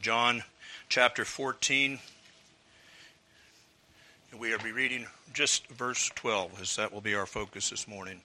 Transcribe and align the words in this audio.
John 0.00 0.44
chapter 0.88 1.26
14. 1.26 1.98
And 4.30 4.40
we 4.40 4.50
will 4.50 4.58
be 4.58 4.72
reading 4.72 5.06
just 5.34 5.66
verse 5.68 6.10
12, 6.14 6.62
as 6.62 6.76
that 6.76 6.90
will 6.90 7.02
be 7.02 7.14
our 7.14 7.26
focus 7.26 7.68
this 7.68 7.86
morning. 7.86 8.22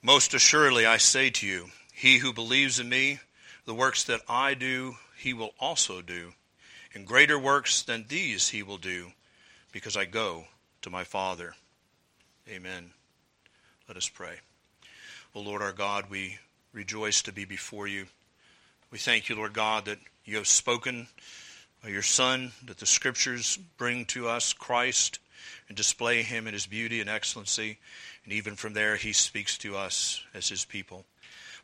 Most 0.00 0.32
assuredly, 0.32 0.86
I 0.86 0.96
say 0.96 1.28
to 1.28 1.46
you, 1.46 1.66
he 1.92 2.18
who 2.18 2.32
believes 2.32 2.80
in 2.80 2.88
me, 2.88 3.20
the 3.66 3.74
works 3.74 4.04
that 4.04 4.22
I 4.26 4.54
do, 4.54 4.96
he 5.18 5.34
will 5.34 5.52
also 5.60 6.00
do. 6.00 6.32
And 6.94 7.06
greater 7.06 7.38
works 7.38 7.82
than 7.82 8.06
these 8.08 8.48
he 8.48 8.62
will 8.62 8.78
do, 8.78 9.08
because 9.70 9.98
I 9.98 10.06
go 10.06 10.46
to 10.80 10.88
my 10.88 11.04
Father. 11.04 11.54
Amen. 12.48 12.92
Let 13.86 13.98
us 13.98 14.08
pray. 14.08 14.36
O 15.34 15.40
Lord 15.40 15.60
our 15.60 15.72
God, 15.72 16.06
we 16.08 16.38
rejoice 16.72 17.22
to 17.22 17.32
be 17.32 17.44
before 17.44 17.86
you. 17.86 18.06
We 18.90 18.98
thank 18.98 19.28
you, 19.28 19.36
Lord 19.36 19.52
God, 19.52 19.84
that 19.86 19.98
you 20.24 20.36
have 20.36 20.46
spoken 20.46 21.06
of 21.82 21.90
your 21.90 22.02
Son, 22.02 22.52
that 22.66 22.78
the 22.78 22.86
Scriptures 22.86 23.58
bring 23.78 24.04
to 24.06 24.28
us 24.28 24.52
Christ 24.52 25.18
and 25.68 25.76
display 25.76 26.22
him 26.22 26.46
in 26.46 26.52
his 26.52 26.66
beauty 26.66 27.00
and 27.00 27.08
excellency. 27.08 27.78
And 28.24 28.32
even 28.32 28.56
from 28.56 28.74
there, 28.74 28.96
he 28.96 29.12
speaks 29.12 29.56
to 29.58 29.76
us 29.76 30.22
as 30.34 30.48
his 30.48 30.64
people. 30.64 31.04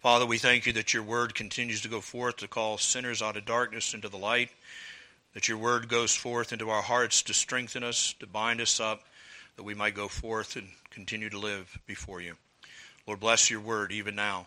Father, 0.01 0.27
we 0.27 0.39
thank 0.39 0.67
you 0.67 0.73
that 0.75 0.95
your 0.95 1.03
word 1.03 1.35
continues 1.35 1.81
to 1.83 1.89
go 1.89 2.01
forth 2.01 2.37
to 2.37 2.49
call 2.49 2.79
sinners 2.79 3.23
out 3.23 3.37
of 3.37 3.45
darkness 3.45 3.95
into 3.95 4.09
the 4.09 4.17
light, 4.17 4.51
that 5.35 5.49
your 5.49 5.59
word 5.59 5.89
goes 5.89 6.15
forth 6.15 6.53
into 6.53 6.71
our 6.71 6.83
hearts 6.83 7.23
to 7.23 7.35
strengthen 7.35 7.83
us, 7.83 8.15
to 8.21 8.27
bind 8.27 8.61
us 8.61 8.79
up, 8.81 9.03
that 9.57 9.65
we 9.65 9.75
might 9.75 9.95
go 9.95 10.09
forth 10.09 10.57
and 10.57 10.69
continue 10.91 11.29
to 11.29 11.39
live 11.39 11.79
before 11.87 12.21
you. 12.21 12.35
Lord, 13.07 13.21
bless 13.21 13.51
your 13.51 13.61
word 13.61 13.93
even 13.93 14.15
now, 14.15 14.47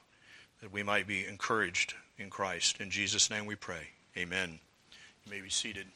that 0.62 0.72
we 0.72 0.84
might 0.84 1.08
be 1.08 1.26
encouraged 1.26 1.94
in 2.18 2.30
Christ. 2.30 2.80
In 2.80 2.90
Jesus' 2.90 3.30
name 3.30 3.46
we 3.46 3.56
pray. 3.56 3.88
Amen. 4.18 4.60
You 5.26 5.32
may 5.32 5.42
be 5.42 5.50
seated. 5.50 5.88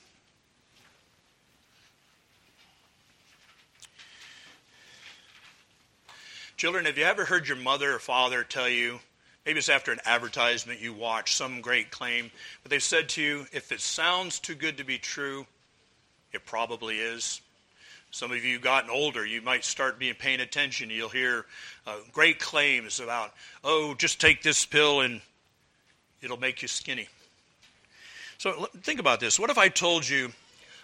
Children, 6.55 6.85
have 6.85 6.97
you 6.97 7.03
ever 7.03 7.25
heard 7.25 7.47
your 7.47 7.57
mother 7.57 7.93
or 7.93 7.99
father 7.99 8.43
tell 8.43 8.69
you, 8.69 8.99
maybe 9.45 9.59
it's 9.59 9.67
after 9.67 9.91
an 9.91 9.99
advertisement 10.05 10.79
you 10.79 10.93
watch, 10.93 11.35
some 11.35 11.59
great 11.59 11.91
claim, 11.91 12.31
but 12.61 12.69
they've 12.69 12.81
said 12.81 13.09
to 13.09 13.21
you, 13.21 13.45
if 13.51 13.73
it 13.73 13.81
sounds 13.81 14.39
too 14.39 14.55
good 14.55 14.77
to 14.77 14.85
be 14.85 14.97
true, 14.97 15.45
it 16.31 16.45
probably 16.45 16.99
is. 16.99 17.41
Some 18.13 18.31
of 18.31 18.45
you 18.45 18.59
gotten 18.59 18.89
older, 18.91 19.25
you 19.25 19.41
might 19.41 19.65
start 19.65 19.97
being 19.97 20.13
paying 20.13 20.39
attention. 20.39 20.91
You'll 20.91 21.09
hear 21.09 21.47
uh, 21.87 21.95
great 22.11 22.37
claims 22.37 22.99
about, 22.99 23.33
oh, 23.63 23.95
just 23.95 24.21
take 24.21 24.43
this 24.43 24.67
pill 24.67 25.01
and 25.01 25.19
it'll 26.21 26.37
make 26.37 26.61
you 26.61 26.67
skinny. 26.67 27.07
So 28.37 28.69
think 28.83 28.99
about 28.99 29.19
this. 29.19 29.39
What 29.39 29.49
if 29.49 29.57
I 29.57 29.67
told 29.67 30.07
you, 30.07 30.31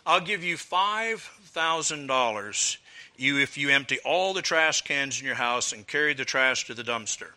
I'll 0.07 0.21
give 0.21 0.43
you 0.43 0.57
$5,000 0.57 2.77
you 3.15 3.37
if 3.37 3.59
you 3.59 3.69
empty 3.69 3.99
all 4.03 4.33
the 4.33 4.41
trash 4.41 4.81
cans 4.81 5.19
in 5.19 5.25
your 5.27 5.35
house 5.35 5.71
and 5.71 5.85
carry 5.85 6.15
the 6.15 6.25
trash 6.25 6.65
to 6.65 6.73
the 6.73 6.81
dumpster? 6.81 7.27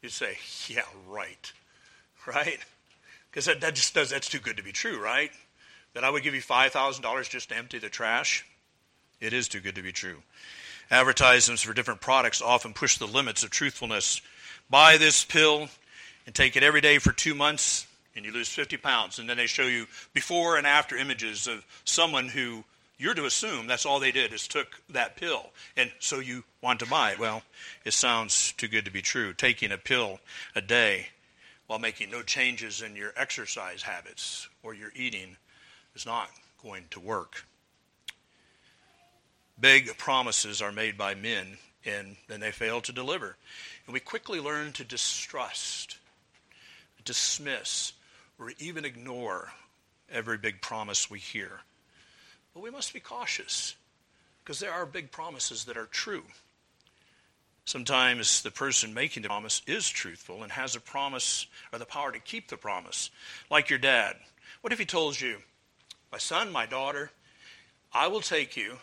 You'd 0.00 0.12
say, 0.12 0.38
yeah, 0.66 0.80
right. 1.06 1.52
Right? 2.26 2.58
Because 3.30 3.44
that, 3.46 3.60
that 3.60 3.74
just 3.74 3.94
does, 3.94 4.10
that's 4.10 4.28
too 4.28 4.38
good 4.38 4.56
to 4.58 4.62
be 4.62 4.72
true, 4.72 5.02
right? 5.02 5.30
That 5.98 6.04
I 6.04 6.10
would 6.10 6.22
give 6.22 6.36
you 6.36 6.40
$5,000 6.40 7.28
just 7.28 7.48
to 7.48 7.56
empty 7.56 7.80
the 7.80 7.88
trash? 7.88 8.46
It 9.20 9.32
is 9.32 9.48
too 9.48 9.58
good 9.58 9.74
to 9.74 9.82
be 9.82 9.90
true. 9.90 10.22
Advertisements 10.92 11.62
for 11.64 11.74
different 11.74 12.00
products 12.00 12.40
often 12.40 12.72
push 12.72 12.98
the 12.98 13.08
limits 13.08 13.42
of 13.42 13.50
truthfulness. 13.50 14.22
Buy 14.70 14.96
this 14.96 15.24
pill 15.24 15.70
and 16.24 16.32
take 16.36 16.54
it 16.54 16.62
every 16.62 16.80
day 16.80 16.98
for 16.98 17.10
two 17.10 17.34
months, 17.34 17.88
and 18.14 18.24
you 18.24 18.30
lose 18.30 18.48
50 18.48 18.76
pounds. 18.76 19.18
And 19.18 19.28
then 19.28 19.38
they 19.38 19.48
show 19.48 19.64
you 19.64 19.88
before 20.14 20.56
and 20.56 20.68
after 20.68 20.96
images 20.96 21.48
of 21.48 21.66
someone 21.82 22.28
who 22.28 22.62
you're 22.96 23.14
to 23.14 23.26
assume 23.26 23.66
that's 23.66 23.84
all 23.84 23.98
they 23.98 24.12
did 24.12 24.32
is 24.32 24.46
took 24.46 24.80
that 24.90 25.16
pill. 25.16 25.50
And 25.76 25.90
so 25.98 26.20
you 26.20 26.44
want 26.62 26.78
to 26.78 26.86
buy 26.86 27.10
it. 27.10 27.18
Well, 27.18 27.42
it 27.84 27.92
sounds 27.92 28.52
too 28.52 28.68
good 28.68 28.84
to 28.84 28.92
be 28.92 29.02
true. 29.02 29.32
Taking 29.32 29.72
a 29.72 29.78
pill 29.78 30.20
a 30.54 30.60
day 30.60 31.08
while 31.66 31.80
making 31.80 32.12
no 32.12 32.22
changes 32.22 32.82
in 32.82 32.94
your 32.94 33.12
exercise 33.16 33.82
habits 33.82 34.48
or 34.62 34.74
your 34.74 34.92
eating 34.94 35.36
is 35.98 36.06
not 36.06 36.30
going 36.62 36.84
to 36.90 37.00
work. 37.00 37.44
Big 39.58 39.98
promises 39.98 40.62
are 40.62 40.70
made 40.70 40.96
by 40.96 41.16
men 41.16 41.58
and 41.84 42.14
then 42.28 42.38
they 42.38 42.52
fail 42.52 42.80
to 42.80 42.92
deliver. 42.92 43.36
And 43.84 43.92
we 43.92 43.98
quickly 43.98 44.38
learn 44.38 44.72
to 44.74 44.84
distrust, 44.84 45.96
dismiss, 47.04 47.94
or 48.38 48.52
even 48.60 48.84
ignore 48.84 49.50
every 50.08 50.38
big 50.38 50.60
promise 50.60 51.10
we 51.10 51.18
hear. 51.18 51.62
But 52.54 52.62
we 52.62 52.70
must 52.70 52.94
be 52.94 53.00
cautious 53.00 53.74
because 54.44 54.60
there 54.60 54.72
are 54.72 54.86
big 54.86 55.10
promises 55.10 55.64
that 55.64 55.76
are 55.76 55.86
true. 55.86 56.22
Sometimes 57.64 58.42
the 58.42 58.52
person 58.52 58.94
making 58.94 59.24
the 59.24 59.28
promise 59.28 59.62
is 59.66 59.88
truthful 59.88 60.44
and 60.44 60.52
has 60.52 60.76
a 60.76 60.80
promise 60.80 61.48
or 61.72 61.80
the 61.80 61.84
power 61.84 62.12
to 62.12 62.20
keep 62.20 62.48
the 62.48 62.56
promise, 62.56 63.10
like 63.50 63.68
your 63.68 63.80
dad. 63.80 64.14
What 64.60 64.72
if 64.72 64.78
he 64.78 64.86
told 64.86 65.20
you, 65.20 65.38
My 66.10 66.18
son, 66.18 66.50
my 66.52 66.66
daughter, 66.66 67.10
I 67.92 68.08
will 68.08 68.20
take 68.20 68.56
you, 68.56 68.78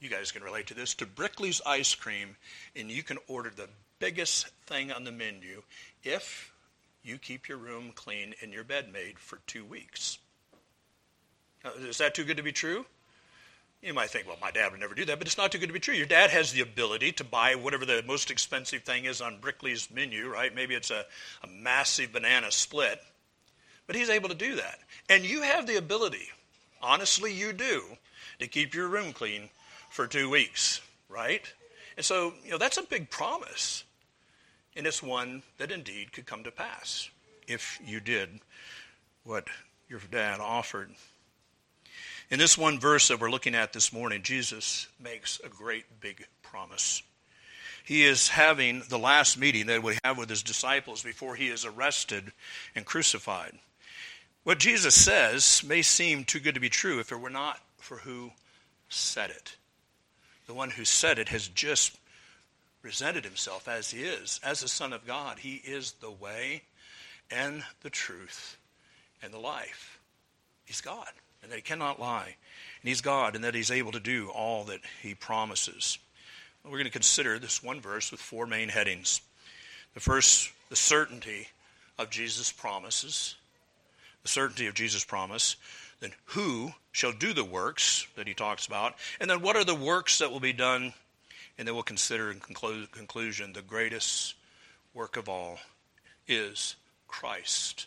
you 0.00 0.08
guys 0.08 0.32
can 0.32 0.42
relate 0.42 0.66
to 0.68 0.74
this, 0.74 0.94
to 0.94 1.06
Brickley's 1.06 1.60
Ice 1.64 1.94
Cream, 1.94 2.36
and 2.74 2.90
you 2.90 3.02
can 3.02 3.18
order 3.28 3.50
the 3.54 3.68
biggest 3.98 4.48
thing 4.66 4.92
on 4.92 5.04
the 5.04 5.12
menu 5.12 5.62
if 6.02 6.52
you 7.02 7.18
keep 7.18 7.48
your 7.48 7.58
room 7.58 7.92
clean 7.94 8.34
and 8.42 8.52
your 8.52 8.64
bed 8.64 8.92
made 8.92 9.18
for 9.18 9.38
two 9.46 9.64
weeks. 9.64 10.18
Now, 11.64 11.72
is 11.72 11.98
that 11.98 12.14
too 12.14 12.24
good 12.24 12.36
to 12.36 12.42
be 12.42 12.52
true? 12.52 12.86
You 13.82 13.94
might 13.94 14.10
think, 14.10 14.26
well, 14.26 14.36
my 14.40 14.50
dad 14.50 14.72
would 14.72 14.80
never 14.80 14.94
do 14.94 15.04
that, 15.04 15.18
but 15.18 15.28
it's 15.28 15.38
not 15.38 15.52
too 15.52 15.58
good 15.58 15.68
to 15.68 15.72
be 15.72 15.78
true. 15.78 15.94
Your 15.94 16.06
dad 16.06 16.30
has 16.30 16.52
the 16.52 16.62
ability 16.62 17.12
to 17.12 17.24
buy 17.24 17.54
whatever 17.54 17.86
the 17.86 18.02
most 18.06 18.30
expensive 18.30 18.82
thing 18.82 19.04
is 19.04 19.20
on 19.20 19.38
Brickley's 19.38 19.88
menu, 19.90 20.28
right? 20.28 20.52
Maybe 20.52 20.74
it's 20.74 20.90
a, 20.90 21.04
a 21.44 21.46
massive 21.46 22.12
banana 22.12 22.50
split, 22.50 23.00
but 23.86 23.94
he's 23.94 24.10
able 24.10 24.28
to 24.30 24.34
do 24.34 24.56
that. 24.56 24.80
And 25.08 25.24
you 25.24 25.42
have 25.42 25.66
the 25.68 25.76
ability, 25.76 26.28
honestly, 26.82 27.32
you 27.32 27.52
do, 27.52 27.82
to 28.38 28.46
keep 28.46 28.74
your 28.74 28.88
room 28.88 29.12
clean 29.12 29.50
for 29.90 30.06
two 30.06 30.30
weeks, 30.30 30.80
right? 31.08 31.42
And 31.96 32.04
so, 32.04 32.34
you 32.44 32.50
know, 32.50 32.58
that's 32.58 32.78
a 32.78 32.82
big 32.82 33.10
promise. 33.10 33.84
And 34.76 34.86
it's 34.86 35.02
one 35.02 35.42
that 35.58 35.72
indeed 35.72 36.12
could 36.12 36.26
come 36.26 36.44
to 36.44 36.50
pass 36.50 37.10
if 37.46 37.80
you 37.84 38.00
did 38.00 38.40
what 39.24 39.48
your 39.88 40.00
dad 40.10 40.40
offered. 40.40 40.90
In 42.30 42.38
this 42.38 42.58
one 42.58 42.78
verse 42.78 43.08
that 43.08 43.20
we're 43.20 43.30
looking 43.30 43.54
at 43.54 43.72
this 43.72 43.92
morning, 43.92 44.22
Jesus 44.22 44.86
makes 45.00 45.40
a 45.42 45.48
great 45.48 46.00
big 46.00 46.26
promise. 46.42 47.02
He 47.84 48.04
is 48.04 48.28
having 48.28 48.82
the 48.90 48.98
last 48.98 49.38
meeting 49.38 49.66
that 49.66 49.72
he 49.72 49.78
would 49.78 49.98
have 50.04 50.18
with 50.18 50.28
his 50.28 50.42
disciples 50.42 51.02
before 51.02 51.36
he 51.36 51.48
is 51.48 51.64
arrested 51.64 52.32
and 52.74 52.84
crucified. 52.84 53.58
What 54.44 54.58
Jesus 54.58 54.94
says 54.94 55.62
may 55.66 55.82
seem 55.82 56.24
too 56.24 56.40
good 56.40 56.54
to 56.54 56.60
be 56.60 56.70
true 56.70 57.00
if 57.00 57.12
it 57.12 57.20
were 57.20 57.30
not 57.30 57.58
for 57.78 57.98
who 57.98 58.32
said 58.88 59.30
it. 59.30 59.56
The 60.46 60.54
one 60.54 60.70
who 60.70 60.84
said 60.84 61.18
it 61.18 61.28
has 61.28 61.48
just 61.48 61.98
presented 62.80 63.24
himself 63.24 63.68
as 63.68 63.90
he 63.90 64.02
is, 64.02 64.40
as 64.42 64.60
the 64.60 64.68
Son 64.68 64.92
of 64.92 65.06
God. 65.06 65.40
He 65.40 65.56
is 65.56 65.92
the 65.92 66.10
way 66.10 66.62
and 67.30 67.62
the 67.82 67.90
truth 67.90 68.56
and 69.22 69.32
the 69.32 69.38
life. 69.38 70.00
He's 70.64 70.80
God 70.80 71.08
and 71.42 71.50
that 71.52 71.56
he 71.56 71.62
cannot 71.62 72.00
lie. 72.00 72.36
And 72.82 72.88
he's 72.88 73.00
God, 73.00 73.34
and 73.34 73.44
that 73.44 73.54
he's 73.54 73.70
able 73.70 73.92
to 73.92 74.00
do 74.00 74.28
all 74.28 74.64
that 74.64 74.80
he 75.02 75.14
promises. 75.14 75.98
We're 76.64 76.72
going 76.72 76.84
to 76.84 76.90
consider 76.90 77.38
this 77.38 77.62
one 77.62 77.80
verse 77.80 78.10
with 78.10 78.20
four 78.20 78.46
main 78.46 78.68
headings. 78.68 79.20
The 79.94 80.00
first, 80.00 80.50
the 80.68 80.76
certainty 80.76 81.48
of 81.98 82.10
Jesus' 82.10 82.52
promises, 82.52 83.36
certainty 84.28 84.66
of 84.66 84.74
Jesus' 84.74 85.04
promise. 85.04 85.56
Then, 86.00 86.12
who 86.26 86.72
shall 86.92 87.12
do 87.12 87.32
the 87.32 87.44
works 87.44 88.06
that 88.14 88.28
he 88.28 88.34
talks 88.34 88.66
about? 88.66 88.94
And 89.20 89.28
then, 89.28 89.42
what 89.42 89.56
are 89.56 89.64
the 89.64 89.74
works 89.74 90.18
that 90.18 90.30
will 90.30 90.40
be 90.40 90.52
done? 90.52 90.92
And 91.58 91.66
then 91.66 91.74
we'll 91.74 91.82
consider 91.82 92.30
in 92.30 92.38
conclu- 92.38 92.90
conclusion 92.92 93.52
the 93.52 93.62
greatest 93.62 94.34
work 94.94 95.16
of 95.16 95.28
all 95.28 95.58
is 96.28 96.76
Christ 97.08 97.86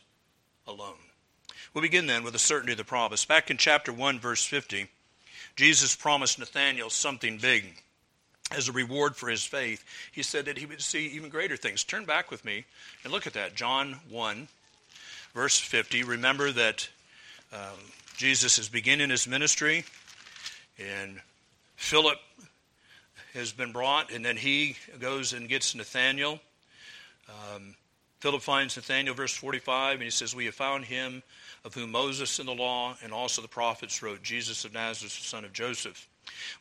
alone. 0.67 0.97
We'll 1.73 1.83
begin 1.83 2.07
then 2.07 2.23
with 2.23 2.33
the 2.33 2.39
certainty 2.39 2.73
of 2.73 2.77
the 2.77 2.83
promise. 2.83 3.23
Back 3.23 3.49
in 3.49 3.57
chapter 3.57 3.93
1, 3.93 4.19
verse 4.19 4.45
50, 4.45 4.87
Jesus 5.55 5.95
promised 5.95 6.37
Nathanael 6.37 6.89
something 6.89 7.37
big 7.37 7.81
as 8.51 8.67
a 8.67 8.73
reward 8.73 9.15
for 9.15 9.29
his 9.29 9.45
faith. 9.45 9.83
He 10.11 10.23
said 10.23 10.45
that 10.45 10.57
he 10.57 10.65
would 10.65 10.81
see 10.81 11.07
even 11.07 11.29
greater 11.29 11.55
things. 11.55 11.83
Turn 11.83 12.05
back 12.05 12.29
with 12.29 12.43
me 12.43 12.65
and 13.03 13.13
look 13.13 13.25
at 13.25 13.33
that. 13.33 13.55
John 13.55 13.99
1, 14.09 14.47
verse 15.33 15.59
50. 15.59 16.03
Remember 16.03 16.51
that 16.51 16.89
um, 17.53 17.77
Jesus 18.17 18.57
is 18.57 18.69
beginning 18.69 19.09
his 19.09 19.27
ministry, 19.27 19.83
and 20.77 21.19
Philip 21.75 22.17
has 23.33 23.51
been 23.51 23.71
brought, 23.71 24.11
and 24.11 24.23
then 24.25 24.37
he 24.37 24.75
goes 24.99 25.33
and 25.33 25.47
gets 25.47 25.73
Nathanael. 25.73 26.39
Um, 27.29 27.75
Philip 28.19 28.41
finds 28.41 28.75
Nathanael, 28.75 29.15
verse 29.15 29.33
45, 29.33 29.95
and 29.95 30.03
he 30.03 30.09
says, 30.09 30.35
We 30.35 30.45
have 30.45 30.55
found 30.55 30.85
him 30.85 31.23
of 31.63 31.73
whom 31.73 31.91
Moses 31.91 32.39
in 32.39 32.45
the 32.45 32.53
law 32.53 32.95
and 33.03 33.13
also 33.13 33.41
the 33.41 33.47
prophets 33.47 34.03
wrote, 34.03 34.21
Jesus 34.21 34.65
of 34.65 34.73
Nazareth, 34.73 35.17
the 35.17 35.23
son 35.23 35.45
of 35.45 35.53
Joseph. 35.53 36.07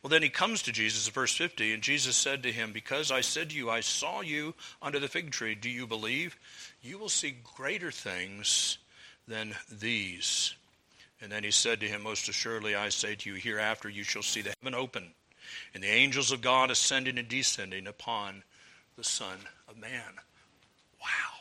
Well, 0.01 0.09
then 0.09 0.23
he 0.23 0.29
comes 0.29 0.61
to 0.63 0.71
Jesus, 0.71 1.07
verse 1.07 1.35
50, 1.35 1.73
and 1.73 1.83
Jesus 1.83 2.15
said 2.15 2.43
to 2.43 2.51
him, 2.51 2.71
Because 2.71 3.11
I 3.11 3.21
said 3.21 3.49
to 3.49 3.55
you, 3.55 3.69
I 3.69 3.81
saw 3.81 4.21
you 4.21 4.53
under 4.81 4.99
the 4.99 5.07
fig 5.07 5.31
tree, 5.31 5.55
do 5.55 5.69
you 5.69 5.85
believe? 5.85 6.37
You 6.81 6.97
will 6.97 7.09
see 7.09 7.35
greater 7.55 7.91
things 7.91 8.77
than 9.27 9.55
these. 9.71 10.55
And 11.21 11.31
then 11.31 11.43
he 11.43 11.51
said 11.51 11.79
to 11.81 11.87
him, 11.87 12.03
Most 12.03 12.27
assuredly 12.27 12.75
I 12.75 12.89
say 12.89 13.15
to 13.15 13.29
you, 13.29 13.35
hereafter 13.35 13.89
you 13.89 14.03
shall 14.03 14.23
see 14.23 14.41
the 14.41 14.53
heaven 14.61 14.73
open, 14.73 15.11
and 15.73 15.83
the 15.83 15.87
angels 15.87 16.31
of 16.31 16.41
God 16.41 16.71
ascending 16.71 17.17
and 17.17 17.27
descending 17.27 17.87
upon 17.87 18.43
the 18.97 19.03
Son 19.03 19.37
of 19.67 19.77
Man. 19.77 20.19
Wow. 20.99 21.31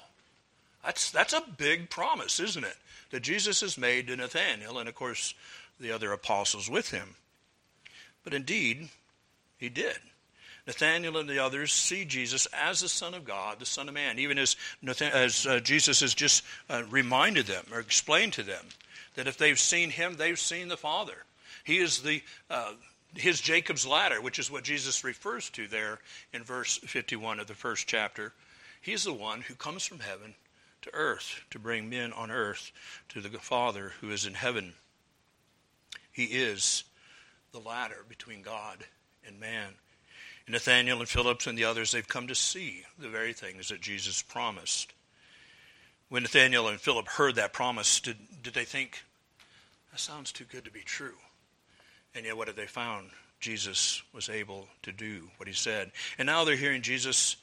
That's, 0.85 1.11
that's 1.11 1.33
a 1.33 1.43
big 1.57 1.91
promise, 1.91 2.41
isn't 2.41 2.65
it? 2.65 2.77
That 3.11 3.23
Jesus 3.23 3.61
has 3.61 3.77
made 3.77 4.07
to 4.07 4.17
Nathanael 4.17 4.79
and, 4.79 4.89
of 4.89 4.95
course, 4.95 5.35
the 5.79 5.93
other 5.93 6.13
apostles 6.13 6.71
with 6.71 6.91
him. 6.91 7.17
But 8.25 8.35
indeed, 8.35 8.89
he 9.59 9.69
did. 9.69 9.97
Nathanael 10.67 11.17
and 11.17 11.29
the 11.29 11.39
others 11.39 11.73
see 11.73 12.05
Jesus 12.05 12.47
as 12.53 12.81
the 12.81 12.89
Son 12.89 13.15
of 13.15 13.25
God, 13.25 13.59
the 13.59 13.67
Son 13.67 13.89
of 13.89 13.95
Man, 13.95 14.19
even 14.19 14.39
as, 14.39 14.57
as 15.01 15.47
uh, 15.47 15.61
Jesus 15.61 16.01
has 16.01 16.15
just 16.15 16.45
uh, 16.69 16.83
reminded 16.91 17.47
them 17.47 17.65
or 17.73 17.81
explained 17.81 18.35
to 18.35 18.43
them 18.43 18.65
that 19.15 19.27
if 19.27 19.37
they've 19.37 19.59
seen 19.59 19.91
him, 19.91 20.17
they've 20.17 20.39
seen 20.39 20.69
the 20.69 20.77
Father. 20.77 21.25
He 21.65 21.79
is 21.79 22.03
the 22.03 22.23
uh, 22.49 22.73
his 23.15 23.41
Jacob's 23.41 23.87
ladder, 23.87 24.21
which 24.21 24.39
is 24.39 24.51
what 24.51 24.63
Jesus 24.63 25.03
refers 25.03 25.51
to 25.51 25.67
there 25.67 25.99
in 26.33 26.45
verse 26.45 26.79
51 26.79 27.41
of 27.41 27.47
the 27.47 27.55
first 27.55 27.89
chapter. 27.89 28.33
He's 28.81 29.05
the 29.05 29.13
one 29.13 29.41
who 29.41 29.55
comes 29.55 29.85
from 29.85 29.99
heaven 29.99 30.35
to 30.83 30.95
earth 30.95 31.41
to 31.51 31.59
bring 31.59 31.91
men 31.91 32.13
on 32.13 32.31
earth 32.31 32.71
to 33.11 33.21
the 33.21 33.29
Father 33.39 33.93
who 34.01 34.11
is 34.11 34.27
in 34.27 34.35
heaven. 34.35 34.75
He 36.13 36.25
is 36.25 36.85
the 37.53 37.59
ladder 37.59 38.05
between 38.09 38.43
God 38.43 38.79
and 39.27 39.39
man. 39.41 39.69
And 40.47 40.53
Nathanael 40.53 41.01
and 41.01 41.09
Philip 41.09 41.47
and 41.47 41.57
the 41.57 41.65
others, 41.65 41.93
they've 41.93 42.07
come 42.07 42.27
to 42.29 42.35
see 42.35 42.85
the 42.99 43.09
very 43.09 43.33
things 43.33 43.69
that 43.69 43.81
Jesus 43.81 44.23
promised. 44.23 44.93
When 46.09 46.23
Nathanael 46.23 46.69
and 46.69 46.81
Philip 46.81 47.09
heard 47.09 47.37
that 47.37 47.53
promise, 47.53 48.01
did, 48.01 48.17
did 48.43 48.55
they 48.55 48.65
think, 48.65 49.05
that 49.93 50.01
sounds 50.01 50.33
too 50.33 50.45
good 50.45 50.65
to 50.65 50.71
be 50.71 50.81
true? 50.81 51.17
And 52.15 52.27
yet, 52.27 52.37
what 52.37 52.49
have 52.49 52.57
they 52.57 52.67
found? 52.67 53.11
Jesus 53.39 54.03
was 54.13 54.29
able 54.29 54.69
to 54.83 54.93
do 54.93 55.31
what 55.37 55.49
he 55.49 55.55
said. 55.55 55.93
And 56.19 56.27
now 56.27 56.45
they're 56.45 56.57
hearing 56.57 56.83
Jesus 56.83 57.37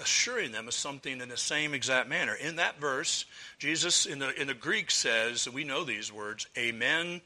assuring 0.00 0.52
them 0.52 0.68
of 0.68 0.74
something 0.74 1.20
in 1.20 1.28
the 1.28 1.36
same 1.36 1.74
exact 1.74 2.08
manner. 2.08 2.34
In 2.34 2.56
that 2.56 2.80
verse, 2.80 3.24
Jesus 3.58 4.06
in 4.06 4.18
the, 4.18 4.38
in 4.40 4.46
the 4.46 4.54
Greek 4.54 4.90
says, 4.90 5.48
we 5.48 5.64
know 5.64 5.84
these 5.84 6.12
words, 6.12 6.46
Amen, 6.56 7.20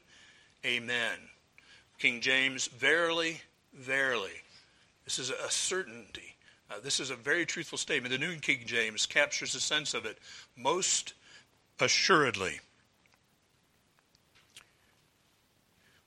Amen. 0.65 1.17
King 2.03 2.19
James, 2.19 2.67
verily, 2.67 3.39
verily. 3.73 4.33
This 5.05 5.19
is 5.19 5.29
a 5.29 5.49
certainty. 5.49 6.35
Uh, 6.69 6.81
this 6.83 6.99
is 6.99 7.11
a 7.11 7.15
very 7.15 7.45
truthful 7.45 7.77
statement. 7.77 8.11
The 8.11 8.17
New 8.17 8.35
King 8.39 8.63
James 8.65 9.05
captures 9.05 9.53
the 9.53 9.61
sense 9.61 9.93
of 9.93 10.05
it 10.05 10.17
most 10.57 11.13
assuredly. 11.79 12.59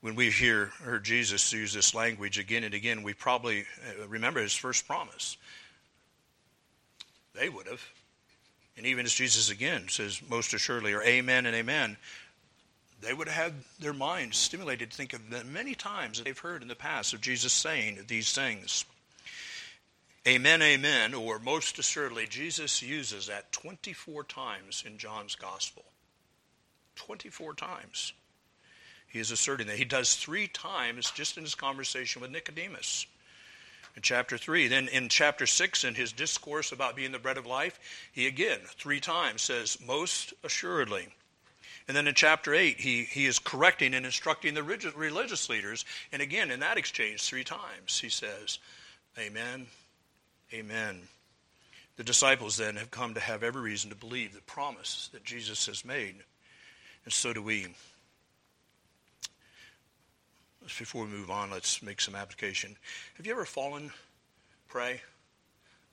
When 0.03 0.17
we 0.17 0.31
hear 0.31 0.67
heard 0.83 1.03
Jesus 1.03 1.51
use 1.51 1.73
this 1.73 1.95
language 1.95 2.39
again 2.39 2.65
and 2.65 2.75
again, 2.75 3.03
we 3.03 3.15
probably 3.15 3.65
uh, 3.89 4.07
remember 4.07 4.43
his 4.43 4.53
first 4.55 4.87
promise. 4.87 5.39
They 7.35 7.49
would 7.49 7.69
have. 7.69 7.81
And 8.77 8.85
even 8.85 9.07
as 9.07 9.15
Jesus 9.15 9.49
again 9.49 9.87
says, 9.89 10.21
most 10.29 10.53
assuredly, 10.53 10.93
or 10.93 11.03
amen 11.03 11.47
and 11.47 11.57
amen, 11.57 11.97
they 13.07 13.15
would 13.15 13.29
have 13.29 13.53
had 13.53 13.55
their 13.79 13.93
minds 13.93 14.37
stimulated 14.37 14.91
to 14.91 14.97
think 14.97 15.13
of 15.13 15.31
the 15.31 15.45
many 15.45 15.77
times 15.77 16.19
that 16.19 16.25
they've 16.25 16.39
heard 16.39 16.63
in 16.63 16.69
the 16.69 16.75
past 16.75 17.15
of 17.15 17.21
Jesus 17.21 17.53
saying 17.53 18.05
these 18.09 18.33
things. 18.33 18.85
Amen, 20.27 20.61
amen, 20.61 21.15
or 21.15 21.39
most 21.39 21.79
assuredly, 21.79 22.27
Jesus 22.27 22.83
uses 22.83 23.29
that 23.29 23.53
24 23.53 24.25
times 24.25 24.83
in 24.85 24.99
John's 24.99 25.37
Gospel. 25.37 25.85
24 26.97 27.55
times. 27.55 28.13
He 29.07 29.21
is 29.21 29.31
asserting 29.31 29.69
that. 29.69 29.77
He 29.77 29.85
does 29.85 30.17
three 30.17 30.49
times 30.49 31.13
just 31.13 31.37
in 31.37 31.45
his 31.45 31.55
conversation 31.55 32.23
with 32.23 32.33
Nicodemus 32.33 33.07
in 33.95 34.03
chapter 34.03 34.37
3. 34.37 34.67
Then 34.67 34.89
in 34.89 35.09
chapter 35.09 35.47
6, 35.47 35.85
in 35.85 35.95
his 35.95 36.11
discourse 36.11 36.73
about 36.73 36.97
being 36.97 37.13
the 37.13 37.21
bread 37.21 37.39
of 37.39 37.47
life, 37.47 37.79
he 38.11 38.27
again, 38.27 38.59
three 38.77 38.99
times, 38.99 39.43
says, 39.43 39.79
Most 39.87 40.35
assuredly. 40.43 41.09
And 41.89 41.97
then 41.97 42.09
in 42.09 42.15
chapter 42.15 42.55
8, 42.55 42.81
he, 42.81 43.05
he 43.05 43.27
is 43.27 43.39
correcting 43.39 43.95
and 43.95 44.05
instructing 44.05 44.55
the 44.55 44.63
religious 44.63 45.49
leaders. 45.49 45.85
And 46.13 46.21
again, 46.21 46.51
in 46.51 46.61
that 46.61 46.79
exchange, 46.79 47.23
three 47.23 47.45
times, 47.45 48.01
he 48.01 48.09
says, 48.09 48.59
Amen, 49.19 49.67
Amen. 50.53 51.01
The 51.97 52.05
disciples 52.05 52.57
then 52.57 52.77
have 52.77 52.91
come 52.91 53.15
to 53.15 53.21
have 53.21 53.43
every 53.43 53.63
reason 53.63 53.91
to 53.91 53.97
believe 53.97 54.35
the 54.35 54.43
promise 54.43 55.09
that 55.13 55.25
Jesus 55.25 55.67
has 55.67 55.85
made. 55.85 56.17
And 57.05 57.13
so 57.13 57.33
do 57.33 57.43
we. 57.43 57.69
Before 60.61 61.05
we 61.05 61.11
move 61.11 61.31
on, 61.31 61.51
let's 61.51 61.83
make 61.83 62.01
some 62.01 62.15
application. 62.15 62.77
Have 63.17 63.27
you 63.27 63.33
ever 63.33 63.45
fallen 63.45 63.91
prey 64.69 65.01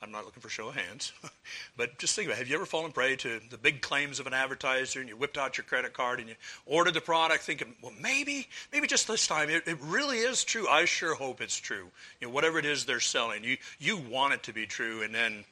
I'm 0.04 0.12
not 0.12 0.26
looking 0.26 0.42
for 0.42 0.50
show 0.50 0.68
of 0.68 0.76
hands, 0.76 1.14
but 1.78 1.98
just 1.98 2.14
think 2.14 2.28
about 2.28 2.36
it. 2.36 2.40
Have 2.40 2.50
you 2.50 2.56
ever 2.56 2.66
fallen 2.66 2.92
prey 2.92 3.16
to 3.16 3.40
the 3.50 3.58
big 3.58 3.82
claims 3.82 4.20
of 4.20 4.28
an 4.28 4.34
advertiser 4.34 5.00
and 5.00 5.08
you 5.08 5.16
whipped 5.16 5.38
out 5.38 5.58
your 5.58 5.64
credit 5.64 5.94
card 5.94 6.20
and 6.20 6.28
you 6.28 6.36
ordered 6.66 6.94
the 6.94 7.02
product 7.02 7.44
thinking, 7.44 7.74
well, 7.82 7.94
maybe, 8.02 8.50
maybe 8.74 8.86
just 8.86 9.08
this 9.08 9.26
time 9.28 9.50
it, 9.50 9.64
it 9.66 9.78
really 9.82 10.18
is 10.18 10.44
true. 10.44 10.68
I 10.68 10.84
sure 10.84 11.16
hope 11.16 11.40
it's 11.40 11.56
true. 11.56 11.88
You 12.20 12.28
know, 12.28 12.34
whatever 12.34 12.60
it 12.60 12.66
is 12.66 12.84
they're 12.84 13.00
selling, 13.00 13.46
you, 13.46 13.56
you 13.80 13.96
want 13.96 14.34
it 14.34 14.44
to 14.44 14.54
be 14.54 14.66
true, 14.66 15.04
and 15.04 15.16
then 15.16 15.46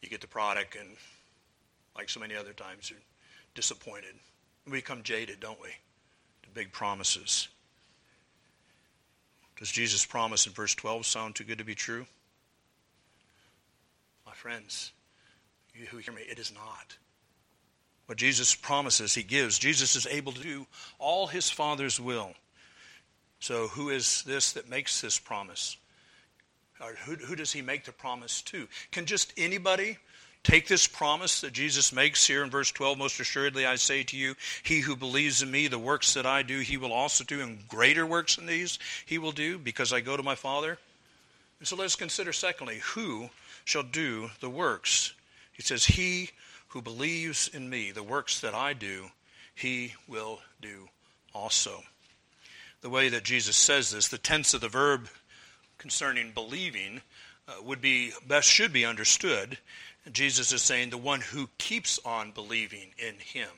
you 0.00 0.08
get 0.08 0.20
the 0.20 0.28
product, 0.28 0.76
and 0.76 0.90
like 1.96 2.08
so 2.08 2.20
many 2.20 2.36
other 2.36 2.52
times, 2.52 2.90
you're 2.90 3.00
disappointed. 3.56 4.14
We 4.66 4.72
become 4.72 5.02
jaded, 5.02 5.40
don't 5.40 5.60
we, 5.60 5.70
to 6.44 6.48
big 6.54 6.70
promises. 6.70 7.48
Does 9.58 9.72
Jesus' 9.72 10.06
promise 10.06 10.46
in 10.46 10.52
verse 10.52 10.76
12 10.76 11.06
sound 11.06 11.34
too 11.34 11.44
good 11.44 11.58
to 11.58 11.64
be 11.64 11.74
true? 11.74 12.06
Friends, 14.44 14.92
you 15.74 15.86
who 15.86 15.96
hear 15.96 16.12
me, 16.12 16.20
it 16.20 16.38
is 16.38 16.52
not. 16.52 16.98
What 18.04 18.18
Jesus 18.18 18.54
promises, 18.54 19.14
he 19.14 19.22
gives. 19.22 19.58
Jesus 19.58 19.96
is 19.96 20.06
able 20.06 20.32
to 20.32 20.42
do 20.42 20.66
all 20.98 21.26
his 21.26 21.48
Father's 21.48 21.98
will. 21.98 22.34
So, 23.40 23.68
who 23.68 23.88
is 23.88 24.22
this 24.24 24.52
that 24.52 24.68
makes 24.68 25.00
this 25.00 25.18
promise? 25.18 25.78
Or 26.78 26.92
who, 27.06 27.14
who 27.14 27.36
does 27.36 27.54
he 27.54 27.62
make 27.62 27.86
the 27.86 27.92
promise 27.92 28.42
to? 28.42 28.68
Can 28.90 29.06
just 29.06 29.32
anybody 29.38 29.96
take 30.42 30.68
this 30.68 30.86
promise 30.86 31.40
that 31.40 31.54
Jesus 31.54 31.90
makes 31.90 32.26
here 32.26 32.44
in 32.44 32.50
verse 32.50 32.70
12? 32.70 32.98
Most 32.98 33.18
assuredly, 33.20 33.64
I 33.64 33.76
say 33.76 34.02
to 34.02 34.16
you, 34.18 34.34
he 34.62 34.80
who 34.80 34.94
believes 34.94 35.40
in 35.40 35.50
me, 35.50 35.68
the 35.68 35.78
works 35.78 36.12
that 36.12 36.26
I 36.26 36.42
do, 36.42 36.58
he 36.58 36.76
will 36.76 36.92
also 36.92 37.24
do, 37.24 37.40
and 37.40 37.66
greater 37.66 38.04
works 38.04 38.36
than 38.36 38.44
these 38.44 38.78
he 39.06 39.16
will 39.16 39.32
do, 39.32 39.56
because 39.56 39.90
I 39.90 40.00
go 40.00 40.18
to 40.18 40.22
my 40.22 40.34
Father. 40.34 40.76
And 41.60 41.66
so 41.66 41.76
let's 41.76 41.96
consider, 41.96 42.34
secondly, 42.34 42.80
who 42.92 43.30
shall 43.64 43.82
do 43.82 44.30
the 44.40 44.50
works. 44.50 45.14
He 45.52 45.62
says, 45.62 45.84
He 45.84 46.30
who 46.68 46.82
believes 46.82 47.48
in 47.48 47.70
me, 47.70 47.90
the 47.90 48.02
works 48.02 48.40
that 48.40 48.54
I 48.54 48.72
do, 48.72 49.06
he 49.54 49.94
will 50.08 50.40
do 50.60 50.88
also. 51.32 51.82
The 52.80 52.90
way 52.90 53.08
that 53.08 53.24
Jesus 53.24 53.56
says 53.56 53.90
this, 53.90 54.08
the 54.08 54.18
tense 54.18 54.54
of 54.54 54.60
the 54.60 54.68
verb 54.68 55.08
concerning 55.78 56.32
believing 56.32 57.00
uh, 57.48 57.62
would 57.62 57.80
be 57.80 58.12
best 58.26 58.48
should 58.48 58.72
be 58.72 58.84
understood. 58.84 59.58
Jesus 60.12 60.52
is 60.52 60.62
saying 60.62 60.90
the 60.90 60.98
one 60.98 61.20
who 61.20 61.48
keeps 61.58 61.98
on 62.04 62.32
believing 62.32 62.90
in 62.98 63.14
him. 63.18 63.48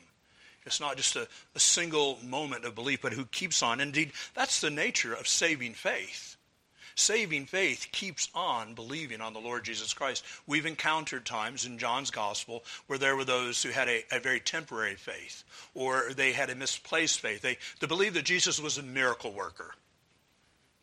It's 0.65 0.81
not 0.81 0.97
just 0.97 1.17
a, 1.17 1.29
a 1.55 1.61
single 1.61 2.19
moment 2.23 2.65
of 2.65 2.75
belief, 2.75 3.01
but 3.03 3.13
who 3.13 3.25
keeps 3.25 3.63
on. 3.63 3.81
Indeed, 3.81 4.13
that's 4.35 4.61
the 4.61 4.71
nature 4.71 5.15
of 5.15 5.29
saving 5.29 5.75
faith. 5.75 6.36
Saving 6.99 7.45
faith 7.45 7.89
keeps 7.93 8.31
on 8.35 8.73
believing 8.73 9.21
on 9.21 9.35
the 9.35 9.39
Lord 9.39 9.65
Jesus 9.65 9.93
Christ. 9.93 10.25
We've 10.47 10.65
encountered 10.65 11.27
times 11.27 11.67
in 11.67 11.79
John's 11.79 12.11
gospel 12.11 12.65
where 12.87 12.99
there 12.99 13.15
were 13.17 13.25
those 13.25 13.63
who 13.63 13.69
had 13.69 13.87
a, 13.89 14.03
a 14.11 14.19
very 14.19 14.41
temporary 14.41 14.95
faith 14.95 15.45
or 15.75 16.11
they 16.17 16.33
had 16.33 16.49
a 16.49 16.55
misplaced 16.55 17.21
faith. 17.21 17.43
They, 17.43 17.59
they 17.81 17.87
believed 17.87 18.17
that 18.17 18.25
Jesus 18.25 18.59
was 18.59 18.79
a 18.79 18.83
miracle 18.83 19.31
worker. 19.31 19.75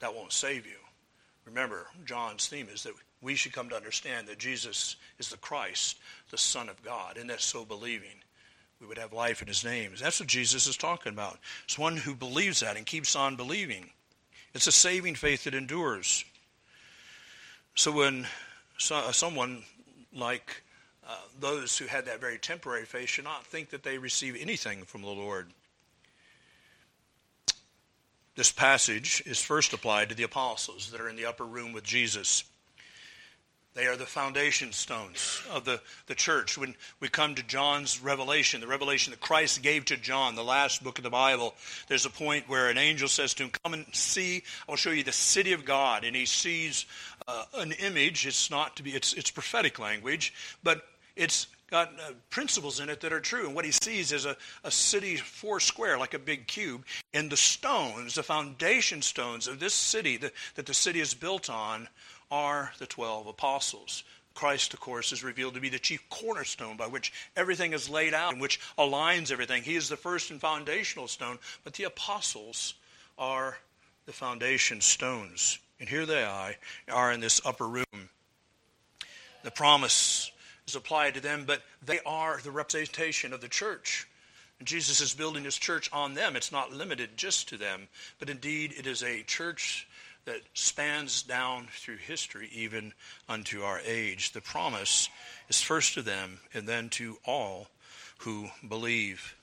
That 0.01 0.13
won't 0.13 0.31
save 0.31 0.67
you. 0.67 0.77
Remember, 1.45 1.87
John's 2.05 2.47
theme 2.47 2.67
is 2.71 2.83
that 2.83 2.93
we 3.19 3.33
should 3.33 3.53
come 3.53 3.69
to 3.69 3.75
understand 3.75 4.27
that 4.27 4.37
Jesus 4.37 4.97
is 5.17 5.29
the 5.29 5.37
Christ, 5.37 5.97
the 6.29 6.37
Son 6.37 6.69
of 6.69 6.83
God, 6.83 7.17
and 7.17 7.27
that 7.31 7.41
so 7.41 7.65
believing 7.65 8.21
we 8.79 8.85
would 8.85 8.99
have 8.99 9.13
life 9.13 9.41
in 9.41 9.47
his 9.47 9.65
name. 9.65 9.93
That's 9.99 10.19
what 10.19 10.29
Jesus 10.29 10.67
is 10.67 10.77
talking 10.77 11.11
about. 11.11 11.39
It's 11.63 11.79
one 11.79 11.97
who 11.97 12.13
believes 12.13 12.59
that 12.59 12.77
and 12.77 12.85
keeps 12.85 13.15
on 13.15 13.35
believing. 13.35 13.89
It's 14.53 14.67
a 14.67 14.71
saving 14.71 15.15
faith 15.15 15.45
that 15.45 15.55
endures. 15.55 16.25
So 17.75 17.91
when 17.91 18.27
so, 18.77 18.95
uh, 18.95 19.11
someone 19.11 19.63
like 20.13 20.61
uh, 21.07 21.15
those 21.39 21.77
who 21.77 21.85
had 21.85 22.05
that 22.05 22.21
very 22.21 22.37
temporary 22.37 22.85
faith 22.85 23.09
should 23.09 23.23
not 23.23 23.45
think 23.45 23.69
that 23.69 23.83
they 23.83 23.97
receive 23.97 24.35
anything 24.39 24.83
from 24.83 25.01
the 25.01 25.07
Lord. 25.07 25.47
This 28.35 28.51
passage 28.51 29.21
is 29.25 29.39
first 29.39 29.73
applied 29.73 30.09
to 30.09 30.15
the 30.15 30.23
apostles 30.23 30.91
that 30.91 31.01
are 31.01 31.09
in 31.09 31.15
the 31.15 31.25
upper 31.25 31.45
room 31.45 31.71
with 31.71 31.83
Jesus. 31.83 32.43
They 33.75 33.87
are 33.87 33.95
the 33.95 34.05
foundation 34.05 34.71
stones 34.71 35.41
of 35.51 35.65
the, 35.65 35.81
the 36.05 36.13
church. 36.13 36.59
When 36.59 36.75
we 36.99 37.09
come 37.09 37.33
to 37.33 37.43
John's 37.43 37.99
revelation, 37.99 38.61
the 38.61 38.67
revelation 38.67 39.11
that 39.11 39.19
Christ 39.19 39.63
gave 39.63 39.85
to 39.85 39.97
John, 39.97 40.35
the 40.35 40.43
last 40.43 40.83
book 40.83 40.99
of 40.99 41.03
the 41.03 41.09
Bible, 41.09 41.55
there's 41.87 42.05
a 42.05 42.11
point 42.11 42.47
where 42.47 42.69
an 42.69 42.77
angel 42.77 43.07
says 43.07 43.33
to 43.35 43.43
him, 43.43 43.51
Come 43.63 43.73
and 43.73 43.87
see, 43.91 44.43
I'll 44.69 44.75
show 44.75 44.91
you 44.91 45.03
the 45.03 45.11
city 45.11 45.53
of 45.53 45.65
God. 45.65 46.03
And 46.03 46.15
he 46.15 46.27
sees 46.27 46.85
uh, 47.27 47.45
an 47.55 47.71
image. 47.71 48.27
It's 48.27 48.51
not 48.51 48.75
to 48.75 48.83
be, 48.83 48.91
it's, 48.91 49.13
it's 49.13 49.31
prophetic 49.31 49.79
language, 49.79 50.35
but 50.61 50.85
it's 51.15 51.47
got 51.71 51.89
uh, 51.99 52.11
principles 52.29 52.79
in 52.79 52.89
it 52.89 53.01
that 53.01 53.11
are 53.11 53.19
true. 53.19 53.47
And 53.47 53.55
what 53.55 53.65
he 53.65 53.71
sees 53.71 54.11
is 54.11 54.25
a, 54.25 54.37
a 54.63 54.69
city 54.69 55.15
four 55.15 55.59
square, 55.59 55.97
like 55.97 56.13
a 56.13 56.19
big 56.19 56.45
cube. 56.45 56.85
And 57.11 57.31
the 57.31 57.37
stones, 57.37 58.13
the 58.13 58.21
foundation 58.21 59.01
stones 59.01 59.47
of 59.47 59.59
this 59.59 59.73
city 59.73 60.17
that, 60.17 60.33
that 60.53 60.67
the 60.67 60.75
city 60.75 60.99
is 60.99 61.15
built 61.15 61.49
on, 61.49 61.89
are 62.33 62.73
the 62.79 62.87
12 62.87 63.27
apostles. 63.27 64.03
Christ, 64.33 64.73
of 64.73 64.79
course, 64.79 65.11
is 65.11 65.23
revealed 65.23 65.53
to 65.53 65.61
be 65.61 65.69
the 65.69 65.77
chief 65.77 66.01
cornerstone 66.09 66.75
by 66.75 66.87
which 66.87 67.13
everything 67.35 67.73
is 67.73 67.87
laid 67.87 68.15
out 68.15 68.33
and 68.33 68.41
which 68.41 68.59
aligns 68.79 69.31
everything. 69.31 69.61
He 69.61 69.75
is 69.75 69.87
the 69.87 69.95
first 69.97 70.31
and 70.31 70.41
foundational 70.41 71.07
stone, 71.07 71.37
but 71.63 71.73
the 71.73 71.83
apostles 71.83 72.73
are 73.19 73.59
the 74.07 74.13
foundation 74.13 74.81
stones. 74.81 75.59
And 75.79 75.87
here 75.87 76.07
they 76.07 76.27
are 76.89 77.11
in 77.11 77.19
this 77.19 77.39
upper 77.45 77.67
room. 77.67 78.09
The 79.43 79.51
promise 79.51 80.31
is 80.67 80.75
applied 80.75 81.13
to 81.13 81.21
them, 81.21 81.43
but 81.45 81.61
they 81.85 81.99
are 82.03 82.39
the 82.43 82.49
representation 82.49 83.33
of 83.33 83.41
the 83.41 83.47
church. 83.47 84.07
And 84.57 84.67
Jesus 84.67 84.99
is 85.01 85.13
building 85.13 85.43
his 85.43 85.57
church 85.57 85.91
on 85.93 86.15
them. 86.15 86.35
It's 86.35 86.51
not 86.51 86.73
limited 86.73 87.17
just 87.17 87.49
to 87.49 87.57
them, 87.57 87.87
but 88.17 88.31
indeed 88.31 88.73
it 88.75 88.87
is 88.87 89.03
a 89.03 89.21
church 89.21 89.87
that 90.25 90.41
spans 90.53 91.23
down 91.23 91.67
through 91.71 91.97
history, 91.97 92.49
even 92.53 92.93
unto 93.27 93.61
our 93.61 93.79
age. 93.85 94.31
The 94.31 94.41
promise 94.41 95.09
is 95.49 95.61
first 95.61 95.93
to 95.95 96.01
them 96.01 96.39
and 96.53 96.67
then 96.67 96.89
to 96.89 97.17
all 97.25 97.67
who 98.19 98.49
believe. 98.67 99.35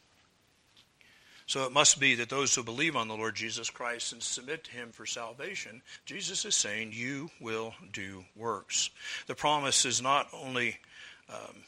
So 1.46 1.66
it 1.66 1.72
must 1.72 1.98
be 1.98 2.14
that 2.14 2.28
those 2.28 2.54
who 2.54 2.62
believe 2.62 2.94
on 2.94 3.08
the 3.08 3.16
Lord 3.16 3.34
Jesus 3.34 3.70
Christ 3.70 4.12
and 4.12 4.22
submit 4.22 4.64
to 4.64 4.70
him 4.70 4.90
for 4.92 5.04
salvation, 5.04 5.82
Jesus 6.06 6.44
is 6.44 6.54
saying, 6.54 6.92
You 6.92 7.30
will 7.40 7.74
do 7.92 8.24
works. 8.36 8.90
The 9.26 9.34
promise 9.34 9.84
is 9.84 10.00
not 10.00 10.28
only 10.32 10.78
um, 11.28 11.64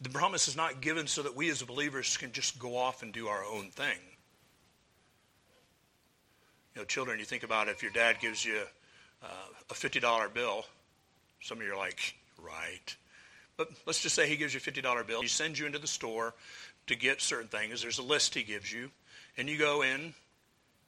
the 0.00 0.10
promise 0.10 0.48
is 0.48 0.56
not 0.56 0.80
given 0.80 1.06
so 1.06 1.22
that 1.22 1.36
we 1.36 1.50
as 1.50 1.62
believers 1.62 2.16
can 2.16 2.32
just 2.32 2.58
go 2.58 2.76
off 2.76 3.02
and 3.02 3.12
do 3.12 3.28
our 3.28 3.44
own 3.44 3.70
thing. 3.70 3.98
You 6.74 6.80
know, 6.80 6.86
children, 6.86 7.18
you 7.18 7.24
think 7.24 7.44
about 7.44 7.68
if 7.68 7.82
your 7.82 7.92
dad 7.92 8.16
gives 8.20 8.44
you 8.44 8.60
uh, 9.22 9.26
a 9.70 9.74
$50 9.74 10.34
bill, 10.34 10.64
some 11.40 11.58
of 11.58 11.64
you 11.64 11.72
are 11.72 11.76
like, 11.76 12.14
right. 12.38 12.96
But 13.56 13.70
let's 13.86 14.02
just 14.02 14.14
say 14.14 14.28
he 14.28 14.36
gives 14.36 14.54
you 14.54 14.60
a 14.64 14.70
$50 14.70 15.06
bill. 15.06 15.22
He 15.22 15.28
sends 15.28 15.58
you 15.58 15.66
into 15.66 15.78
the 15.78 15.86
store 15.86 16.34
to 16.88 16.96
get 16.96 17.20
certain 17.20 17.48
things. 17.48 17.82
There's 17.82 17.98
a 17.98 18.02
list 18.02 18.34
he 18.34 18.42
gives 18.42 18.72
you, 18.72 18.90
and 19.36 19.48
you 19.48 19.56
go 19.56 19.82
in 19.82 20.14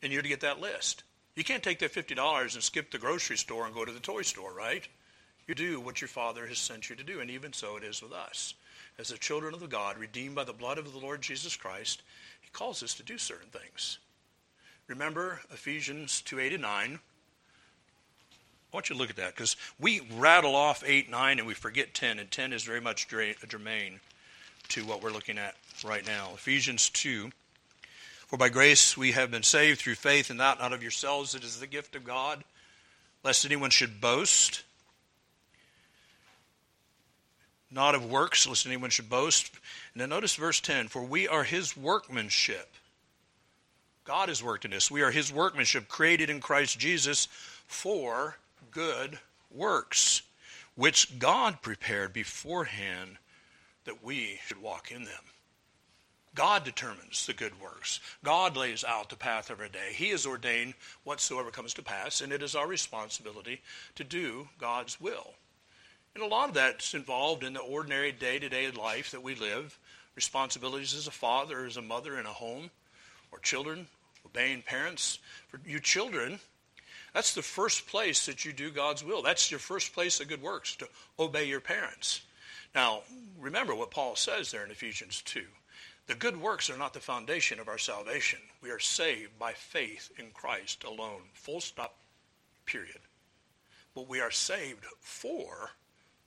and 0.03 0.13
you're 0.13 0.23
to 0.23 0.29
get 0.29 0.41
that 0.41 0.61
list. 0.61 1.05
You 1.37 1.45
can't 1.45 1.63
take 1.63 1.79
that 1.79 1.93
$50 1.93 2.55
and 2.55 2.63
skip 2.63 2.91
the 2.91 2.99
grocery 2.99 3.37
store 3.37 3.67
and 3.67 3.75
go 3.75 3.85
to 3.85 3.93
the 3.93 4.01
toy 4.01 4.23
store, 4.23 4.53
right? 4.53 4.87
You 5.47 5.55
do 5.55 5.81
what 5.81 6.01
your 6.01 6.09
Father 6.09 6.47
has 6.47 6.59
sent 6.59 6.91
you 6.91 6.97
to 6.97 7.05
do, 7.05 7.21
and 7.21 7.31
even 7.31 7.53
so 7.53 7.77
it 7.77 7.85
is 7.85 8.03
with 8.03 8.13
us. 8.13 8.55
As 8.99 9.09
the 9.09 9.19
children 9.19 9.55
of 9.55 9.61
the 9.61 9.67
God, 9.69 9.99
redeemed 9.99 10.35
by 10.35 10.45
the 10.45 10.53
blood 10.53 10.79
of 10.79 10.93
the 10.93 10.99
Lord 10.99 11.23
Jesus 11.23 11.57
Christ, 11.57 12.03
He 12.41 12.49
calls 12.51 12.83
us 12.83 12.95
to 12.95 13.03
do 13.03 13.19
certain 13.19 13.51
things. 13.51 13.99
Remember 14.89 15.41
Ephesians 15.53 16.21
2 16.23 16.39
8 16.39 16.53
and 16.55 16.63
9. 16.63 16.99
I 18.73 18.77
want 18.77 18.89
you 18.89 18.95
to 18.95 19.01
look 19.01 19.11
at 19.11 19.17
that 19.17 19.35
because 19.35 19.57
we 19.81 20.01
rattle 20.15 20.55
off 20.55 20.83
8, 20.85 21.11
9, 21.11 21.39
and 21.39 21.47
we 21.47 21.55
forget 21.55 21.95
10, 21.95 22.19
and 22.19 22.31
10 22.31 22.53
is 22.53 22.63
very 22.63 22.81
much 22.81 23.09
germane 23.09 24.01
to 24.69 24.85
what 24.85 25.03
we're 25.03 25.11
looking 25.11 25.39
at 25.39 25.55
right 25.85 26.07
now. 26.07 26.31
Ephesians 26.35 26.91
2 26.91 27.31
For 28.27 28.37
by 28.37 28.49
grace 28.49 28.97
we 28.97 29.13
have 29.13 29.31
been 29.31 29.43
saved 29.43 29.81
through 29.81 29.95
faith, 29.95 30.31
and 30.31 30.41
that 30.41 30.59
not 30.59 30.73
of 30.73 30.83
yourselves, 30.83 31.35
it 31.35 31.45
is 31.45 31.59
the 31.59 31.67
gift 31.67 31.97
of 31.97 32.05
God, 32.05 32.45
lest 33.25 33.45
anyone 33.45 33.71
should 33.71 34.01
boast 34.01 34.63
not 37.71 37.95
of 37.95 38.11
works, 38.11 38.47
lest 38.47 38.67
anyone 38.67 38.91
should 38.91 39.09
boast. 39.09 39.51
And 39.93 40.01
then 40.01 40.09
notice 40.09 40.35
verse 40.35 40.61
10 40.61 40.89
For 40.89 41.03
we 41.03 41.29
are 41.29 41.45
his 41.45 41.77
workmanship. 41.77 42.75
God 44.07 44.29
has 44.29 44.43
worked 44.43 44.65
in 44.65 44.73
us. 44.73 44.91
We 44.91 45.03
are 45.03 45.11
his 45.11 45.33
workmanship, 45.33 45.89
created 45.89 46.31
in 46.31 46.41
Christ 46.41 46.79
Jesus 46.79 47.27
for 47.67 48.37
good 48.71 49.19
works, 49.51 50.23
which 50.77 51.19
God 51.19 51.61
prepared 51.61 52.13
beforehand 52.13 53.19
that 53.85 54.05
we 54.05 54.39
should 54.47 54.63
walk 54.63 54.93
in 54.93 55.05
them. 55.05 55.25
God 56.37 56.65
determines 56.65 57.27
the 57.27 57.33
good 57.33 57.61
works. 57.61 57.99
God 58.23 58.57
lays 58.57 58.85
out 58.85 59.09
the 59.09 59.17
path 59.17 59.51
of 59.51 59.59
our 59.59 59.69
day. 59.69 59.93
He 59.93 60.11
has 60.11 60.27
ordained 60.27 60.75
whatsoever 61.03 61.51
comes 61.51 61.75
to 61.75 61.83
pass, 61.83 62.21
and 62.21 62.33
it 62.33 62.43
is 62.43 62.55
our 62.55 62.69
responsibility 62.69 63.61
to 63.97 64.05
do 64.05 64.49
God's 64.59 65.01
will. 65.01 65.33
And 66.15 66.23
a 66.23 66.29
lot 66.29 66.49
of 66.49 66.55
that's 66.55 66.95
involved 66.95 67.43
in 67.43 67.55
the 67.55 67.61
ordinary 67.61 68.13
day 68.13 68.39
to 68.39 68.49
day 68.49 68.71
life 68.71 69.11
that 69.11 69.23
we 69.23 69.35
live 69.35 69.79
responsibilities 70.15 70.95
as 70.95 71.07
a 71.07 71.11
father, 71.11 71.65
as 71.65 71.77
a 71.77 71.83
mother 71.83 72.19
in 72.21 72.27
a 72.27 72.33
home, 72.33 72.71
or 73.33 73.39
children, 73.41 73.87
obeying 74.27 74.63
parents. 74.63 75.19
For 75.49 75.61
you 75.67 75.81
children, 75.81 76.41
that's 77.15 77.35
the 77.35 77.43
first 77.43 77.87
place 77.87 78.27
that 78.27 78.45
you 78.45 78.53
do 78.53 78.71
God's 78.71 79.03
will. 79.03 79.23
That's 79.23 79.51
your 79.51 79.61
first 79.61 79.95
place 79.95 80.21
of 80.21 80.29
good 80.29 80.43
works, 80.43 80.77
to 80.77 80.89
obey 81.19 81.45
your 81.45 81.61
parents. 81.61 82.21
Now, 82.75 83.03
remember 83.39 83.75
what 83.75 83.91
Paul 83.91 84.17
says 84.17 84.51
there 84.51 84.65
in 84.65 84.71
Ephesians 84.71 85.23
2. 85.23 85.43
The 86.09 86.15
good 86.15 86.41
works 86.41 86.71
are 86.71 86.77
not 86.77 86.93
the 86.93 87.01
foundation 87.01 87.59
of 87.59 87.69
our 87.69 87.79
salvation. 87.79 88.39
We 88.63 88.71
are 88.71 88.79
saved 88.79 89.39
by 89.39 89.55
faith 89.55 90.11
in 90.19 90.27
Christ 90.33 90.85
alone. 90.85 91.23
Full 91.33 91.61
stop, 91.61 91.97
period. 92.65 93.01
But 93.95 94.09
we 94.09 94.21
are 94.21 94.31
saved 94.31 94.85
for 95.01 95.71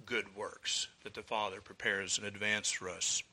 good 0.06 0.36
works 0.36 0.88
that 1.03 1.13
the 1.13 1.22
Father 1.22 1.62
prepares 1.62 2.18
in 2.18 2.25
advance 2.25 2.72
for 2.72 2.89
us. 2.89 3.24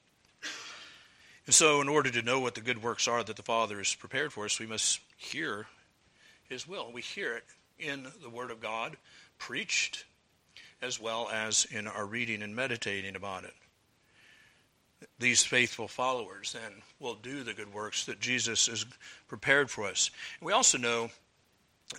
And 1.47 1.55
so, 1.55 1.81
in 1.81 1.88
order 1.88 2.11
to 2.11 2.23
know 2.23 2.41
what 2.41 2.57
the 2.57 2.61
good 2.61 2.83
works 2.83 3.07
are 3.07 3.23
that 3.23 3.37
the 3.37 3.43
Father 3.43 3.79
has 3.79 3.95
prepared 3.95 4.33
for 4.33 4.45
us, 4.45 4.59
we 4.59 4.67
must 4.67 5.00
hear 5.17 5.67
His 6.49 6.67
will. 6.67 6.91
We 6.93 7.03
hear 7.03 7.37
it 7.37 7.45
in 7.79 8.09
the 8.21 8.29
Word 8.29 8.50
of 8.50 8.61
God, 8.61 8.97
preached, 9.38 10.05
as 10.83 11.00
well 11.00 11.31
as 11.33 11.65
in 11.71 11.87
our 11.87 12.05
reading 12.05 12.43
and 12.43 12.55
meditating 12.55 13.15
about 13.15 13.45
it. 13.45 13.55
These 15.19 15.45
faithful 15.45 15.88
followers 15.88 16.53
then 16.53 16.83
will 16.99 17.15
do 17.15 17.45
the 17.45 17.55
good 17.55 17.73
works 17.73 18.07
that 18.07 18.19
Jesus 18.19 18.67
has 18.67 18.85
prepared 19.29 19.71
for 19.71 19.85
us. 19.85 20.11
we 20.41 20.53
also 20.53 20.79
know 20.79 21.11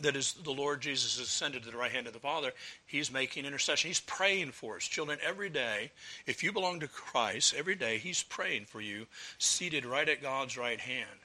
that 0.02 0.18
is 0.18 0.34
the 0.44 0.52
Lord 0.52 0.82
Jesus 0.82 1.20
ascended 1.20 1.64
to 1.64 1.72
the 1.72 1.78
right 1.78 1.92
hand 1.92 2.08
of 2.08 2.14
the 2.14 2.20
Father, 2.20 2.52
He's 2.86 3.12
making 3.12 3.46
intercession. 3.46 3.88
He's 3.88 4.02
praying 4.02 4.52
for 4.52 4.76
us. 4.76 4.84
Children, 4.84 5.20
every 5.26 5.50
day, 5.50 5.92
if 6.26 6.44
you 6.44 6.52
belong 6.52 6.82
to 6.82 6.88
Christ, 6.88 7.54
every 7.58 7.76
day 7.76 7.98
He's 7.98 8.24
praying 8.24 8.66
for 8.66 8.82
you, 8.82 9.08
seated 9.38 9.86
right 9.86 10.08
at 10.08 10.22
God's 10.22 10.58
right 10.58 10.80
hand. 10.80 11.20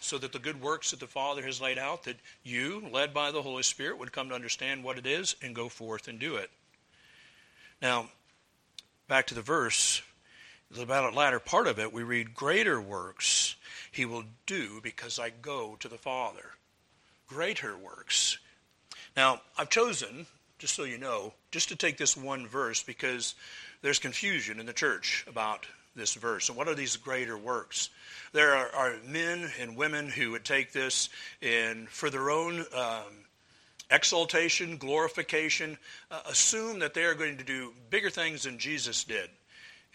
So 0.00 0.18
that 0.18 0.32
the 0.32 0.38
good 0.38 0.60
works 0.60 0.90
that 0.90 1.00
the 1.00 1.06
Father 1.06 1.42
has 1.42 1.60
laid 1.60 1.78
out, 1.78 2.04
that 2.04 2.18
you, 2.44 2.86
led 2.92 3.14
by 3.14 3.30
the 3.30 3.40
Holy 3.40 3.62
Spirit, 3.62 3.98
would 3.98 4.12
come 4.12 4.28
to 4.28 4.34
understand 4.34 4.84
what 4.84 4.98
it 4.98 5.06
is 5.06 5.36
and 5.40 5.54
go 5.54 5.70
forth 5.70 6.06
and 6.06 6.18
do 6.18 6.36
it. 6.36 6.50
Now, 7.80 8.10
back 9.08 9.26
to 9.28 9.34
the 9.34 9.40
verse, 9.40 10.02
the 10.70 10.84
latter 10.84 11.40
part 11.40 11.66
of 11.66 11.78
it, 11.78 11.94
we 11.94 12.02
read, 12.02 12.34
Greater 12.34 12.78
works 12.78 13.56
he 13.90 14.04
will 14.04 14.24
do 14.44 14.80
because 14.82 15.18
I 15.18 15.30
go 15.30 15.76
to 15.80 15.88
the 15.88 15.96
Father 15.96 16.49
greater 17.30 17.76
works. 17.76 18.38
Now, 19.16 19.40
I've 19.56 19.70
chosen, 19.70 20.26
just 20.58 20.74
so 20.74 20.82
you 20.82 20.98
know, 20.98 21.32
just 21.52 21.68
to 21.68 21.76
take 21.76 21.96
this 21.96 22.16
one 22.16 22.48
verse 22.48 22.82
because 22.82 23.36
there's 23.82 24.00
confusion 24.00 24.58
in 24.58 24.66
the 24.66 24.72
church 24.72 25.24
about 25.28 25.64
this 25.94 26.14
verse. 26.14 26.48
And 26.48 26.58
what 26.58 26.66
are 26.66 26.74
these 26.74 26.96
greater 26.96 27.38
works? 27.38 27.88
There 28.32 28.54
are, 28.54 28.68
are 28.74 28.94
men 29.06 29.48
and 29.60 29.76
women 29.76 30.08
who 30.08 30.32
would 30.32 30.44
take 30.44 30.72
this 30.72 31.08
and, 31.40 31.88
for 31.88 32.10
their 32.10 32.30
own 32.30 32.64
um, 32.74 33.24
exaltation, 33.90 34.76
glorification, 34.76 35.78
uh, 36.10 36.20
assume 36.28 36.80
that 36.80 36.94
they 36.94 37.04
are 37.04 37.14
going 37.14 37.38
to 37.38 37.44
do 37.44 37.72
bigger 37.90 38.10
things 38.10 38.42
than 38.42 38.58
Jesus 38.58 39.04
did. 39.04 39.30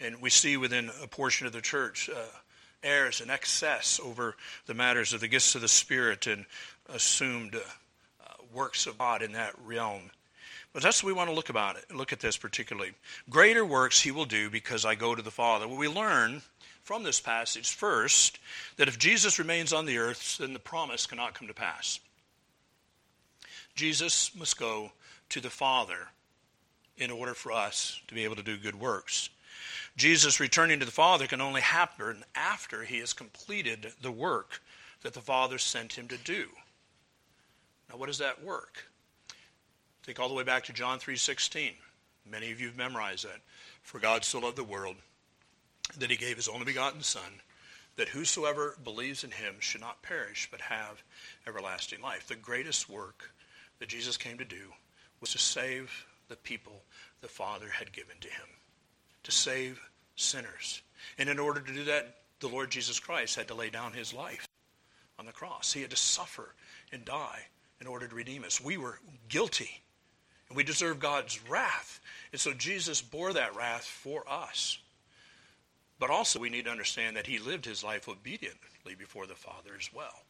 And 0.00 0.22
we 0.22 0.30
see 0.30 0.56
within 0.56 0.90
a 1.02 1.06
portion 1.06 1.46
of 1.46 1.52
the 1.52 1.60
church 1.60 2.08
uh, 2.08 2.18
airs 2.82 3.20
and 3.20 3.30
excess 3.30 4.00
over 4.02 4.36
the 4.66 4.74
matters 4.74 5.12
of 5.12 5.20
the 5.20 5.28
gifts 5.28 5.54
of 5.54 5.60
the 5.60 5.68
Spirit 5.68 6.26
and 6.26 6.46
assumed 6.92 7.54
uh, 7.54 7.60
works 8.52 8.86
of 8.86 8.98
God 8.98 9.22
in 9.22 9.32
that 9.32 9.54
realm. 9.64 10.10
But 10.72 10.82
that's 10.82 11.02
what 11.02 11.08
we 11.08 11.14
want 11.14 11.30
to 11.30 11.34
look 11.34 11.48
about 11.48 11.76
it. 11.76 11.94
Look 11.94 12.12
at 12.12 12.20
this 12.20 12.36
particularly. 12.36 12.92
Greater 13.30 13.64
works 13.64 14.00
he 14.00 14.10
will 14.10 14.26
do 14.26 14.50
because 14.50 14.84
I 14.84 14.94
go 14.94 15.14
to 15.14 15.22
the 15.22 15.30
Father. 15.30 15.66
Well, 15.66 15.78
we 15.78 15.88
learn 15.88 16.42
from 16.82 17.02
this 17.02 17.20
passage 17.20 17.74
first 17.74 18.38
that 18.76 18.88
if 18.88 18.98
Jesus 18.98 19.38
remains 19.38 19.72
on 19.72 19.86
the 19.86 19.98
earth, 19.98 20.36
then 20.38 20.52
the 20.52 20.58
promise 20.58 21.06
cannot 21.06 21.34
come 21.34 21.48
to 21.48 21.54
pass. 21.54 21.98
Jesus 23.74 24.34
must 24.34 24.58
go 24.58 24.92
to 25.30 25.40
the 25.40 25.50
Father 25.50 26.08
in 26.96 27.10
order 27.10 27.34
for 27.34 27.52
us 27.52 28.00
to 28.08 28.14
be 28.14 28.24
able 28.24 28.36
to 28.36 28.42
do 28.42 28.56
good 28.56 28.78
works. 28.78 29.30
Jesus 29.96 30.40
returning 30.40 30.78
to 30.80 30.86
the 30.86 30.92
Father 30.92 31.26
can 31.26 31.40
only 31.40 31.60
happen 31.60 32.22
after 32.34 32.84
he 32.84 32.98
has 32.98 33.12
completed 33.12 33.92
the 34.02 34.12
work 34.12 34.60
that 35.02 35.14
the 35.14 35.20
Father 35.20 35.58
sent 35.58 35.94
him 35.94 36.08
to 36.08 36.18
do. 36.18 36.48
Now, 37.88 37.96
what 37.96 38.06
does 38.06 38.18
that 38.18 38.42
work? 38.42 38.90
Think 40.02 40.20
all 40.20 40.28
the 40.28 40.34
way 40.34 40.44
back 40.44 40.64
to 40.64 40.72
John 40.72 40.98
3:16. 40.98 41.76
Many 42.24 42.50
of 42.50 42.60
you 42.60 42.68
have 42.68 42.76
memorized 42.76 43.24
that. 43.24 43.40
For 43.82 43.98
God 43.98 44.24
so 44.24 44.38
loved 44.38 44.56
the 44.56 44.64
world 44.64 44.96
that 45.96 46.10
he 46.10 46.16
gave 46.16 46.36
his 46.36 46.48
only 46.48 46.64
begotten 46.64 47.02
Son, 47.02 47.42
that 47.96 48.08
whosoever 48.08 48.76
believes 48.82 49.24
in 49.24 49.30
him 49.30 49.60
should 49.60 49.80
not 49.80 50.02
perish 50.02 50.48
but 50.50 50.60
have 50.60 51.02
everlasting 51.46 52.00
life. 52.00 52.26
The 52.26 52.36
greatest 52.36 52.88
work 52.88 53.32
that 53.78 53.88
Jesus 53.88 54.16
came 54.16 54.38
to 54.38 54.44
do 54.44 54.74
was 55.20 55.32
to 55.32 55.38
save 55.38 56.06
the 56.28 56.36
people 56.36 56.84
the 57.20 57.28
Father 57.28 57.70
had 57.70 57.92
given 57.92 58.18
to 58.20 58.28
him, 58.28 58.48
to 59.22 59.30
save 59.30 59.80
sinners. 60.16 60.82
And 61.18 61.28
in 61.28 61.38
order 61.38 61.60
to 61.60 61.72
do 61.72 61.84
that, 61.84 62.22
the 62.40 62.48
Lord 62.48 62.70
Jesus 62.70 62.98
Christ 62.98 63.36
had 63.36 63.48
to 63.48 63.54
lay 63.54 63.70
down 63.70 63.92
his 63.92 64.12
life 64.12 64.46
on 65.18 65.26
the 65.26 65.32
cross. 65.32 65.72
He 65.72 65.82
had 65.82 65.90
to 65.90 65.96
suffer 65.96 66.54
and 66.92 67.04
die 67.04 67.48
in 67.80 67.86
order 67.86 68.06
to 68.06 68.14
redeem 68.14 68.44
us. 68.44 68.60
We 68.60 68.76
were 68.76 68.98
guilty, 69.28 69.82
and 70.48 70.56
we 70.56 70.64
deserve 70.64 70.98
God's 70.98 71.40
wrath. 71.48 72.00
And 72.32 72.40
so 72.40 72.52
Jesus 72.52 73.02
bore 73.02 73.32
that 73.32 73.54
wrath 73.54 73.84
for 73.84 74.24
us. 74.28 74.78
But 75.98 76.10
also, 76.10 76.38
we 76.38 76.50
need 76.50 76.66
to 76.66 76.70
understand 76.70 77.16
that 77.16 77.26
he 77.26 77.38
lived 77.38 77.64
his 77.64 77.82
life 77.82 78.08
obediently 78.08 78.94
before 78.98 79.26
the 79.26 79.34
Father 79.34 79.70
as 79.78 79.90
well. 79.94 80.24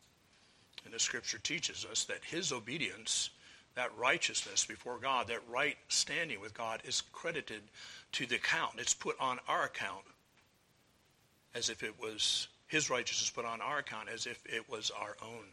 And 0.84 0.94
the 0.94 1.00
scripture 1.00 1.38
teaches 1.38 1.84
us 1.90 2.04
that 2.04 2.24
his 2.24 2.52
obedience 2.52 3.30
that 3.76 3.96
righteousness 3.98 4.64
before 4.64 4.98
God, 4.98 5.28
that 5.28 5.46
right 5.48 5.76
standing 5.88 6.40
with 6.40 6.54
God 6.54 6.80
is 6.84 7.02
credited 7.12 7.62
to 8.12 8.26
the 8.26 8.36
account. 8.36 8.72
It's 8.78 8.94
put 8.94 9.16
on 9.20 9.38
our 9.46 9.64
account 9.64 10.04
as 11.54 11.68
if 11.68 11.82
it 11.82 11.94
was 12.00 12.48
his 12.68 12.90
righteousness 12.90 13.30
put 13.30 13.44
on 13.44 13.60
our 13.60 13.78
account 13.78 14.08
as 14.12 14.26
if 14.26 14.42
it 14.46 14.68
was 14.68 14.90
our 14.90 15.16
own. 15.22 15.44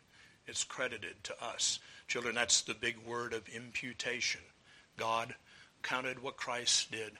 It's 0.48 0.64
credited 0.64 1.16
to 1.24 1.44
us. 1.44 1.80
Children, 2.08 2.36
that's 2.36 2.62
the 2.62 2.74
big 2.74 2.98
word 3.06 3.34
of 3.34 3.48
imputation. 3.50 4.42
God 4.98 5.36
counted 5.82 6.22
what 6.22 6.38
Christ 6.38 6.92
did 6.92 7.14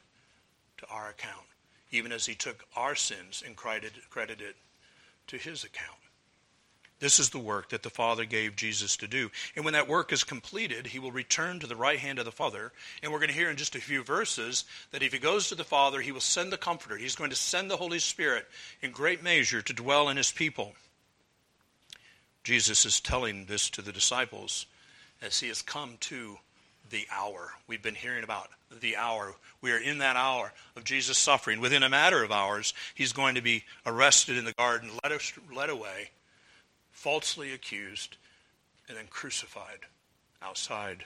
to 0.78 0.88
our 0.88 1.10
account, 1.10 1.46
even 1.92 2.12
as 2.12 2.26
he 2.26 2.36
took 2.36 2.66
our 2.76 2.96
sins 2.96 3.44
and 3.46 3.56
credited, 3.56 4.10
credited 4.10 4.56
to 5.28 5.38
his 5.38 5.64
account. 5.64 5.98
This 7.00 7.20
is 7.20 7.32
the 7.32 7.40
work 7.40 7.70
that 7.70 7.84
the 7.84 7.90
Father 7.90 8.24
gave 8.24 8.56
Jesus 8.56 8.96
to 8.98 9.08
do. 9.08 9.30
And 9.58 9.66
when 9.66 9.74
that 9.74 9.90
work 9.90 10.14
is 10.14 10.24
completed, 10.24 10.88
he 10.88 11.00
will 11.00 11.12
return 11.12 11.60
to 11.60 11.68
the 11.68 11.76
right 11.76 12.00
hand 12.00 12.18
of 12.18 12.24
the 12.24 12.32
Father. 12.32 12.72
And 13.02 13.12
we're 13.12 13.20
going 13.20 13.30
to 13.30 13.36
hear 13.36 13.50
in 13.50 13.58
just 13.58 13.76
a 13.76 13.82
few 13.82 14.04
verses 14.04 14.64
that 14.92 15.04
if 15.04 15.12
he 15.12 15.20
goes 15.20 15.50
to 15.50 15.56
the 15.56 15.66
Father, 15.66 16.00
he 16.00 16.14
will 16.14 16.22
send 16.22 16.50
the 16.50 16.58
Comforter. 16.58 16.96
He's 16.96 17.18
going 17.18 17.32
to 17.32 17.36
send 17.36 17.70
the 17.70 17.76
Holy 17.76 18.00
Spirit 18.00 18.46
in 18.82 18.92
great 18.92 19.22
measure 19.22 19.62
to 19.62 19.74
dwell 19.74 20.08
in 20.08 20.16
his 20.16 20.32
people. 20.32 20.76
Jesus 22.44 22.86
is 22.86 23.00
telling 23.00 23.46
this 23.46 23.70
to 23.72 23.82
the 23.82 23.92
disciples 23.92 24.66
as 25.22 25.40
he 25.40 25.48
has 25.48 25.62
come 25.62 25.98
to 26.02 26.38
the 26.90 27.08
hour. 27.12 27.54
We've 27.68 27.82
been 27.82 27.96
hearing 27.96 28.24
about 28.24 28.50
the 28.82 28.98
hour. 28.98 29.34
We 29.62 29.72
are 29.72 29.78
in 29.78 30.00
that 30.00 30.16
hour 30.16 30.52
of 30.76 30.84
Jesus 30.84 31.18
suffering. 31.18 31.62
Within 31.62 31.84
a 31.84 31.90
matter 31.90 32.24
of 32.24 32.32
hours, 32.32 32.74
he's 32.94 33.14
going 33.14 33.36
to 33.36 33.42
be 33.42 33.64
arrested 33.86 34.38
in 34.38 34.46
the 34.46 34.54
garden, 34.54 34.90
led, 35.04 35.14
led 35.54 35.70
away 35.70 36.10
falsely 36.92 37.52
accused, 37.52 38.16
and 38.88 38.98
then 38.98 39.08
crucified 39.10 39.80
outside 40.42 41.04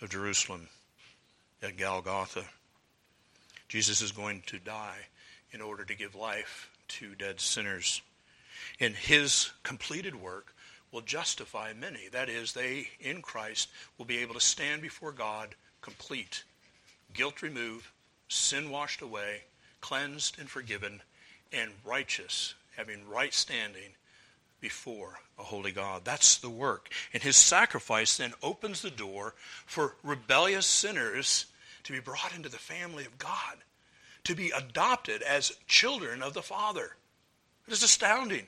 of 0.00 0.10
Jerusalem 0.10 0.68
at 1.62 1.76
Golgotha. 1.76 2.44
Jesus 3.68 4.00
is 4.00 4.10
going 4.10 4.42
to 4.46 4.58
die 4.58 4.98
in 5.52 5.60
order 5.60 5.84
to 5.84 5.94
give 5.94 6.14
life 6.14 6.70
to 6.88 7.14
dead 7.14 7.40
sinners. 7.40 8.02
In 8.80 8.94
his 8.94 9.50
completed 9.62 10.16
work 10.16 10.54
will 10.92 11.00
justify 11.00 11.72
many. 11.72 12.08
That 12.10 12.28
is, 12.28 12.52
they 12.52 12.88
in 13.00 13.22
Christ 13.22 13.68
will 13.96 14.04
be 14.04 14.18
able 14.18 14.34
to 14.34 14.40
stand 14.40 14.82
before 14.82 15.12
God 15.12 15.54
complete, 15.80 16.44
guilt 17.12 17.42
removed, 17.42 17.86
sin 18.28 18.70
washed 18.70 19.02
away, 19.02 19.42
cleansed 19.80 20.38
and 20.38 20.48
forgiven, 20.48 21.00
and 21.52 21.70
righteous, 21.84 22.54
having 22.76 23.08
right 23.08 23.32
standing 23.32 23.94
before 24.60 25.20
a 25.38 25.42
holy 25.42 25.72
God. 25.72 26.04
That's 26.04 26.38
the 26.38 26.50
work. 26.50 26.92
And 27.12 27.22
his 27.22 27.36
sacrifice 27.36 28.16
then 28.16 28.34
opens 28.42 28.82
the 28.82 28.90
door 28.90 29.34
for 29.66 29.94
rebellious 30.02 30.66
sinners 30.66 31.46
to 31.84 31.92
be 31.92 32.00
brought 32.00 32.34
into 32.34 32.48
the 32.48 32.58
family 32.58 33.04
of 33.04 33.18
God, 33.18 33.58
to 34.24 34.34
be 34.34 34.50
adopted 34.50 35.22
as 35.22 35.56
children 35.66 36.22
of 36.22 36.34
the 36.34 36.42
Father. 36.42 36.96
It 37.66 37.72
is 37.72 37.82
astounding. 37.82 38.46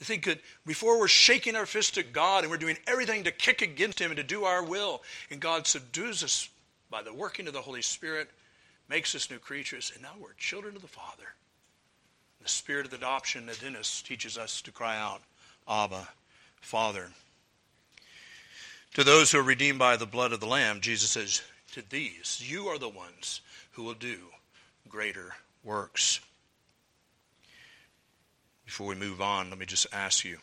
Think 0.00 0.26
that 0.26 0.40
before 0.66 0.98
we're 0.98 1.08
shaking 1.08 1.56
our 1.56 1.66
fist 1.66 1.96
at 1.96 2.12
God 2.12 2.44
and 2.44 2.50
we're 2.50 2.58
doing 2.58 2.76
everything 2.86 3.24
to 3.24 3.30
kick 3.30 3.62
against 3.62 3.98
Him 3.98 4.10
and 4.10 4.18
to 4.18 4.22
do 4.22 4.44
our 4.44 4.62
will, 4.62 5.02
and 5.30 5.40
God 5.40 5.66
subdues 5.66 6.22
us 6.22 6.48
by 6.90 7.02
the 7.02 7.14
working 7.14 7.46
of 7.46 7.54
the 7.54 7.62
Holy 7.62 7.80
Spirit, 7.80 8.28
makes 8.88 9.14
us 9.14 9.30
new 9.30 9.38
creatures, 9.38 9.92
and 9.94 10.02
now 10.02 10.12
we're 10.20 10.34
children 10.34 10.76
of 10.76 10.82
the 10.82 10.88
Father. 10.88 11.34
The 12.42 12.48
spirit 12.48 12.86
of 12.86 12.92
adoption 12.92 13.46
that 13.46 13.62
in 13.62 13.76
us 13.76 14.02
teaches 14.02 14.36
us 14.36 14.60
to 14.62 14.72
cry 14.72 14.98
out, 14.98 15.22
Abba, 15.66 16.06
Father. 16.60 17.08
To 18.94 19.04
those 19.04 19.32
who 19.32 19.38
are 19.38 19.42
redeemed 19.42 19.78
by 19.78 19.96
the 19.96 20.06
blood 20.06 20.32
of 20.32 20.40
the 20.40 20.46
Lamb, 20.46 20.80
Jesus 20.80 21.10
says, 21.10 21.40
To 21.72 21.82
these, 21.88 22.42
you 22.44 22.66
are 22.68 22.78
the 22.78 22.88
ones 22.88 23.40
who 23.72 23.82
will 23.82 23.94
do 23.94 24.18
greater 24.88 25.34
works. 25.64 26.20
Before 28.64 28.86
we 28.86 28.94
move 28.94 29.20
on, 29.20 29.50
let 29.50 29.58
me 29.58 29.66
just 29.66 29.86
ask 29.92 30.24
you, 30.24 30.38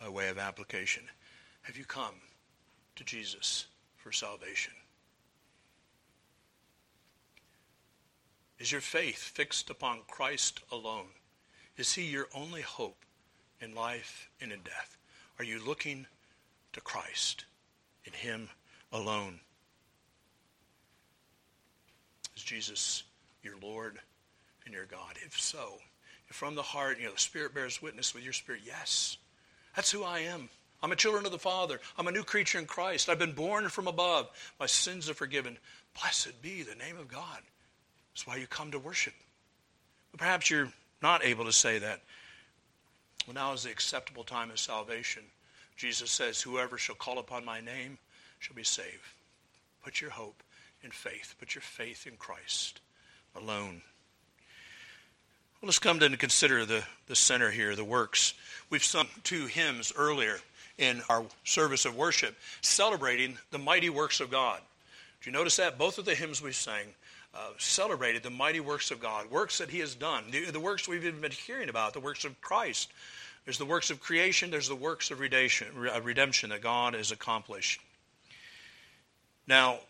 by 0.00 0.08
way 0.08 0.28
of 0.28 0.38
application, 0.38 1.02
have 1.62 1.76
you 1.76 1.84
come 1.84 2.14
to 2.96 3.04
Jesus 3.04 3.66
for 3.96 4.12
salvation? 4.12 4.72
Is 8.58 8.70
your 8.70 8.80
faith 8.80 9.18
fixed 9.18 9.70
upon 9.70 10.00
Christ 10.06 10.60
alone? 10.70 11.08
Is 11.76 11.94
he 11.94 12.02
your 12.02 12.28
only 12.34 12.60
hope 12.60 13.04
in 13.60 13.74
life 13.74 14.28
and 14.40 14.52
in 14.52 14.60
death? 14.60 14.96
Are 15.38 15.44
you 15.44 15.64
looking 15.64 16.06
to 16.74 16.80
Christ, 16.80 17.46
in 18.04 18.12
him 18.12 18.50
alone? 18.92 19.40
Is 22.36 22.42
Jesus 22.42 23.02
your 23.42 23.54
Lord 23.62 23.98
and 24.66 24.74
your 24.74 24.84
God? 24.84 25.16
If 25.24 25.40
so, 25.40 25.78
from 26.32 26.54
the 26.54 26.62
heart, 26.62 26.98
you 26.98 27.06
know, 27.06 27.12
the 27.12 27.18
Spirit 27.18 27.54
bears 27.54 27.82
witness 27.82 28.14
with 28.14 28.24
your 28.24 28.32
spirit, 28.32 28.62
yes, 28.64 29.16
that's 29.74 29.90
who 29.90 30.04
I 30.04 30.20
am. 30.20 30.48
I'm 30.82 30.92
a 30.92 30.96
children 30.96 31.26
of 31.26 31.32
the 31.32 31.38
Father. 31.38 31.78
I'm 31.98 32.06
a 32.06 32.12
new 32.12 32.22
creature 32.22 32.58
in 32.58 32.66
Christ. 32.66 33.08
I've 33.08 33.18
been 33.18 33.32
born 33.32 33.68
from 33.68 33.86
above. 33.86 34.30
My 34.58 34.66
sins 34.66 35.10
are 35.10 35.14
forgiven. 35.14 35.58
Blessed 36.00 36.40
be 36.40 36.62
the 36.62 36.74
name 36.76 36.96
of 36.96 37.08
God. 37.08 37.40
That's 38.12 38.26
why 38.26 38.36
you 38.36 38.46
come 38.46 38.70
to 38.70 38.78
worship. 38.78 39.12
But 40.10 40.20
Perhaps 40.20 40.50
you're 40.50 40.72
not 41.02 41.24
able 41.24 41.44
to 41.44 41.52
say 41.52 41.78
that. 41.78 42.00
Well, 43.26 43.34
now 43.34 43.52
is 43.52 43.64
the 43.64 43.70
acceptable 43.70 44.24
time 44.24 44.50
of 44.50 44.58
salvation. 44.58 45.22
Jesus 45.76 46.10
says, 46.10 46.40
Whoever 46.40 46.78
shall 46.78 46.94
call 46.94 47.18
upon 47.18 47.44
my 47.44 47.60
name 47.60 47.98
shall 48.38 48.56
be 48.56 48.64
saved. 48.64 49.14
Put 49.84 50.00
your 50.00 50.10
hope 50.10 50.42
in 50.82 50.90
faith. 50.90 51.34
Put 51.38 51.54
your 51.54 51.62
faith 51.62 52.06
in 52.06 52.16
Christ 52.16 52.80
alone. 53.36 53.82
Well, 55.60 55.66
let's 55.66 55.78
come 55.78 56.00
to 56.00 56.16
consider 56.16 56.64
the, 56.64 56.82
the 57.06 57.14
center 57.14 57.50
here, 57.50 57.76
the 57.76 57.84
works. 57.84 58.32
We've 58.70 58.82
sung 58.82 59.08
two 59.24 59.44
hymns 59.44 59.92
earlier 59.94 60.38
in 60.78 61.02
our 61.10 61.26
service 61.44 61.84
of 61.84 61.94
worship 61.94 62.34
celebrating 62.62 63.36
the 63.50 63.58
mighty 63.58 63.90
works 63.90 64.20
of 64.20 64.30
God. 64.30 64.58
Do 65.20 65.28
you 65.28 65.36
notice 65.36 65.56
that? 65.56 65.76
Both 65.76 65.98
of 65.98 66.06
the 66.06 66.14
hymns 66.14 66.40
we 66.40 66.52
sang 66.52 66.86
uh, 67.34 67.50
celebrated 67.58 68.22
the 68.22 68.30
mighty 68.30 68.60
works 68.60 68.90
of 68.90 69.00
God, 69.00 69.30
works 69.30 69.58
that 69.58 69.68
He 69.68 69.80
has 69.80 69.94
done, 69.94 70.24
the, 70.30 70.46
the 70.46 70.58
works 70.58 70.88
we've 70.88 71.20
been 71.20 71.30
hearing 71.30 71.68
about, 71.68 71.92
the 71.92 72.00
works 72.00 72.24
of 72.24 72.40
Christ. 72.40 72.90
There's 73.44 73.58
the 73.58 73.66
works 73.66 73.90
of 73.90 74.00
creation, 74.00 74.50
there's 74.50 74.68
the 74.68 74.74
works 74.74 75.10
of 75.10 75.20
redemption, 75.20 75.68
redemption 75.76 76.48
that 76.50 76.62
God 76.62 76.94
has 76.94 77.12
accomplished. 77.12 77.82
Now, 79.46 79.80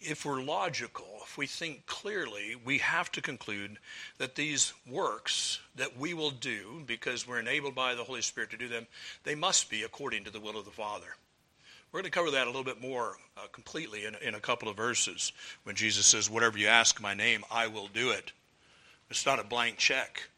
if 0.00 0.24
we're 0.24 0.42
logical, 0.42 1.13
if 1.24 1.38
we 1.38 1.46
think 1.46 1.86
clearly, 1.86 2.54
we 2.64 2.78
have 2.78 3.10
to 3.12 3.22
conclude 3.22 3.78
that 4.18 4.34
these 4.34 4.72
works 4.88 5.58
that 5.76 5.96
we 5.98 6.14
will 6.14 6.30
do, 6.30 6.82
because 6.86 7.26
we're 7.26 7.40
enabled 7.40 7.74
by 7.74 7.94
the 7.94 8.04
Holy 8.04 8.22
Spirit 8.22 8.50
to 8.50 8.56
do 8.56 8.68
them, 8.68 8.86
they 9.24 9.34
must 9.34 9.70
be 9.70 9.82
according 9.82 10.24
to 10.24 10.30
the 10.30 10.40
will 10.40 10.58
of 10.58 10.64
the 10.64 10.70
Father. 10.70 11.16
We're 11.90 12.00
going 12.00 12.10
to 12.10 12.18
cover 12.18 12.32
that 12.32 12.46
a 12.46 12.50
little 12.50 12.64
bit 12.64 12.80
more 12.80 13.16
uh, 13.36 13.46
completely 13.52 14.04
in, 14.04 14.16
in 14.16 14.34
a 14.34 14.40
couple 14.40 14.68
of 14.68 14.76
verses 14.76 15.32
when 15.62 15.76
Jesus 15.76 16.06
says, 16.06 16.28
Whatever 16.28 16.58
you 16.58 16.66
ask 16.66 17.00
my 17.00 17.14
name, 17.14 17.44
I 17.50 17.68
will 17.68 17.88
do 17.88 18.10
it. 18.10 18.32
It's 19.10 19.26
not 19.26 19.38
a 19.38 19.44
blank 19.44 19.76
check. 19.76 20.28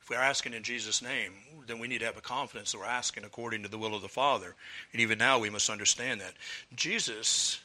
If 0.00 0.10
we're 0.10 0.16
asking 0.16 0.54
in 0.54 0.64
Jesus' 0.64 1.00
name, 1.00 1.32
then 1.68 1.78
we 1.78 1.86
need 1.86 2.00
to 2.00 2.06
have 2.06 2.16
a 2.16 2.22
confidence 2.22 2.72
that 2.72 2.78
we're 2.78 2.84
asking 2.84 3.22
according 3.22 3.62
to 3.62 3.68
the 3.68 3.78
will 3.78 3.94
of 3.94 4.02
the 4.02 4.08
Father. 4.08 4.56
And 4.92 5.00
even 5.00 5.18
now 5.18 5.38
we 5.38 5.50
must 5.50 5.70
understand 5.70 6.20
that. 6.20 6.34
Jesus, 6.74 7.60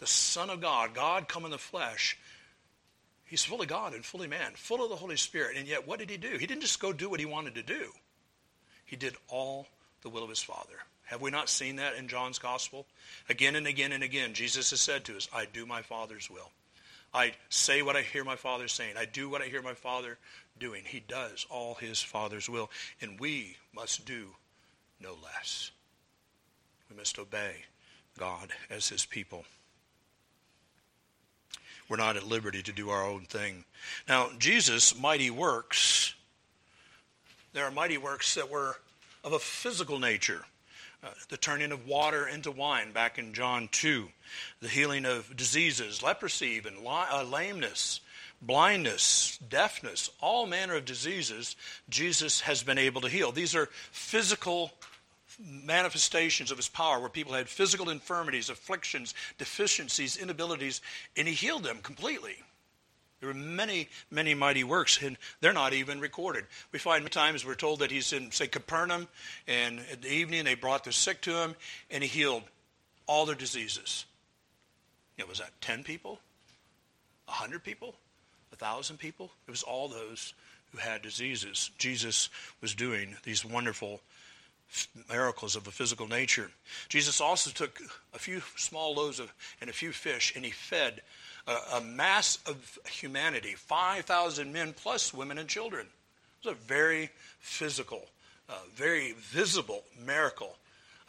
the 0.00 0.06
Son 0.06 0.50
of 0.50 0.60
God, 0.60 0.94
God 0.94 1.28
come 1.28 1.44
in 1.44 1.50
the 1.50 1.58
flesh, 1.58 2.18
he's 3.24 3.44
fully 3.44 3.66
God 3.66 3.94
and 3.94 4.04
fully 4.04 4.26
man, 4.26 4.52
full 4.54 4.82
of 4.82 4.90
the 4.90 4.96
Holy 4.96 5.16
Spirit. 5.16 5.56
And 5.56 5.68
yet, 5.68 5.86
what 5.86 5.98
did 5.98 6.10
he 6.10 6.16
do? 6.16 6.36
He 6.38 6.46
didn't 6.46 6.62
just 6.62 6.80
go 6.80 6.92
do 6.92 7.08
what 7.08 7.20
he 7.20 7.26
wanted 7.26 7.54
to 7.54 7.62
do, 7.62 7.92
he 8.84 8.96
did 8.96 9.14
all 9.28 9.68
the 10.02 10.08
will 10.08 10.24
of 10.24 10.30
his 10.30 10.42
Father. 10.42 10.74
Have 11.04 11.20
we 11.20 11.30
not 11.30 11.48
seen 11.48 11.76
that 11.76 11.96
in 11.96 12.08
John's 12.08 12.38
Gospel? 12.38 12.86
Again 13.28 13.56
and 13.56 13.66
again 13.66 13.92
and 13.92 14.04
again, 14.04 14.32
Jesus 14.32 14.70
has 14.70 14.80
said 14.80 15.04
to 15.04 15.16
us, 15.16 15.28
I 15.34 15.44
do 15.44 15.66
my 15.66 15.82
Father's 15.82 16.30
will. 16.30 16.50
I 17.12 17.32
say 17.48 17.82
what 17.82 17.96
I 17.96 18.02
hear 18.02 18.22
my 18.22 18.36
Father 18.36 18.68
saying. 18.68 18.94
I 18.96 19.06
do 19.06 19.28
what 19.28 19.42
I 19.42 19.46
hear 19.46 19.62
my 19.62 19.74
Father 19.74 20.18
doing. 20.58 20.84
He 20.86 21.00
does 21.00 21.46
all 21.50 21.74
his 21.74 22.00
Father's 22.00 22.48
will, 22.48 22.70
and 23.00 23.18
we 23.18 23.56
must 23.74 24.06
do 24.06 24.28
no 25.00 25.16
less. 25.22 25.72
We 26.88 26.96
must 26.96 27.18
obey 27.18 27.64
God 28.16 28.50
as 28.70 28.88
his 28.88 29.04
people. 29.04 29.44
We're 31.90 31.96
not 31.96 32.16
at 32.16 32.26
liberty 32.26 32.62
to 32.62 32.72
do 32.72 32.88
our 32.90 33.04
own 33.04 33.22
thing. 33.22 33.64
Now, 34.08 34.30
Jesus' 34.38 34.96
mighty 34.96 35.28
works, 35.28 36.14
there 37.52 37.64
are 37.64 37.70
mighty 37.72 37.98
works 37.98 38.36
that 38.36 38.48
were 38.48 38.76
of 39.24 39.32
a 39.32 39.40
physical 39.40 39.98
nature. 39.98 40.46
Uh, 41.02 41.08
the 41.30 41.36
turning 41.36 41.72
of 41.72 41.88
water 41.88 42.28
into 42.28 42.52
wine 42.52 42.92
back 42.92 43.18
in 43.18 43.32
John 43.32 43.68
2, 43.72 44.08
the 44.60 44.68
healing 44.68 45.04
of 45.04 45.36
diseases, 45.36 46.00
leprosy, 46.00 46.50
even 46.50 46.74
uh, 46.86 47.24
lameness, 47.28 48.00
blindness, 48.40 49.38
deafness, 49.48 50.10
all 50.20 50.46
manner 50.46 50.76
of 50.76 50.84
diseases 50.84 51.56
Jesus 51.88 52.42
has 52.42 52.62
been 52.62 52.78
able 52.78 53.00
to 53.00 53.08
heal. 53.08 53.32
These 53.32 53.56
are 53.56 53.68
physical 53.90 54.70
manifestations 55.42 56.50
of 56.50 56.56
his 56.56 56.68
power 56.68 57.00
where 57.00 57.08
people 57.08 57.32
had 57.32 57.48
physical 57.48 57.90
infirmities, 57.90 58.50
afflictions, 58.50 59.14
deficiencies, 59.38 60.16
inabilities, 60.16 60.80
and 61.16 61.26
he 61.26 61.34
healed 61.34 61.64
them 61.64 61.78
completely. 61.82 62.36
There 63.20 63.28
were 63.28 63.34
many, 63.34 63.88
many 64.10 64.34
mighty 64.34 64.64
works, 64.64 65.00
and 65.02 65.18
they're 65.40 65.52
not 65.52 65.74
even 65.74 66.00
recorded. 66.00 66.46
We 66.72 66.78
find 66.78 67.02
many 67.04 67.10
times 67.10 67.44
we're 67.44 67.54
told 67.54 67.80
that 67.80 67.90
he's 67.90 68.12
in, 68.12 68.32
say, 68.32 68.46
Capernaum, 68.46 69.08
and 69.46 69.80
in 69.92 70.00
the 70.00 70.12
evening 70.12 70.44
they 70.44 70.54
brought 70.54 70.84
the 70.84 70.92
sick 70.92 71.20
to 71.22 71.42
him, 71.42 71.54
and 71.90 72.02
he 72.02 72.08
healed 72.08 72.44
all 73.06 73.26
their 73.26 73.34
diseases. 73.34 74.06
You 75.16 75.24
know, 75.24 75.28
was 75.28 75.38
that 75.38 75.50
10 75.60 75.84
people? 75.84 76.20
100 77.26 77.62
people? 77.62 77.94
1,000 78.50 78.96
people? 78.96 79.30
It 79.46 79.50
was 79.50 79.62
all 79.62 79.88
those 79.88 80.32
who 80.72 80.78
had 80.78 81.02
diseases. 81.02 81.70
Jesus 81.76 82.30
was 82.62 82.74
doing 82.74 83.16
these 83.24 83.44
wonderful 83.44 84.00
miracles 85.10 85.56
of 85.56 85.66
a 85.66 85.70
physical 85.70 86.06
nature. 86.08 86.50
Jesus 86.88 87.20
also 87.20 87.50
took 87.50 87.80
a 88.14 88.18
few 88.18 88.42
small 88.56 88.94
loaves 88.94 89.18
of, 89.18 89.32
and 89.60 89.70
a 89.70 89.72
few 89.72 89.92
fish, 89.92 90.32
and 90.36 90.44
he 90.44 90.50
fed 90.50 91.02
a, 91.46 91.76
a 91.76 91.80
mass 91.80 92.38
of 92.46 92.78
humanity 92.88 93.54
5,000 93.56 94.52
men 94.52 94.72
plus 94.72 95.12
women 95.12 95.38
and 95.38 95.48
children. 95.48 95.86
It 96.42 96.48
was 96.48 96.56
a 96.56 96.66
very 96.66 97.10
physical, 97.40 98.06
uh, 98.48 98.54
very 98.74 99.12
visible 99.18 99.84
miracle. 100.04 100.56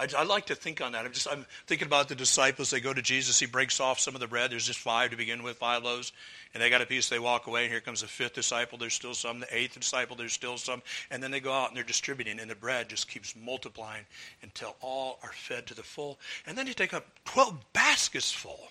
I, 0.01 0.21
I, 0.21 0.23
like 0.23 0.47
to 0.47 0.55
think 0.55 0.81
on 0.81 0.93
that. 0.93 1.05
I'm 1.05 1.11
just 1.11 1.27
I'm 1.31 1.45
thinking 1.67 1.85
about 1.85 2.09
the 2.09 2.15
disciples. 2.15 2.71
They 2.71 2.79
go 2.79 2.93
to 2.93 3.01
Jesus. 3.01 3.39
He 3.39 3.45
breaks 3.45 3.79
off 3.79 3.99
some 3.99 4.15
of 4.15 4.21
the 4.21 4.27
bread. 4.27 4.51
There's 4.51 4.65
just 4.65 4.79
five 4.79 5.11
to 5.11 5.17
begin 5.17 5.43
with, 5.43 5.57
five 5.57 5.83
loaves, 5.83 6.11
and 6.53 6.63
they 6.63 6.69
got 6.69 6.81
a 6.81 6.85
piece. 6.87 7.07
They 7.07 7.19
walk 7.19 7.45
away. 7.45 7.63
And 7.63 7.71
here 7.71 7.81
comes 7.81 8.01
the 8.01 8.07
fifth 8.07 8.33
disciple. 8.33 8.77
There's 8.77 8.95
still 8.95 9.13
some. 9.13 9.39
The 9.39 9.55
eighth 9.55 9.79
disciple. 9.79 10.15
There's 10.15 10.33
still 10.33 10.57
some. 10.57 10.81
And 11.11 11.21
then 11.21 11.29
they 11.29 11.39
go 11.39 11.53
out 11.53 11.69
and 11.69 11.77
they're 11.77 11.83
distributing, 11.83 12.39
and 12.39 12.49
the 12.49 12.55
bread 12.55 12.89
just 12.89 13.07
keeps 13.07 13.35
multiplying 13.35 14.05
until 14.41 14.75
all 14.81 15.19
are 15.21 15.33
fed 15.33 15.67
to 15.67 15.75
the 15.75 15.83
full. 15.83 16.19
And 16.47 16.57
then 16.57 16.65
you 16.65 16.73
take 16.73 16.93
up 16.93 17.05
twelve 17.23 17.57
baskets 17.73 18.31
full. 18.31 18.69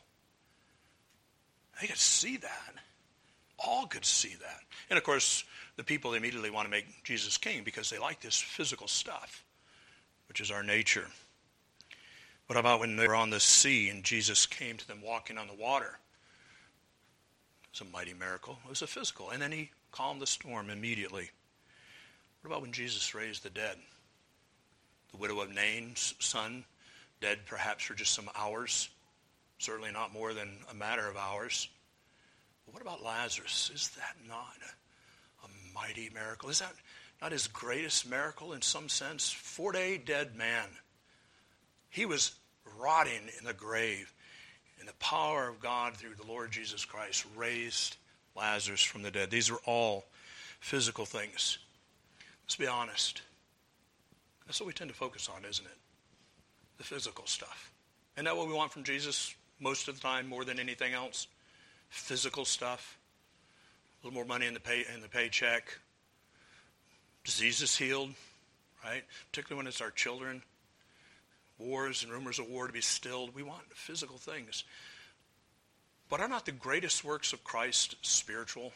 They 1.80 1.86
could 1.86 1.96
see 1.96 2.36
that. 2.38 2.74
All 3.58 3.86
could 3.86 4.04
see 4.04 4.34
that. 4.40 4.60
And 4.88 4.96
of 4.96 5.04
course, 5.04 5.44
the 5.76 5.84
people 5.84 6.14
immediately 6.14 6.50
want 6.50 6.66
to 6.66 6.70
make 6.70 7.04
Jesus 7.04 7.38
king 7.38 7.62
because 7.62 7.88
they 7.90 7.98
like 7.98 8.20
this 8.20 8.38
physical 8.38 8.88
stuff, 8.88 9.44
which 10.30 10.40
is 10.40 10.52
our 10.52 10.62
nature. 10.62 11.08
What 12.46 12.56
about 12.56 12.78
when 12.78 12.94
they 12.94 13.08
were 13.08 13.16
on 13.16 13.30
the 13.30 13.40
sea 13.40 13.88
and 13.88 14.04
Jesus 14.04 14.46
came 14.46 14.76
to 14.76 14.86
them 14.86 15.02
walking 15.02 15.36
on 15.36 15.48
the 15.48 15.54
water? 15.54 15.98
It 17.64 17.70
was 17.72 17.88
a 17.88 17.92
mighty 17.92 18.14
miracle. 18.14 18.58
It 18.64 18.70
was 18.70 18.80
a 18.80 18.86
physical. 18.86 19.30
And 19.30 19.42
then 19.42 19.50
he 19.50 19.72
calmed 19.90 20.22
the 20.22 20.26
storm 20.28 20.70
immediately. 20.70 21.30
What 22.40 22.50
about 22.50 22.62
when 22.62 22.70
Jesus 22.70 23.14
raised 23.14 23.42
the 23.42 23.50
dead? 23.50 23.76
The 25.10 25.18
widow 25.18 25.40
of 25.40 25.52
Nain's 25.52 26.14
son, 26.20 26.64
dead 27.20 27.40
perhaps 27.46 27.82
for 27.82 27.94
just 27.94 28.14
some 28.14 28.30
hours 28.36 28.88
certainly 29.60 29.92
not 29.92 30.12
more 30.12 30.32
than 30.32 30.48
a 30.70 30.74
matter 30.74 31.06
of 31.06 31.16
hours. 31.16 31.68
But 32.64 32.74
what 32.74 32.82
about 32.82 33.04
Lazarus? 33.04 33.70
Is 33.74 33.90
that 33.90 34.16
not 34.26 34.56
a, 34.62 35.46
a 35.46 35.48
mighty 35.74 36.10
miracle? 36.12 36.48
Is 36.48 36.60
that 36.60 36.72
not 37.20 37.32
his 37.32 37.46
greatest 37.46 38.08
miracle 38.08 38.52
in 38.52 38.62
some 38.62 38.88
sense? 38.88 39.30
Four 39.30 39.72
day 39.72 39.98
dead 39.98 40.36
man. 40.36 40.68
He 41.88 42.06
was 42.06 42.32
rotting 42.78 43.28
in 43.38 43.44
the 43.44 43.52
grave. 43.52 44.12
And 44.78 44.88
the 44.88 44.94
power 44.94 45.48
of 45.48 45.60
God 45.60 45.94
through 45.94 46.14
the 46.14 46.26
Lord 46.26 46.50
Jesus 46.50 46.84
Christ 46.84 47.26
raised 47.36 47.96
Lazarus 48.34 48.82
from 48.82 49.02
the 49.02 49.10
dead. 49.10 49.30
These 49.30 49.50
are 49.50 49.58
all 49.66 50.06
physical 50.60 51.04
things. 51.04 51.58
Let's 52.44 52.56
be 52.56 52.66
honest. 52.66 53.20
That's 54.46 54.58
what 54.58 54.66
we 54.66 54.72
tend 54.72 54.90
to 54.90 54.96
focus 54.96 55.28
on, 55.28 55.44
isn't 55.44 55.66
it? 55.66 55.78
The 56.78 56.84
physical 56.84 57.26
stuff. 57.26 57.72
Isn't 58.16 58.24
that 58.24 58.36
what 58.36 58.48
we 58.48 58.54
want 58.54 58.72
from 58.72 58.84
Jesus? 58.84 59.34
most 59.60 59.88
of 59.88 59.94
the 59.94 60.00
time 60.00 60.26
more 60.26 60.44
than 60.44 60.58
anything 60.58 60.94
else. 60.94 61.28
Physical 61.90 62.44
stuff, 62.44 62.98
a 64.02 64.06
little 64.06 64.14
more 64.14 64.24
money 64.24 64.46
in 64.46 64.54
the 64.54 64.60
pay 64.60 64.84
in 64.94 65.00
the 65.02 65.08
paycheck. 65.08 65.78
Diseases 67.24 67.76
healed, 67.76 68.10
right? 68.84 69.04
Particularly 69.30 69.58
when 69.58 69.66
it's 69.66 69.80
our 69.80 69.90
children. 69.90 70.42
Wars 71.58 72.02
and 72.02 72.10
rumors 72.10 72.38
of 72.38 72.48
war 72.48 72.66
to 72.66 72.72
be 72.72 72.80
stilled. 72.80 73.34
We 73.34 73.42
want 73.42 73.62
physical 73.74 74.16
things. 74.16 74.64
But 76.08 76.20
are 76.20 76.28
not 76.28 76.46
the 76.46 76.52
greatest 76.52 77.04
works 77.04 77.32
of 77.32 77.44
Christ 77.44 77.96
spiritual? 78.02 78.72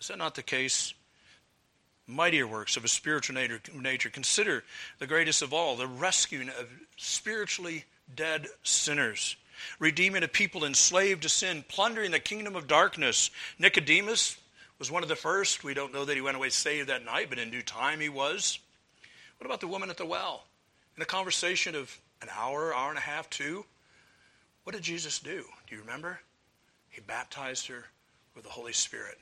Is 0.00 0.08
that 0.08 0.18
not 0.18 0.34
the 0.34 0.42
case? 0.42 0.94
Mightier 2.08 2.46
works 2.46 2.76
of 2.76 2.84
a 2.84 2.88
spiritual 2.88 3.36
nature. 3.74 4.10
Consider 4.10 4.64
the 4.98 5.06
greatest 5.06 5.42
of 5.42 5.52
all, 5.52 5.76
the 5.76 5.86
rescuing 5.86 6.48
of 6.48 6.68
spiritually 6.96 7.84
dead 8.16 8.48
sinners, 8.64 9.36
redeeming 9.78 10.24
a 10.24 10.28
people 10.28 10.64
enslaved 10.64 11.22
to 11.22 11.28
sin, 11.28 11.64
plundering 11.68 12.10
the 12.10 12.18
kingdom 12.18 12.56
of 12.56 12.66
darkness. 12.66 13.30
Nicodemus 13.58 14.36
was 14.82 14.90
one 14.90 15.04
of 15.04 15.08
the 15.08 15.14
first. 15.14 15.62
We 15.62 15.74
don't 15.74 15.94
know 15.94 16.04
that 16.04 16.16
he 16.16 16.20
went 16.20 16.36
away 16.36 16.50
saved 16.50 16.88
that 16.88 17.04
night, 17.04 17.28
but 17.28 17.38
in 17.38 17.52
due 17.52 17.62
time 17.62 18.00
he 18.00 18.08
was. 18.08 18.58
What 19.38 19.46
about 19.46 19.60
the 19.60 19.68
woman 19.68 19.90
at 19.90 19.96
the 19.96 20.04
well? 20.04 20.42
In 20.96 21.02
a 21.04 21.06
conversation 21.06 21.76
of 21.76 21.96
an 22.20 22.26
hour, 22.36 22.74
hour 22.74 22.88
and 22.88 22.98
a 22.98 23.02
half, 23.02 23.30
two, 23.30 23.64
what 24.64 24.74
did 24.74 24.82
Jesus 24.82 25.20
do? 25.20 25.44
Do 25.68 25.76
you 25.76 25.82
remember? 25.82 26.18
He 26.88 27.00
baptized 27.00 27.68
her 27.68 27.84
with 28.34 28.42
the 28.42 28.50
Holy 28.50 28.72
Spirit. 28.72 29.18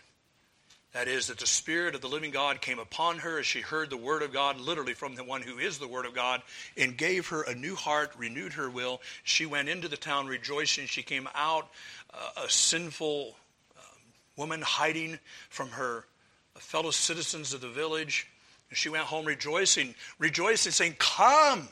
That 0.95 1.09
is, 1.09 1.27
that 1.27 1.37
the 1.37 1.47
Spirit 1.47 1.95
of 1.95 2.01
the 2.01 2.09
living 2.09 2.31
God 2.31 2.63
came 2.63 2.79
upon 2.79 3.19
her 3.19 3.39
as 3.39 3.45
she 3.45 3.61
heard 3.61 3.91
the 3.91 3.99
Word 3.99 4.23
of 4.23 4.33
God, 4.33 4.59
literally 4.59 4.95
from 4.95 5.15
the 5.15 5.25
one 5.25 5.43
who 5.43 5.59
is 5.59 5.77
the 5.77 5.87
Word 5.87 6.07
of 6.07 6.15
God, 6.15 6.41
and 6.79 6.97
gave 6.97 7.29
her 7.29 7.43
a 7.43 7.55
new 7.55 7.75
heart, 7.75 8.13
renewed 8.17 8.55
her 8.55 8.71
will. 8.71 9.03
She 9.25 9.45
went 9.45 9.69
into 9.69 9.89
the 9.89 9.99
town 9.99 10.27
rejoicing. 10.27 10.87
She 10.87 11.03
came 11.03 11.29
out 11.35 11.69
uh, 12.15 12.45
a 12.47 12.49
sinful 12.49 13.37
woman 14.37 14.63
hiding 14.63 15.19
from 15.49 15.69
her 15.71 16.05
fellow 16.55 16.91
citizens 16.91 17.53
of 17.53 17.61
the 17.61 17.69
village. 17.69 18.27
And 18.69 18.79
she 18.79 18.89
went 18.89 19.05
home 19.05 19.27
rejoicing, 19.27 19.95
rejoicing, 20.19 20.73
saying, 20.73 20.97
Come. 20.99 21.69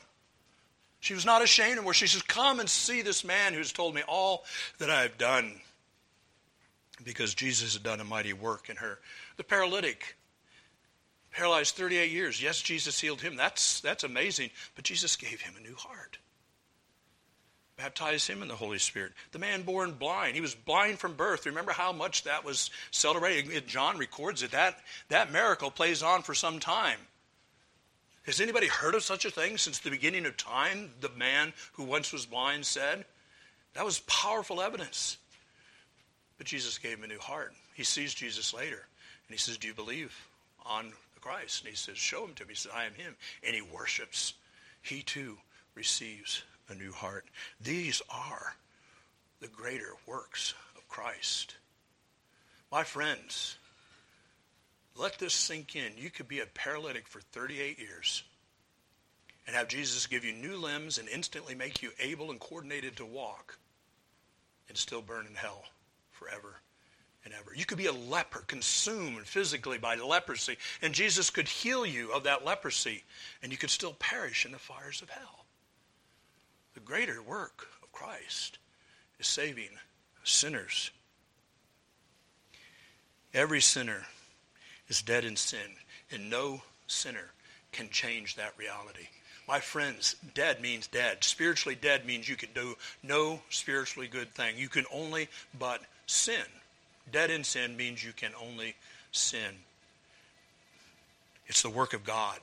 She 0.99 1.13
was 1.13 1.25
not 1.25 1.41
ashamed 1.41 1.79
her. 1.79 1.93
She 1.93 2.07
says, 2.07 2.21
Come 2.23 2.59
and 2.59 2.69
see 2.69 3.01
this 3.01 3.23
man 3.23 3.53
who's 3.53 3.71
told 3.71 3.95
me 3.95 4.01
all 4.07 4.43
that 4.79 4.89
I 4.89 5.03
have 5.03 5.17
done 5.17 5.61
because 7.03 7.33
Jesus 7.33 7.73
had 7.73 7.83
done 7.83 7.99
a 7.99 8.03
mighty 8.03 8.33
work 8.33 8.69
in 8.69 8.75
her. 8.77 8.99
The 9.37 9.43
paralytic, 9.43 10.17
paralyzed 11.31 11.75
38 11.75 12.11
years. 12.11 12.41
Yes, 12.41 12.61
Jesus 12.61 12.99
healed 12.99 13.21
him. 13.21 13.35
That's, 13.35 13.79
that's 13.79 14.03
amazing. 14.03 14.49
But 14.75 14.83
Jesus 14.83 15.15
gave 15.15 15.41
him 15.41 15.53
a 15.57 15.61
new 15.61 15.75
heart. 15.75 16.17
Baptized 17.79 18.27
him 18.27 18.41
in 18.41 18.49
the 18.49 18.57
Holy 18.57 18.77
Spirit. 18.77 19.13
The 19.31 19.39
man 19.39 19.61
born 19.61 19.93
blind, 19.93 20.35
he 20.35 20.41
was 20.41 20.53
blind 20.53 20.99
from 20.99 21.13
birth. 21.13 21.45
Remember 21.45 21.71
how 21.71 21.93
much 21.93 22.23
that 22.23 22.43
was 22.43 22.71
celebrated? 22.91 23.67
John 23.67 23.97
records 23.97 24.43
it. 24.43 24.51
That, 24.51 24.77
that 25.07 25.31
miracle 25.31 25.71
plays 25.71 26.03
on 26.03 26.21
for 26.21 26.33
some 26.33 26.59
time. 26.59 26.97
Has 28.25 28.41
anybody 28.41 28.67
heard 28.67 28.95
of 28.95 29.03
such 29.03 29.23
a 29.23 29.31
thing 29.31 29.57
since 29.57 29.79
the 29.79 29.91
beginning 29.91 30.25
of 30.25 30.35
time? 30.35 30.91
The 30.99 31.09
man 31.09 31.53
who 31.71 31.85
once 31.85 32.11
was 32.11 32.25
blind 32.25 32.65
said. 32.65 33.05
That 33.75 33.85
was 33.85 33.99
powerful 33.99 34.61
evidence. 34.61 35.17
But 36.37 36.47
Jesus 36.47 36.77
gave 36.79 36.97
him 36.97 37.05
a 37.05 37.07
new 37.07 37.19
heart. 37.19 37.53
He 37.75 37.85
sees 37.85 38.13
Jesus 38.13 38.53
later, 38.53 38.85
and 39.27 39.31
he 39.31 39.37
says, 39.37 39.57
Do 39.57 39.69
you 39.69 39.73
believe 39.73 40.13
on 40.65 40.91
the 41.13 41.21
Christ? 41.21 41.61
And 41.61 41.69
he 41.69 41.77
says, 41.77 41.97
Show 41.97 42.25
him 42.25 42.33
to 42.35 42.43
me. 42.43 42.49
He 42.49 42.55
says, 42.55 42.73
I 42.75 42.83
am 42.83 42.93
him. 42.93 43.15
And 43.41 43.55
he 43.55 43.61
worships. 43.61 44.33
He 44.81 45.01
too 45.01 45.37
receives 45.75 46.43
a 46.69 46.75
new 46.75 46.91
heart. 46.91 47.25
These 47.61 48.01
are 48.09 48.55
the 49.39 49.47
greater 49.47 49.93
works 50.05 50.53
of 50.75 50.87
Christ. 50.87 51.55
My 52.71 52.83
friends, 52.83 53.57
let 54.95 55.17
this 55.17 55.33
sink 55.33 55.75
in. 55.75 55.93
You 55.97 56.09
could 56.09 56.27
be 56.27 56.39
a 56.39 56.45
paralytic 56.45 57.07
for 57.07 57.21
38 57.21 57.79
years 57.79 58.23
and 59.47 59.55
have 59.55 59.67
Jesus 59.67 60.05
give 60.05 60.23
you 60.23 60.33
new 60.33 60.57
limbs 60.57 60.99
and 60.99 61.09
instantly 61.09 61.55
make 61.55 61.81
you 61.81 61.89
able 61.99 62.29
and 62.29 62.39
coordinated 62.39 62.95
to 62.97 63.05
walk 63.05 63.57
and 64.67 64.77
still 64.77 65.01
burn 65.01 65.25
in 65.25 65.33
hell 65.33 65.63
forever 66.11 66.57
and 67.25 67.33
ever. 67.33 67.51
You 67.55 67.65
could 67.65 67.77
be 67.77 67.87
a 67.87 67.91
leper, 67.91 68.43
consumed 68.45 69.25
physically 69.25 69.77
by 69.77 69.95
leprosy, 69.95 70.57
and 70.81 70.93
Jesus 70.93 71.29
could 71.29 71.47
heal 71.47 71.85
you 71.85 72.11
of 72.11 72.23
that 72.23 72.45
leprosy, 72.45 73.03
and 73.41 73.51
you 73.51 73.57
could 73.57 73.71
still 73.71 73.93
perish 73.93 74.45
in 74.45 74.51
the 74.51 74.59
fires 74.59 75.01
of 75.01 75.09
hell. 75.09 75.38
Greater 76.89 77.21
work 77.21 77.67
of 77.83 77.91
Christ 77.91 78.57
is 79.19 79.27
saving 79.27 79.69
sinners. 80.23 80.89
Every 83.31 83.61
sinner 83.61 84.07
is 84.87 85.03
dead 85.03 85.23
in 85.23 85.35
sin, 85.35 85.75
and 86.11 86.31
no 86.31 86.63
sinner 86.87 87.29
can 87.71 87.89
change 87.89 88.37
that 88.37 88.57
reality. 88.57 89.07
My 89.47 89.59
friends, 89.59 90.15
dead 90.33 90.61
means 90.61 90.87
dead. 90.87 91.23
Spiritually 91.23 91.77
dead 91.79 92.07
means 92.07 92.27
you 92.27 92.35
can 92.35 92.49
do 92.55 92.73
no 93.03 93.39
spiritually 93.51 94.07
good 94.07 94.33
thing. 94.33 94.57
You 94.57 94.67
can 94.67 94.85
only 94.91 95.29
but 95.59 95.81
sin. 96.07 96.45
Dead 97.11 97.29
in 97.29 97.43
sin 97.43 97.77
means 97.77 98.03
you 98.03 98.13
can 98.13 98.31
only 98.43 98.73
sin. 99.11 99.53
It's 101.45 101.61
the 101.61 101.69
work 101.69 101.93
of 101.93 102.03
God. 102.03 102.39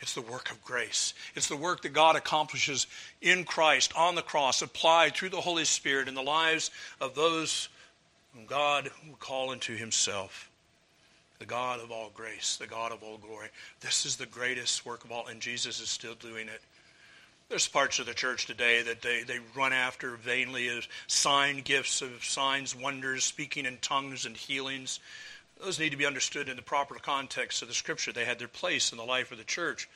It's 0.00 0.14
the 0.14 0.20
work 0.20 0.50
of 0.50 0.62
grace. 0.64 1.14
It's 1.34 1.48
the 1.48 1.56
work 1.56 1.82
that 1.82 1.92
God 1.92 2.16
accomplishes 2.16 2.86
in 3.22 3.44
Christ 3.44 3.92
on 3.96 4.14
the 4.14 4.22
cross, 4.22 4.60
applied 4.60 5.14
through 5.14 5.30
the 5.30 5.40
Holy 5.40 5.64
Spirit 5.64 6.08
in 6.08 6.14
the 6.14 6.22
lives 6.22 6.70
of 7.00 7.14
those 7.14 7.68
whom 8.34 8.46
God 8.46 8.90
will 9.06 9.16
call 9.16 9.52
into 9.52 9.72
himself 9.72 10.50
the 11.38 11.46
God 11.46 11.80
of 11.80 11.90
all 11.90 12.10
grace, 12.14 12.56
the 12.56 12.66
God 12.66 12.92
of 12.92 13.02
all 13.02 13.18
glory. 13.18 13.48
This 13.80 14.06
is 14.06 14.16
the 14.16 14.26
greatest 14.26 14.86
work 14.86 15.04
of 15.04 15.12
all, 15.12 15.26
and 15.26 15.40
Jesus 15.40 15.80
is 15.80 15.88
still 15.88 16.14
doing 16.14 16.48
it. 16.48 16.60
There's 17.48 17.68
parts 17.68 17.98
of 17.98 18.06
the 18.06 18.14
church 18.14 18.46
today 18.46 18.82
that 18.82 19.02
they, 19.02 19.22
they 19.22 19.38
run 19.54 19.72
after 19.72 20.16
vainly 20.16 20.68
as 20.68 20.88
sign 21.06 21.60
gifts 21.60 22.00
of 22.00 22.24
signs, 22.24 22.74
wonders, 22.74 23.24
speaking 23.24 23.66
in 23.66 23.78
tongues, 23.78 24.24
and 24.24 24.36
healings. 24.36 25.00
Those 25.60 25.78
need 25.78 25.90
to 25.90 25.96
be 25.96 26.06
understood 26.06 26.48
in 26.48 26.56
the 26.56 26.62
proper 26.62 26.96
context 26.96 27.62
of 27.62 27.68
the 27.68 27.74
Scripture. 27.74 28.12
They 28.12 28.24
had 28.24 28.38
their 28.38 28.48
place 28.48 28.92
in 28.92 28.98
the 28.98 29.04
life 29.04 29.32
of 29.32 29.38
the 29.38 29.44
church. 29.44 29.88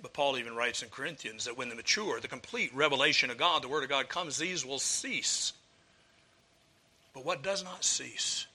But 0.00 0.12
Paul 0.12 0.36
even 0.36 0.54
writes 0.54 0.82
in 0.82 0.88
Corinthians 0.88 1.44
that 1.44 1.56
when 1.56 1.68
the 1.68 1.74
mature, 1.74 2.20
the 2.20 2.28
complete 2.28 2.74
revelation 2.74 3.30
of 3.30 3.38
God, 3.38 3.62
the 3.62 3.68
Word 3.68 3.84
of 3.84 3.88
God 3.88 4.08
comes, 4.08 4.36
these 4.36 4.64
will 4.64 4.78
cease. 4.78 5.52
But 7.14 7.24
what 7.24 7.42
does 7.42 7.64
not 7.64 7.84
cease 7.84 8.46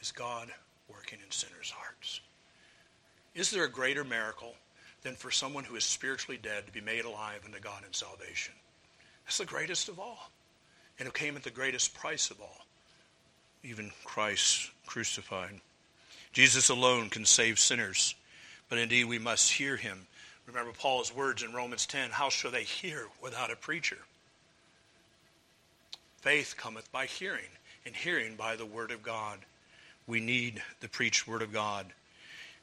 is 0.00 0.12
God 0.12 0.50
working 0.88 1.18
in 1.24 1.30
sinners' 1.30 1.70
hearts. 1.70 2.20
Is 3.34 3.50
there 3.50 3.64
a 3.64 3.70
greater 3.70 4.04
miracle 4.04 4.54
than 5.02 5.14
for 5.14 5.30
someone 5.30 5.64
who 5.64 5.76
is 5.76 5.84
spiritually 5.84 6.38
dead 6.40 6.66
to 6.66 6.72
be 6.72 6.80
made 6.80 7.04
alive 7.04 7.40
unto 7.44 7.58
God 7.58 7.82
in 7.86 7.92
salvation? 7.92 8.54
That's 9.24 9.38
the 9.38 9.46
greatest 9.46 9.88
of 9.88 9.98
all. 9.98 10.30
And 10.98 11.08
it 11.08 11.14
came 11.14 11.36
at 11.36 11.42
the 11.42 11.50
greatest 11.50 11.94
price 11.94 12.30
of 12.30 12.40
all, 12.40 12.63
even 13.64 13.90
Christ 14.04 14.70
crucified. 14.86 15.60
Jesus 16.32 16.68
alone 16.68 17.08
can 17.08 17.24
save 17.24 17.58
sinners, 17.58 18.14
but 18.68 18.78
indeed 18.78 19.04
we 19.04 19.18
must 19.18 19.52
hear 19.52 19.76
him. 19.76 20.06
Remember 20.46 20.72
Paul's 20.72 21.14
words 21.14 21.42
in 21.42 21.52
Romans 21.54 21.86
10 21.86 22.10
How 22.10 22.28
shall 22.28 22.50
they 22.50 22.64
hear 22.64 23.06
without 23.22 23.50
a 23.50 23.56
preacher? 23.56 23.98
Faith 26.20 26.54
cometh 26.56 26.90
by 26.92 27.06
hearing, 27.06 27.50
and 27.86 27.94
hearing 27.94 28.34
by 28.34 28.56
the 28.56 28.66
word 28.66 28.90
of 28.90 29.02
God. 29.02 29.38
We 30.06 30.20
need 30.20 30.62
the 30.80 30.88
preached 30.88 31.26
word 31.26 31.42
of 31.42 31.52
God. 31.52 31.86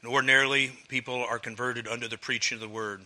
And 0.02 0.12
ordinarily, 0.12 0.72
people 0.88 1.24
are 1.24 1.40
converted 1.40 1.88
under 1.88 2.08
the 2.08 2.18
preaching 2.18 2.56
of 2.56 2.62
the 2.62 2.68
word. 2.68 3.02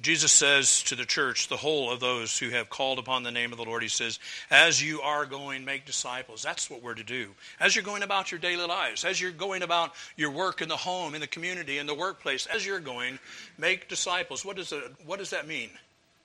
Jesus 0.00 0.32
says 0.32 0.82
to 0.84 0.96
the 0.96 1.04
church, 1.04 1.48
the 1.48 1.56
whole 1.56 1.90
of 1.90 2.00
those 2.00 2.36
who 2.36 2.50
have 2.50 2.68
called 2.68 2.98
upon 2.98 3.22
the 3.22 3.30
name 3.30 3.52
of 3.52 3.58
the 3.58 3.64
Lord, 3.64 3.82
he 3.82 3.88
says, 3.88 4.18
as 4.50 4.82
you 4.82 5.00
are 5.00 5.24
going, 5.24 5.64
make 5.64 5.86
disciples. 5.86 6.42
That's 6.42 6.68
what 6.68 6.82
we're 6.82 6.94
to 6.94 7.04
do. 7.04 7.28
As 7.60 7.76
you're 7.76 7.84
going 7.84 8.02
about 8.02 8.32
your 8.32 8.40
daily 8.40 8.66
lives, 8.66 9.04
as 9.04 9.20
you're 9.20 9.30
going 9.30 9.62
about 9.62 9.92
your 10.16 10.30
work 10.30 10.60
in 10.60 10.68
the 10.68 10.76
home, 10.76 11.14
in 11.14 11.20
the 11.20 11.26
community, 11.28 11.78
in 11.78 11.86
the 11.86 11.94
workplace, 11.94 12.46
as 12.46 12.66
you're 12.66 12.80
going, 12.80 13.18
make 13.56 13.88
disciples. 13.88 14.44
What 14.44 14.56
does, 14.56 14.72
it, 14.72 14.82
what 15.06 15.20
does 15.20 15.30
that 15.30 15.46
mean, 15.46 15.70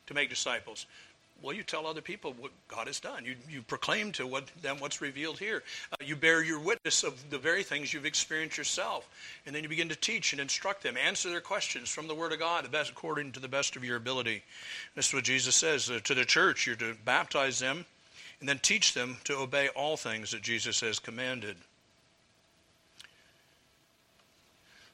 to 0.08 0.14
make 0.16 0.30
disciples? 0.30 0.88
Well, 1.42 1.56
you 1.56 1.64
tell 1.64 1.88
other 1.88 2.02
people 2.02 2.34
what 2.38 2.52
God 2.68 2.88
has 2.88 3.00
done. 3.00 3.24
You, 3.24 3.36
you 3.50 3.62
proclaim 3.62 4.12
to 4.14 4.28
what, 4.28 4.48
them 4.62 4.78
what's 4.80 5.00
revealed 5.00 5.40
here. 5.40 5.64
Uh, 5.92 6.04
you 6.04 6.16
bear 6.16 6.44
your 6.44 6.60
witness 6.60 7.04
of 7.04 7.30
the 7.30 7.38
very 7.38 7.64
things 7.64 7.94
you've 7.94 8.06
experienced 8.06 8.58
yourself. 8.58 9.08
And 9.46 9.56
then 9.56 9.64
you 9.64 9.70
begin 9.70 9.90
to 9.90 9.96
teach 9.96 10.34
and 10.34 10.42
instruct 10.42 10.84
them, 10.84 10.98
answer 10.98 11.30
their 11.30 11.40
questions 11.40 11.90
from 11.90 12.08
the 12.08 12.16
Word 12.16 12.34
of 12.34 12.40
God 12.40 12.70
best, 12.72 12.92
according 12.92 13.32
to 13.34 13.40
the 13.40 13.48
best 13.48 13.76
of 13.78 13.84
your 13.86 13.96
ability. 13.96 14.44
This 14.96 15.08
is 15.08 15.14
what 15.14 15.24
Jesus 15.24 15.56
says 15.56 15.90
uh, 15.90 16.00
to 16.04 16.14
the 16.14 16.26
church. 16.26 16.68
You're 16.68 16.76
to 16.78 16.96
baptize 17.06 17.60
them 17.60 17.86
and 18.40 18.50
then 18.50 18.60
teach 18.60 18.94
them 18.94 19.18
to 19.26 19.38
obey 19.38 19.70
all 19.70 19.98
things 19.98 20.32
that 20.32 20.42
Jesus 20.42 20.82
has 20.82 21.00
commanded. 21.00 21.56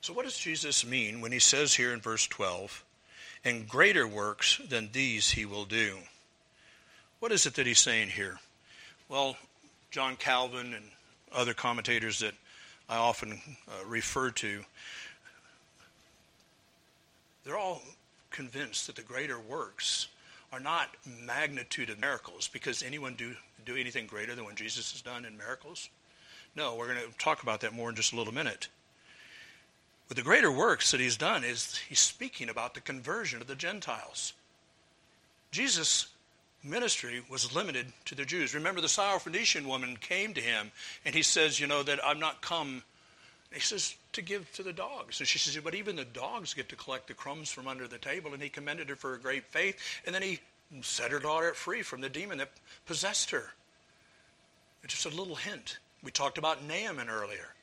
So, 0.01 0.13
what 0.13 0.25
does 0.25 0.37
Jesus 0.37 0.85
mean 0.85 1.21
when 1.21 1.31
he 1.31 1.39
says 1.39 1.73
here 1.73 1.91
in 1.91 1.99
verse 1.99 2.27
12, 2.27 2.83
and 3.43 3.67
greater 3.67 4.07
works 4.07 4.61
than 4.69 4.89
these 4.91 5.31
he 5.31 5.45
will 5.45 5.65
do? 5.65 5.97
What 7.25 7.31
is 7.31 7.47
it 7.47 7.55
that 7.55 7.65
he's 7.65 7.79
saying 7.79 8.09
here? 8.09 8.37
Well, 9.09 9.35
John 9.89 10.15
Calvin 10.15 10.75
and 10.75 10.85
other 11.31 11.55
commentators 11.55 12.19
that 12.19 12.35
I 12.87 12.97
often 12.97 13.41
uh, 13.67 13.83
refer 13.87 14.29
to, 14.29 14.63
they're 17.43 17.57
all 17.57 17.81
convinced 18.29 18.85
that 18.85 18.95
the 18.95 19.01
greater 19.01 19.39
works 19.39 20.07
are 20.53 20.59
not 20.59 20.89
magnitude 21.25 21.89
of 21.89 21.99
miracles 21.99 22.47
because 22.47 22.83
anyone 22.83 23.15
do 23.15 23.33
do 23.65 23.75
anything 23.75 24.05
greater 24.05 24.35
than 24.35 24.45
what 24.45 24.53
Jesus 24.53 24.91
has 24.91 25.01
done 25.01 25.25
in 25.25 25.35
miracles? 25.35 25.89
No, 26.55 26.75
we're 26.75 26.93
going 26.93 27.11
to 27.11 27.17
talk 27.17 27.41
about 27.41 27.61
that 27.61 27.73
more 27.73 27.89
in 27.89 27.95
just 27.95 28.13
a 28.13 28.15
little 28.15 28.35
minute. 28.35 28.67
But 30.07 30.15
the 30.15 30.21
greater 30.21 30.51
works 30.51 30.91
that 30.91 30.99
he's 30.99 31.17
done 31.17 31.43
is 31.43 31.75
he's 31.89 31.99
speaking 31.99 32.49
about 32.49 32.75
the 32.75 32.81
conversion 32.81 33.41
of 33.41 33.47
the 33.47 33.55
Gentiles. 33.55 34.33
Jesus 35.49 36.09
ministry 36.65 37.21
was 37.29 37.55
limited 37.55 37.87
to 38.05 38.15
the 38.15 38.25
Jews. 38.25 38.55
Remember, 38.55 38.81
the 38.81 38.87
Syrophoenician 38.87 39.65
woman 39.65 39.97
came 39.97 40.33
to 40.33 40.41
him, 40.41 40.71
and 41.05 41.15
he 41.15 41.21
says, 41.21 41.59
You 41.59 41.67
know, 41.67 41.83
that 41.83 42.03
I've 42.03 42.19
not 42.19 42.41
come, 42.41 42.83
he 43.53 43.59
says, 43.59 43.95
to 44.13 44.21
give 44.21 44.51
to 44.53 44.63
the 44.63 44.73
dogs. 44.73 45.19
And 45.19 45.27
she 45.27 45.39
says, 45.39 45.57
But 45.63 45.75
even 45.75 45.95
the 45.95 46.05
dogs 46.05 46.53
get 46.53 46.69
to 46.69 46.75
collect 46.75 47.07
the 47.07 47.13
crumbs 47.13 47.51
from 47.51 47.67
under 47.67 47.87
the 47.87 47.97
table. 47.97 48.33
And 48.33 48.41
he 48.41 48.49
commended 48.49 48.89
her 48.89 48.95
for 48.95 49.11
her 49.11 49.17
great 49.17 49.45
faith. 49.45 49.77
And 50.05 50.13
then 50.13 50.21
he 50.21 50.39
set 50.81 51.11
her 51.11 51.19
daughter 51.19 51.53
free 51.53 51.81
from 51.81 52.01
the 52.01 52.09
demon 52.09 52.39
that 52.39 52.51
possessed 52.85 53.31
her. 53.31 53.51
Just 54.87 55.05
a 55.05 55.09
little 55.09 55.35
hint. 55.35 55.79
We 56.03 56.11
talked 56.11 56.37
about 56.37 56.63
Naaman 56.63 57.09
earlier 57.09 57.54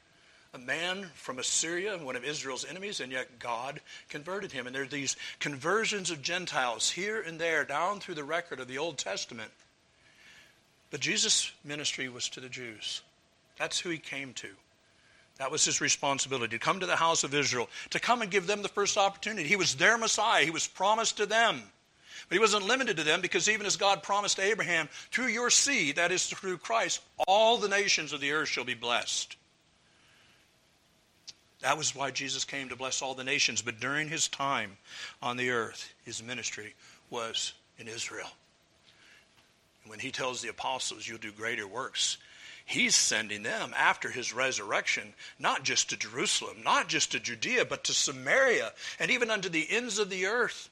a 0.55 0.59
man 0.59 1.07
from 1.15 1.39
Assyria, 1.39 1.97
one 1.97 2.15
of 2.15 2.25
Israel's 2.25 2.67
enemies, 2.67 3.01
and 3.01 3.11
yet 3.11 3.39
God 3.39 3.81
converted 4.11 4.53
him. 4.53 4.67
And 4.67 4.77
there 4.77 4.83
are 4.83 4.87
these 4.87 5.17
conversions 5.41 6.11
of 6.11 6.21
Gentiles 6.21 6.91
here 6.91 7.23
and 7.23 7.41
there 7.41 7.65
down 7.65 8.01
through 8.01 8.17
the 8.17 8.25
record 8.25 8.61
of 8.61 8.69
the 8.69 8.77
Old 8.77 8.99
Testament. 8.99 9.51
But 10.91 11.01
Jesus' 11.01 11.51
ministry 11.65 12.11
was 12.11 12.29
to 12.31 12.41
the 12.41 12.51
Jews. 12.51 13.01
That's 13.59 13.81
who 13.81 13.89
he 13.89 13.97
came 13.97 14.35
to. 14.35 14.49
That 15.39 15.51
was 15.51 15.65
his 15.65 15.81
responsibility 15.81 16.59
to 16.59 16.65
come 16.65 16.81
to 16.81 16.87
the 16.87 16.97
house 16.97 17.25
of 17.25 17.35
Israel, 17.35 17.71
to 17.89 17.99
come 17.99 18.21
and 18.21 18.31
give 18.31 18.47
them 18.47 18.61
the 18.61 18.69
first 18.69 18.99
opportunity. 18.99 19.49
He 19.49 19.57
was 19.57 19.77
their 19.77 19.97
Messiah, 19.97 20.45
he 20.45 20.51
was 20.51 20.69
promised 20.69 21.17
to 21.17 21.25
them. 21.25 21.63
But 22.29 22.37
he 22.37 22.41
wasn't 22.41 22.67
limited 22.67 22.99
to 22.99 23.05
them 23.05 23.23
because 23.23 23.49
even 23.49 23.65
as 23.65 23.77
God 23.77 24.03
promised 24.03 24.37
to 24.37 24.43
Abraham, 24.43 24.91
through 25.11 25.29
your 25.29 25.49
seed, 25.49 25.97
that 25.97 26.13
is 26.13 26.27
through 26.27 26.59
Christ, 26.59 27.01
all 27.27 27.57
the 27.57 27.69
nations 27.69 28.13
of 28.13 28.21
the 28.21 28.33
earth 28.33 28.49
shall 28.49 28.65
be 28.65 28.75
blessed. 28.75 29.37
That 31.63 31.79
was 31.79 31.95
why 31.95 32.11
Jesus 32.11 32.45
came 32.45 32.69
to 32.69 32.77
bless 32.77 33.03
all 33.03 33.15
the 33.15 33.25
nations. 33.25 33.63
But 33.63 33.81
during 33.81 34.09
his 34.09 34.29
time 34.29 34.77
on 35.23 35.37
the 35.37 35.51
earth, 35.51 35.95
his 36.05 36.23
ministry 36.23 36.75
was 37.11 37.55
in 37.79 37.89
Israel. 37.89 38.31
when 39.87 39.99
he 39.99 40.13
tells 40.13 40.43
the 40.43 40.49
apostles, 40.49 41.09
You'll 41.09 41.19
do 41.19 41.33
greater 41.33 41.67
works, 41.67 42.19
He's 42.65 42.95
sending 42.95 43.43
them 43.43 43.75
after 43.77 44.11
his 44.11 44.33
resurrection, 44.33 45.15
not 45.39 45.65
just 45.65 45.91
to 45.91 45.97
Jerusalem, 45.97 46.63
not 46.63 46.89
just 46.89 47.13
to 47.13 47.21
Judea, 47.21 47.65
but 47.65 47.85
to 47.85 47.93
Samaria 47.93 48.73
and 48.99 49.11
even 49.11 49.31
unto 49.31 49.49
the 49.49 49.67
ends 49.71 49.99
of 49.99 50.11
the 50.11 50.27
earth. 50.27 50.71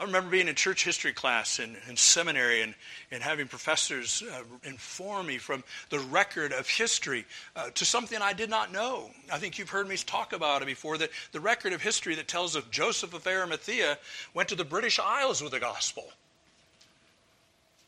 I 0.00 0.04
remember 0.04 0.30
being 0.30 0.48
in 0.48 0.54
church 0.54 0.82
history 0.82 1.12
class 1.12 1.58
in, 1.58 1.76
in 1.86 1.94
seminary 1.94 2.62
and, 2.62 2.74
and 3.10 3.22
having 3.22 3.46
professors 3.46 4.22
uh, 4.32 4.44
inform 4.64 5.26
me 5.26 5.36
from 5.36 5.62
the 5.90 5.98
record 5.98 6.52
of 6.54 6.66
history 6.66 7.26
uh, 7.54 7.68
to 7.74 7.84
something 7.84 8.18
I 8.22 8.32
did 8.32 8.48
not 8.48 8.72
know. 8.72 9.10
I 9.30 9.36
think 9.36 9.58
you've 9.58 9.68
heard 9.68 9.86
me 9.86 9.98
talk 9.98 10.32
about 10.32 10.62
it 10.62 10.64
before 10.64 10.96
that 10.96 11.10
the 11.32 11.40
record 11.40 11.74
of 11.74 11.82
history 11.82 12.14
that 12.14 12.28
tells 12.28 12.56
of 12.56 12.70
Joseph 12.70 13.12
of 13.12 13.26
Arimathea 13.26 13.98
went 14.32 14.48
to 14.48 14.54
the 14.54 14.64
British 14.64 14.98
Isles 14.98 15.42
with 15.42 15.52
the 15.52 15.60
gospel. 15.60 16.04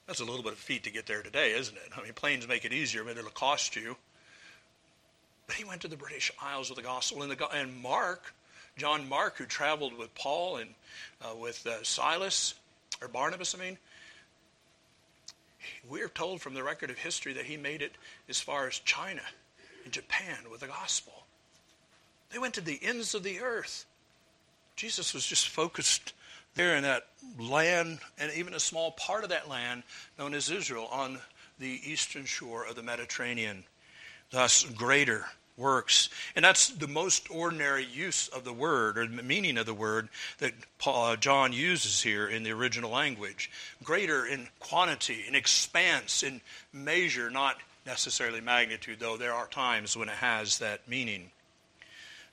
That's 0.06 0.20
a 0.20 0.24
little 0.26 0.42
bit 0.42 0.52
of 0.52 0.58
a 0.58 0.62
feat 0.62 0.84
to 0.84 0.90
get 0.90 1.06
there 1.06 1.22
today, 1.22 1.52
isn't 1.52 1.74
it? 1.74 1.92
I 1.96 2.02
mean, 2.02 2.12
planes 2.12 2.46
make 2.46 2.66
it 2.66 2.74
easier, 2.74 3.04
but 3.04 3.16
it'll 3.16 3.30
cost 3.30 3.74
you. 3.74 3.96
But 5.46 5.56
he 5.56 5.64
went 5.64 5.80
to 5.80 5.88
the 5.88 5.96
British 5.96 6.30
Isles 6.42 6.68
with 6.68 6.76
the 6.76 6.82
gospel. 6.82 7.22
And, 7.22 7.32
the, 7.32 7.48
and 7.48 7.74
Mark, 7.80 8.34
John 8.76 9.08
Mark, 9.08 9.36
who 9.36 9.44
traveled 9.44 9.96
with 9.96 10.14
Paul 10.14 10.56
and 10.56 10.70
uh, 11.22 11.34
with 11.36 11.66
uh, 11.66 11.82
Silas, 11.82 12.54
or 13.00 13.08
Barnabas, 13.08 13.54
I 13.54 13.58
mean, 13.58 13.78
we're 15.88 16.08
told 16.08 16.40
from 16.40 16.54
the 16.54 16.62
record 16.62 16.90
of 16.90 16.98
history 16.98 17.32
that 17.34 17.44
he 17.44 17.56
made 17.56 17.82
it 17.82 17.92
as 18.28 18.40
far 18.40 18.66
as 18.66 18.78
China 18.78 19.22
and 19.84 19.92
Japan 19.92 20.38
with 20.50 20.60
the 20.60 20.66
gospel. 20.66 21.12
They 22.30 22.38
went 22.38 22.54
to 22.54 22.60
the 22.60 22.80
ends 22.82 23.14
of 23.14 23.22
the 23.22 23.40
earth. 23.40 23.84
Jesus 24.76 25.12
was 25.12 25.26
just 25.26 25.48
focused 25.48 26.14
there 26.54 26.76
in 26.76 26.82
that 26.82 27.06
land, 27.38 27.98
and 28.18 28.32
even 28.32 28.54
a 28.54 28.60
small 28.60 28.92
part 28.92 29.24
of 29.24 29.30
that 29.30 29.48
land 29.48 29.82
known 30.18 30.34
as 30.34 30.50
Israel 30.50 30.88
on 30.90 31.18
the 31.58 31.80
eastern 31.84 32.24
shore 32.24 32.66
of 32.66 32.74
the 32.74 32.82
Mediterranean. 32.82 33.64
Thus, 34.30 34.64
greater 34.64 35.26
works. 35.62 36.10
And 36.36 36.44
that's 36.44 36.68
the 36.68 36.88
most 36.88 37.30
ordinary 37.30 37.84
use 37.84 38.28
of 38.28 38.44
the 38.44 38.52
word 38.52 38.98
or 38.98 39.06
the 39.06 39.22
meaning 39.22 39.56
of 39.56 39.66
the 39.66 39.72
word 39.72 40.08
that 40.38 40.52
Paul, 40.78 41.12
uh, 41.12 41.16
John 41.16 41.52
uses 41.52 42.02
here 42.02 42.28
in 42.28 42.42
the 42.42 42.50
original 42.50 42.90
language. 42.90 43.50
Greater 43.82 44.26
in 44.26 44.48
quantity, 44.58 45.24
in 45.26 45.34
expanse, 45.34 46.22
in 46.22 46.40
measure, 46.72 47.30
not 47.30 47.56
necessarily 47.86 48.40
magnitude, 48.40 48.98
though 49.00 49.16
there 49.16 49.32
are 49.32 49.46
times 49.46 49.96
when 49.96 50.08
it 50.08 50.16
has 50.16 50.58
that 50.58 50.86
meaning. 50.88 51.30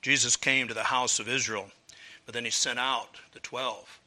Jesus 0.01 0.35
came 0.35 0.67
to 0.67 0.73
the 0.73 0.83
house 0.83 1.19
of 1.19 1.29
Israel, 1.29 1.69
but 2.25 2.33
then 2.33 2.45
he 2.45 2.51
sent 2.51 2.79
out 2.79 3.19
the 3.33 3.39
twelve 3.39 3.99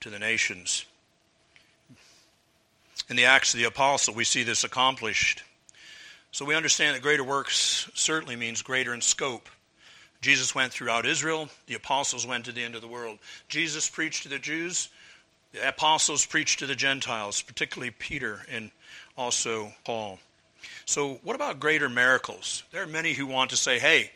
to 0.00 0.10
the 0.10 0.18
nations. 0.18 0.84
In 3.08 3.16
the 3.16 3.24
Acts 3.24 3.54
of 3.54 3.58
the 3.58 3.66
Apostle, 3.66 4.14
we 4.14 4.24
see 4.24 4.42
this 4.42 4.64
accomplished. 4.64 5.42
So 6.36 6.44
we 6.44 6.54
understand 6.54 6.94
that 6.94 7.00
greater 7.00 7.24
works 7.24 7.90
certainly 7.94 8.36
means 8.36 8.60
greater 8.60 8.92
in 8.92 9.00
scope. 9.00 9.48
Jesus 10.20 10.54
went 10.54 10.70
throughout 10.70 11.06
Israel, 11.06 11.48
the 11.64 11.76
apostles 11.76 12.26
went 12.26 12.44
to 12.44 12.52
the 12.52 12.62
end 12.62 12.74
of 12.74 12.82
the 12.82 12.88
world. 12.88 13.20
Jesus 13.48 13.88
preached 13.88 14.24
to 14.24 14.28
the 14.28 14.38
Jews, 14.38 14.90
the 15.54 15.66
apostles 15.66 16.26
preached 16.26 16.58
to 16.58 16.66
the 16.66 16.74
Gentiles, 16.74 17.40
particularly 17.40 17.90
Peter 17.90 18.42
and 18.50 18.70
also 19.16 19.72
Paul. 19.86 20.18
So, 20.84 21.20
what 21.22 21.36
about 21.36 21.58
greater 21.58 21.88
miracles? 21.88 22.64
There 22.70 22.82
are 22.82 22.86
many 22.86 23.14
who 23.14 23.24
want 23.24 23.48
to 23.52 23.56
say, 23.56 23.78
hey, 23.78 24.10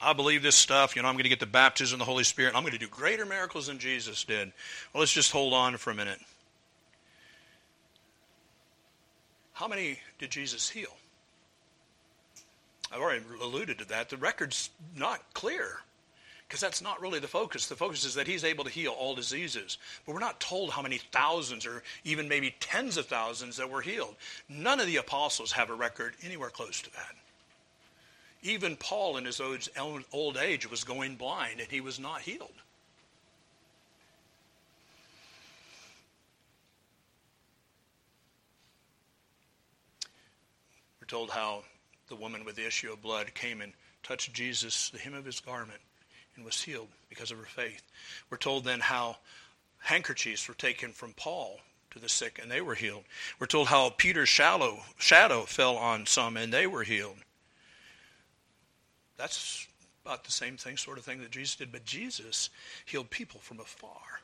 I 0.00 0.14
believe 0.14 0.42
this 0.42 0.56
stuff. 0.56 0.96
You 0.96 1.02
know, 1.02 1.08
I'm 1.08 1.14
going 1.16 1.24
to 1.24 1.28
get 1.28 1.40
the 1.40 1.46
baptism 1.46 1.96
of 1.96 2.06
the 2.06 2.10
Holy 2.10 2.24
Spirit. 2.24 2.54
I'm 2.56 2.62
going 2.62 2.72
to 2.72 2.78
do 2.78 2.88
greater 2.88 3.26
miracles 3.26 3.66
than 3.66 3.78
Jesus 3.78 4.24
did. 4.24 4.50
Well, 4.94 5.00
let's 5.00 5.12
just 5.12 5.30
hold 5.30 5.52
on 5.52 5.76
for 5.76 5.90
a 5.90 5.94
minute. 5.94 6.20
How 9.52 9.68
many 9.68 9.98
did 10.18 10.30
Jesus 10.30 10.70
heal? 10.70 10.96
I've 12.92 13.00
already 13.00 13.24
alluded 13.42 13.78
to 13.78 13.84
that. 13.88 14.08
The 14.08 14.16
record's 14.16 14.70
not 14.96 15.20
clear 15.34 15.80
because 16.46 16.60
that's 16.60 16.80
not 16.80 17.00
really 17.00 17.18
the 17.18 17.26
focus. 17.26 17.66
The 17.66 17.74
focus 17.74 18.04
is 18.04 18.14
that 18.14 18.28
he's 18.28 18.44
able 18.44 18.62
to 18.62 18.70
heal 18.70 18.92
all 18.92 19.16
diseases. 19.16 19.78
But 20.04 20.14
we're 20.14 20.20
not 20.20 20.38
told 20.38 20.70
how 20.70 20.82
many 20.82 20.98
thousands 21.10 21.66
or 21.66 21.82
even 22.04 22.28
maybe 22.28 22.54
tens 22.60 22.96
of 22.96 23.06
thousands 23.06 23.56
that 23.56 23.68
were 23.68 23.82
healed. 23.82 24.14
None 24.48 24.78
of 24.78 24.86
the 24.86 24.96
apostles 24.96 25.50
have 25.52 25.70
a 25.70 25.74
record 25.74 26.14
anywhere 26.22 26.50
close 26.50 26.80
to 26.82 26.92
that. 26.92 27.16
Even 28.42 28.76
Paul, 28.76 29.16
in 29.16 29.24
his 29.24 29.40
old 29.40 30.36
age, 30.36 30.70
was 30.70 30.84
going 30.84 31.16
blind 31.16 31.58
and 31.58 31.68
he 31.68 31.80
was 31.80 31.98
not 31.98 32.20
healed. 32.20 32.52
We're 41.00 41.08
told 41.08 41.30
how 41.30 41.64
the 42.08 42.16
woman 42.16 42.44
with 42.44 42.56
the 42.56 42.66
issue 42.66 42.92
of 42.92 43.02
blood 43.02 43.34
came 43.34 43.60
and 43.60 43.72
touched 44.02 44.32
Jesus, 44.32 44.90
the 44.90 44.98
hem 44.98 45.14
of 45.14 45.24
his 45.24 45.40
garment, 45.40 45.80
and 46.36 46.44
was 46.44 46.62
healed 46.62 46.88
because 47.08 47.30
of 47.30 47.38
her 47.38 47.44
faith. 47.44 47.82
We're 48.30 48.36
told 48.38 48.64
then 48.64 48.80
how 48.80 49.16
handkerchiefs 49.78 50.48
were 50.48 50.54
taken 50.54 50.92
from 50.92 51.12
Paul 51.14 51.58
to 51.92 51.98
the 51.98 52.08
sick 52.08 52.38
and 52.40 52.50
they 52.50 52.60
were 52.60 52.74
healed. 52.74 53.04
We're 53.38 53.46
told 53.46 53.68
how 53.68 53.90
Peter's 53.90 54.28
shadow, 54.28 54.78
shadow 54.98 55.42
fell 55.42 55.76
on 55.76 56.06
some 56.06 56.36
and 56.36 56.52
they 56.52 56.66
were 56.66 56.82
healed. 56.82 57.16
That's 59.16 59.66
about 60.04 60.24
the 60.24 60.32
same 60.32 60.56
thing, 60.56 60.76
sort 60.76 60.98
of 60.98 61.04
thing 61.04 61.20
that 61.20 61.30
Jesus 61.30 61.56
did, 61.56 61.72
but 61.72 61.84
Jesus 61.84 62.50
healed 62.84 63.10
people 63.10 63.40
from 63.40 63.60
afar. 63.60 64.20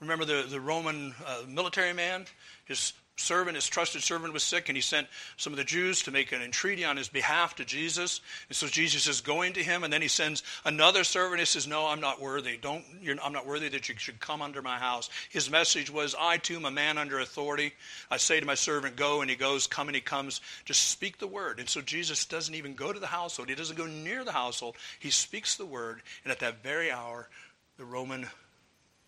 Remember 0.00 0.24
the, 0.24 0.46
the 0.48 0.60
Roman 0.60 1.14
uh, 1.26 1.42
military 1.46 1.92
man? 1.92 2.24
His 2.64 2.92
servant, 3.20 3.54
his 3.54 3.68
trusted 3.68 4.02
servant, 4.02 4.32
was 4.32 4.42
sick, 4.42 4.68
and 4.68 4.76
he 4.76 4.82
sent 4.82 5.06
some 5.36 5.52
of 5.52 5.56
the 5.56 5.64
Jews 5.64 6.02
to 6.02 6.10
make 6.10 6.32
an 6.32 6.42
entreaty 6.42 6.84
on 6.84 6.96
his 6.96 7.08
behalf 7.08 7.54
to 7.56 7.64
Jesus. 7.64 8.20
And 8.48 8.56
so 8.56 8.66
Jesus 8.66 9.06
is 9.06 9.20
going 9.20 9.52
to 9.54 9.62
him, 9.62 9.84
and 9.84 9.92
then 9.92 10.02
he 10.02 10.08
sends 10.08 10.42
another 10.64 11.04
servant. 11.04 11.40
He 11.40 11.46
says, 11.46 11.66
"No, 11.66 11.86
I'm 11.86 12.00
not 12.00 12.20
worthy. 12.20 12.56
Don't. 12.56 12.84
I'm 13.22 13.32
not 13.32 13.46
worthy 13.46 13.68
that 13.68 13.88
you 13.88 13.94
should 13.96 14.20
come 14.20 14.42
under 14.42 14.62
my 14.62 14.78
house." 14.78 15.10
His 15.28 15.50
message 15.50 15.90
was, 15.90 16.14
"I 16.18 16.38
too 16.38 16.56
am 16.56 16.64
a 16.64 16.70
man 16.70 16.98
under 16.98 17.20
authority. 17.20 17.74
I 18.10 18.16
say 18.16 18.40
to 18.40 18.46
my 18.46 18.54
servant, 18.54 18.96
go, 18.96 19.20
and 19.20 19.30
he 19.30 19.36
goes. 19.36 19.66
Come, 19.66 19.88
and 19.88 19.94
he 19.94 20.00
comes. 20.00 20.40
Just 20.64 20.88
speak 20.88 21.18
the 21.18 21.26
word." 21.26 21.60
And 21.60 21.68
so 21.68 21.80
Jesus 21.80 22.24
doesn't 22.24 22.54
even 22.54 22.74
go 22.74 22.92
to 22.92 23.00
the 23.00 23.06
household. 23.06 23.48
He 23.48 23.54
doesn't 23.54 23.76
go 23.76 23.86
near 23.86 24.24
the 24.24 24.32
household. 24.32 24.76
He 24.98 25.10
speaks 25.10 25.56
the 25.56 25.66
word, 25.66 26.02
and 26.24 26.32
at 26.32 26.40
that 26.40 26.62
very 26.62 26.90
hour, 26.90 27.28
the 27.76 27.84
Roman 27.84 28.30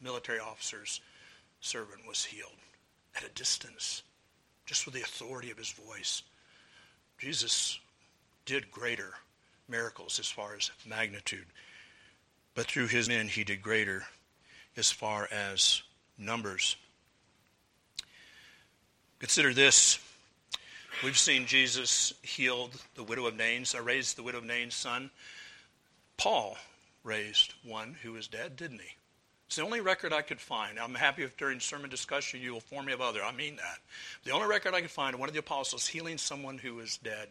military 0.01 0.41
officer's 0.41 1.01
servant 1.61 2.05
was 2.07 2.25
healed 2.25 2.59
at 3.17 3.25
a 3.25 3.33
distance, 3.35 4.03
just 4.67 4.87
with 4.87 4.95
the 4.95 5.03
authority 5.03 5.51
of 5.51 5.59
his 5.59 5.71
voice. 5.71 6.23
Jesus 7.19 7.79
did 8.45 8.71
greater 8.71 9.15
miracles 9.69 10.19
as 10.19 10.29
far 10.29 10.55
as 10.55 10.71
magnitude, 10.87 11.47
but 12.55 12.67
through 12.67 12.89
his 12.89 13.09
men 13.09 13.29
he 13.29 13.45
did 13.45 13.63
greater 13.63 14.05
as 14.77 14.91
far 14.91 15.29
as 15.31 15.83
numbers. 16.19 16.77
Consider 19.19 19.55
this. 19.55 19.99
We've 21.05 21.19
seen 21.19 21.47
Jesus 21.47 22.13
healed 22.23 22.81
the 22.95 23.03
widow 23.03 23.27
of 23.27 23.37
Nain's, 23.37 23.75
or 23.75 23.81
uh, 23.81 23.85
raised 23.85 24.17
the 24.17 24.23
widow 24.23 24.39
of 24.39 24.45
Nain's 24.45 24.75
son. 24.75 25.11
Paul 26.17 26.57
raised 27.05 27.55
one 27.65 27.97
who 28.03 28.13
was 28.13 28.29
dead, 28.29 28.57
didn't 28.57 28.81
he? 28.81 28.97
It's 29.53 29.59
the 29.59 29.65
only 29.65 29.83
record 29.83 30.15
I 30.15 30.23
could 30.23 30.41
find. 30.41 30.79
I'm 30.79 30.95
happy 30.95 31.25
if 31.25 31.37
during 31.37 31.61
sermon 31.61 31.91
discussion 31.91 32.41
you 32.41 32.53
will 32.53 32.57
inform 32.57 32.87
me 32.87 32.95
of 32.95 33.03
other. 33.03 33.23
I 33.23 33.33
mean 33.33 33.57
that. 33.57 33.81
The 34.25 34.31
only 34.31 34.49
record 34.49 34.73
I 34.73 34.81
could 34.81 34.91
find 34.91 35.13
of 35.13 35.21
one 35.21 35.29
of 35.29 35.35
the 35.35 35.41
apostles 35.41 35.87
healing 35.87 36.17
someone 36.17 36.57
who 36.57 36.77
was 36.77 36.97
dead 36.97 37.29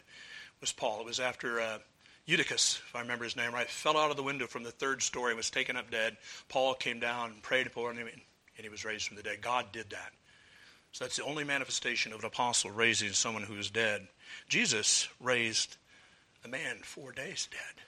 was 0.60 0.72
Paul. 0.72 1.00
It 1.00 1.08
was 1.08 1.20
after 1.20 1.60
uh, 1.60 1.80
Eutychus, 2.28 2.80
if 2.88 2.96
I 2.96 3.02
remember 3.02 3.24
his 3.24 3.36
name 3.36 3.52
right, 3.52 3.68
fell 3.68 3.98
out 3.98 4.12
of 4.12 4.18
the 4.18 4.22
window 4.22 4.46
from 4.46 4.62
the 4.62 4.70
third 4.70 5.02
story, 5.02 5.32
and 5.32 5.38
was 5.38 5.50
taken 5.50 5.76
up 5.76 5.90
dead. 5.90 6.16
Paul 6.48 6.76
came 6.76 7.00
down 7.00 7.32
and 7.32 7.42
prayed 7.42 7.72
for 7.72 7.92
him, 7.92 7.98
and 7.98 8.64
he 8.64 8.70
was 8.70 8.86
raised 8.86 9.08
from 9.08 9.18
the 9.18 9.24
dead. 9.24 9.42
God 9.42 9.72
did 9.72 9.90
that. 9.90 10.12
So 10.92 11.04
that's 11.04 11.18
the 11.18 11.24
only 11.24 11.44
manifestation 11.44 12.14
of 12.14 12.20
an 12.20 12.26
apostle 12.28 12.70
raising 12.70 13.14
someone 13.14 13.42
who 13.42 13.58
is 13.58 13.72
dead. 13.72 14.08
Jesus 14.48 15.08
raised 15.20 15.76
a 16.46 16.48
man 16.48 16.82
four 16.84 17.14
days 17.14 17.48
dead. 17.52 17.84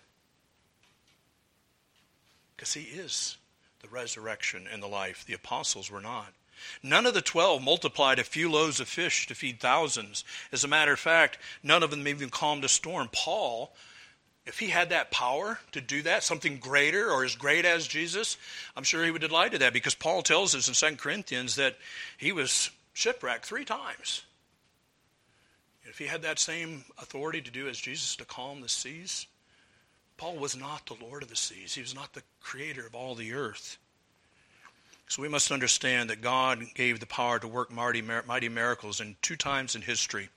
Because 2.55 2.73
he 2.73 2.81
is 2.81 3.38
the 3.84 3.89
resurrection 3.89 4.65
and 4.71 4.81
the 4.81 4.88
life. 4.88 5.23
The 5.25 5.34
apostles 5.34 5.91
were 5.91 6.01
not. 6.01 6.34
None 6.81 7.05
of 7.05 7.13
the 7.13 7.21
twelve 7.21 7.61
multiplied 7.61 8.17
a 8.17 8.23
few 8.23 8.49
loaves 8.49 8.79
of 8.79 8.88
fish 8.88 9.27
to 9.27 9.36
feed 9.36 9.59
thousands. 9.59 10.23
As 10.51 10.63
a 10.63 10.69
matter 10.69 10.93
of 10.93 10.99
fact, 10.99 11.38
none 11.61 11.84
of 11.84 11.91
them 11.91 12.07
even 12.07 12.29
calmed 12.29 12.63
a 12.63 12.69
storm. 12.69 13.09
Paul, 13.11 13.75
if 14.45 14.59
he 14.59 14.67
had 14.67 14.89
that 14.89 15.11
power 15.11 15.59
to 15.73 15.81
do 15.81 16.01
that, 16.03 16.23
something 16.23 16.57
greater 16.57 17.11
or 17.11 17.25
as 17.25 17.36
great 17.36 17.65
as 17.65 17.86
Jesus, 17.86 18.38
I'm 18.77 18.84
sure 18.84 19.03
he 19.03 19.11
would 19.11 19.21
delight 19.21 19.51
to 19.51 19.57
that 19.59 19.73
because 19.73 19.95
Paul 19.95 20.23
tells 20.23 20.55
us 20.55 20.69
in 20.69 20.89
2 20.91 20.95
Corinthians 20.95 21.55
that 21.55 21.77
he 22.17 22.31
was 22.31 22.69
shipwrecked 22.93 23.45
three 23.45 23.65
times. 23.65 24.23
If 25.84 25.97
he 25.97 26.05
had 26.05 26.21
that 26.21 26.39
same 26.39 26.86
authority 26.97 27.41
to 27.41 27.51
do 27.51 27.67
as 27.67 27.77
Jesus 27.77 28.15
to 28.15 28.25
calm 28.25 28.61
the 28.61 28.69
seas, 28.69 29.27
Paul 30.18 30.36
was 30.36 30.55
not 30.55 30.86
the 30.86 31.03
Lord 31.03 31.24
of 31.24 31.30
the 31.30 31.36
seas, 31.36 31.76
he 31.76 31.82
was 31.82 31.95
not 31.95 32.14
the 32.14 32.24
creator 32.41 32.86
of 32.86 32.95
all 32.95 33.16
the 33.16 33.34
earth. 33.34 33.78
So 35.14 35.22
we 35.22 35.30
must 35.30 35.51
understand 35.51 36.09
that 36.09 36.22
God 36.22 36.64
gave 36.74 36.99
the 36.99 37.05
power 37.05 37.38
to 37.38 37.47
work 37.47 37.70
mighty, 37.70 38.01
mighty 38.01 38.49
miracles 38.49 38.99
in 38.99 39.16
two 39.22 39.36
times 39.36 39.76
in 39.76 39.84
history. 39.84 40.30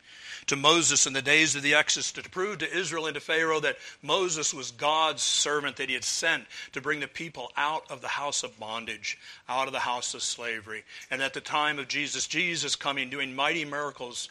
To 0.48 0.56
Moses 0.56 1.06
in 1.06 1.14
the 1.14 1.22
days 1.22 1.56
of 1.56 1.62
the 1.62 1.74
Exodus 1.74 2.12
to 2.12 2.28
prove 2.28 2.58
to 2.58 2.76
Israel 2.76 3.06
and 3.06 3.14
to 3.14 3.20
Pharaoh 3.20 3.60
that 3.60 3.78
Moses 4.02 4.52
was 4.52 4.72
God's 4.72 5.22
servant 5.22 5.76
that 5.76 5.88
he 5.88 5.94
had 5.94 6.04
sent 6.04 6.44
to 6.72 6.82
bring 6.82 7.00
the 7.00 7.08
people 7.08 7.50
out 7.56 7.90
of 7.90 8.02
the 8.02 8.08
house 8.08 8.42
of 8.42 8.58
bondage, 8.58 9.18
out 9.48 9.66
of 9.66 9.72
the 9.72 9.80
house 9.80 10.12
of 10.12 10.22
slavery. 10.22 10.84
And 11.10 11.22
at 11.22 11.32
the 11.32 11.40
time 11.40 11.78
of 11.78 11.88
Jesus, 11.88 12.26
Jesus 12.26 12.76
coming 12.76 13.08
doing 13.08 13.34
mighty 13.34 13.64
miracles 13.64 14.28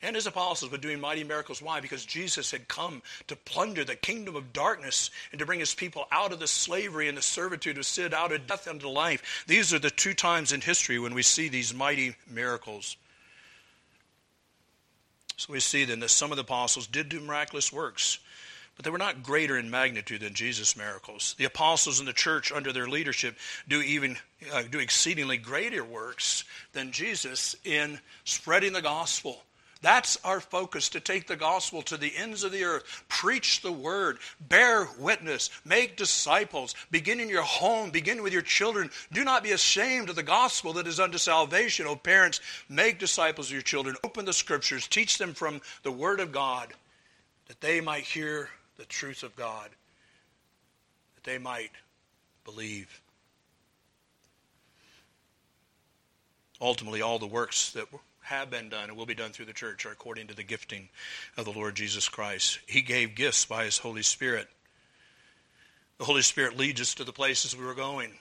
and 0.00 0.14
his 0.14 0.26
apostles 0.26 0.70
were 0.70 0.78
doing 0.78 1.00
mighty 1.00 1.24
miracles. 1.24 1.60
Why? 1.60 1.80
Because 1.80 2.04
Jesus 2.04 2.52
had 2.52 2.68
come 2.68 3.02
to 3.26 3.34
plunder 3.34 3.84
the 3.84 3.96
kingdom 3.96 4.36
of 4.36 4.52
darkness 4.52 5.10
and 5.32 5.40
to 5.40 5.46
bring 5.46 5.58
his 5.58 5.74
people 5.74 6.06
out 6.12 6.32
of 6.32 6.38
the 6.38 6.46
slavery 6.46 7.08
and 7.08 7.18
the 7.18 7.22
servitude 7.22 7.78
of 7.78 7.86
sin, 7.86 8.14
out 8.14 8.32
of 8.32 8.46
death 8.46 8.68
unto 8.68 8.88
life. 8.88 9.44
These 9.48 9.74
are 9.74 9.80
the 9.80 9.90
two 9.90 10.14
times 10.14 10.52
in 10.52 10.60
history 10.60 11.00
when 11.00 11.14
we 11.14 11.22
see 11.22 11.48
these 11.48 11.74
mighty 11.74 12.14
miracles. 12.30 12.96
So 15.36 15.52
we 15.52 15.60
see 15.60 15.84
then 15.84 16.00
that 16.00 16.10
some 16.10 16.30
of 16.30 16.36
the 16.36 16.42
apostles 16.42 16.86
did 16.86 17.08
do 17.08 17.20
miraculous 17.20 17.72
works, 17.72 18.20
but 18.76 18.84
they 18.84 18.90
were 18.90 18.98
not 18.98 19.24
greater 19.24 19.58
in 19.58 19.68
magnitude 19.68 20.20
than 20.20 20.34
Jesus' 20.34 20.76
miracles. 20.76 21.34
The 21.38 21.44
apostles 21.44 21.98
in 21.98 22.06
the 22.06 22.12
church 22.12 22.52
under 22.52 22.72
their 22.72 22.88
leadership 22.88 23.36
do 23.66 23.80
even 23.82 24.16
uh, 24.52 24.62
do 24.70 24.78
exceedingly 24.78 25.38
greater 25.38 25.82
works 25.84 26.44
than 26.72 26.92
Jesus 26.92 27.56
in 27.64 27.98
spreading 28.24 28.72
the 28.72 28.82
gospel 28.82 29.42
that's 29.80 30.18
our 30.24 30.40
focus 30.40 30.88
to 30.90 31.00
take 31.00 31.26
the 31.26 31.36
gospel 31.36 31.82
to 31.82 31.96
the 31.96 32.12
ends 32.16 32.42
of 32.42 32.50
the 32.50 32.64
earth. 32.64 33.04
Preach 33.08 33.62
the 33.62 33.70
word. 33.70 34.18
Bear 34.40 34.88
witness. 34.98 35.50
Make 35.64 35.96
disciples. 35.96 36.74
Begin 36.90 37.20
in 37.20 37.28
your 37.28 37.42
home. 37.42 37.90
Begin 37.90 38.22
with 38.22 38.32
your 38.32 38.42
children. 38.42 38.90
Do 39.12 39.24
not 39.24 39.44
be 39.44 39.52
ashamed 39.52 40.10
of 40.10 40.16
the 40.16 40.22
gospel 40.22 40.72
that 40.74 40.88
is 40.88 40.98
unto 40.98 41.18
salvation. 41.18 41.86
O 41.86 41.94
parents, 41.94 42.40
make 42.68 42.98
disciples 42.98 43.48
of 43.48 43.52
your 43.52 43.62
children. 43.62 43.94
Open 44.02 44.24
the 44.24 44.32
scriptures. 44.32 44.88
Teach 44.88 45.16
them 45.16 45.32
from 45.32 45.60
the 45.84 45.92
word 45.92 46.18
of 46.18 46.32
God 46.32 46.72
that 47.46 47.60
they 47.60 47.80
might 47.80 48.04
hear 48.04 48.48
the 48.78 48.84
truth 48.84 49.22
of 49.22 49.34
God, 49.36 49.68
that 51.14 51.24
they 51.24 51.38
might 51.38 51.70
believe. 52.44 53.00
Ultimately, 56.60 57.00
all 57.02 57.18
the 57.18 57.26
works 57.26 57.70
that 57.72 57.86
have 58.28 58.50
been 58.50 58.68
done 58.68 58.88
and 58.88 58.96
will 58.96 59.06
be 59.06 59.14
done 59.14 59.30
through 59.30 59.46
the 59.46 59.52
church 59.52 59.86
are 59.86 59.90
according 59.90 60.26
to 60.28 60.36
the 60.36 60.42
gifting 60.42 60.88
of 61.36 61.44
the 61.44 61.52
Lord 61.52 61.74
Jesus 61.74 62.08
Christ. 62.08 62.58
He 62.66 62.82
gave 62.82 63.14
gifts 63.14 63.44
by 63.44 63.64
His 63.64 63.78
Holy 63.78 64.02
Spirit. 64.02 64.48
The 65.98 66.04
Holy 66.04 66.22
Spirit 66.22 66.56
leads 66.56 66.80
us 66.80 66.94
to 66.94 67.04
the 67.04 67.12
places 67.12 67.56
we 67.56 67.64
were 67.64 67.74
going. 67.74 68.12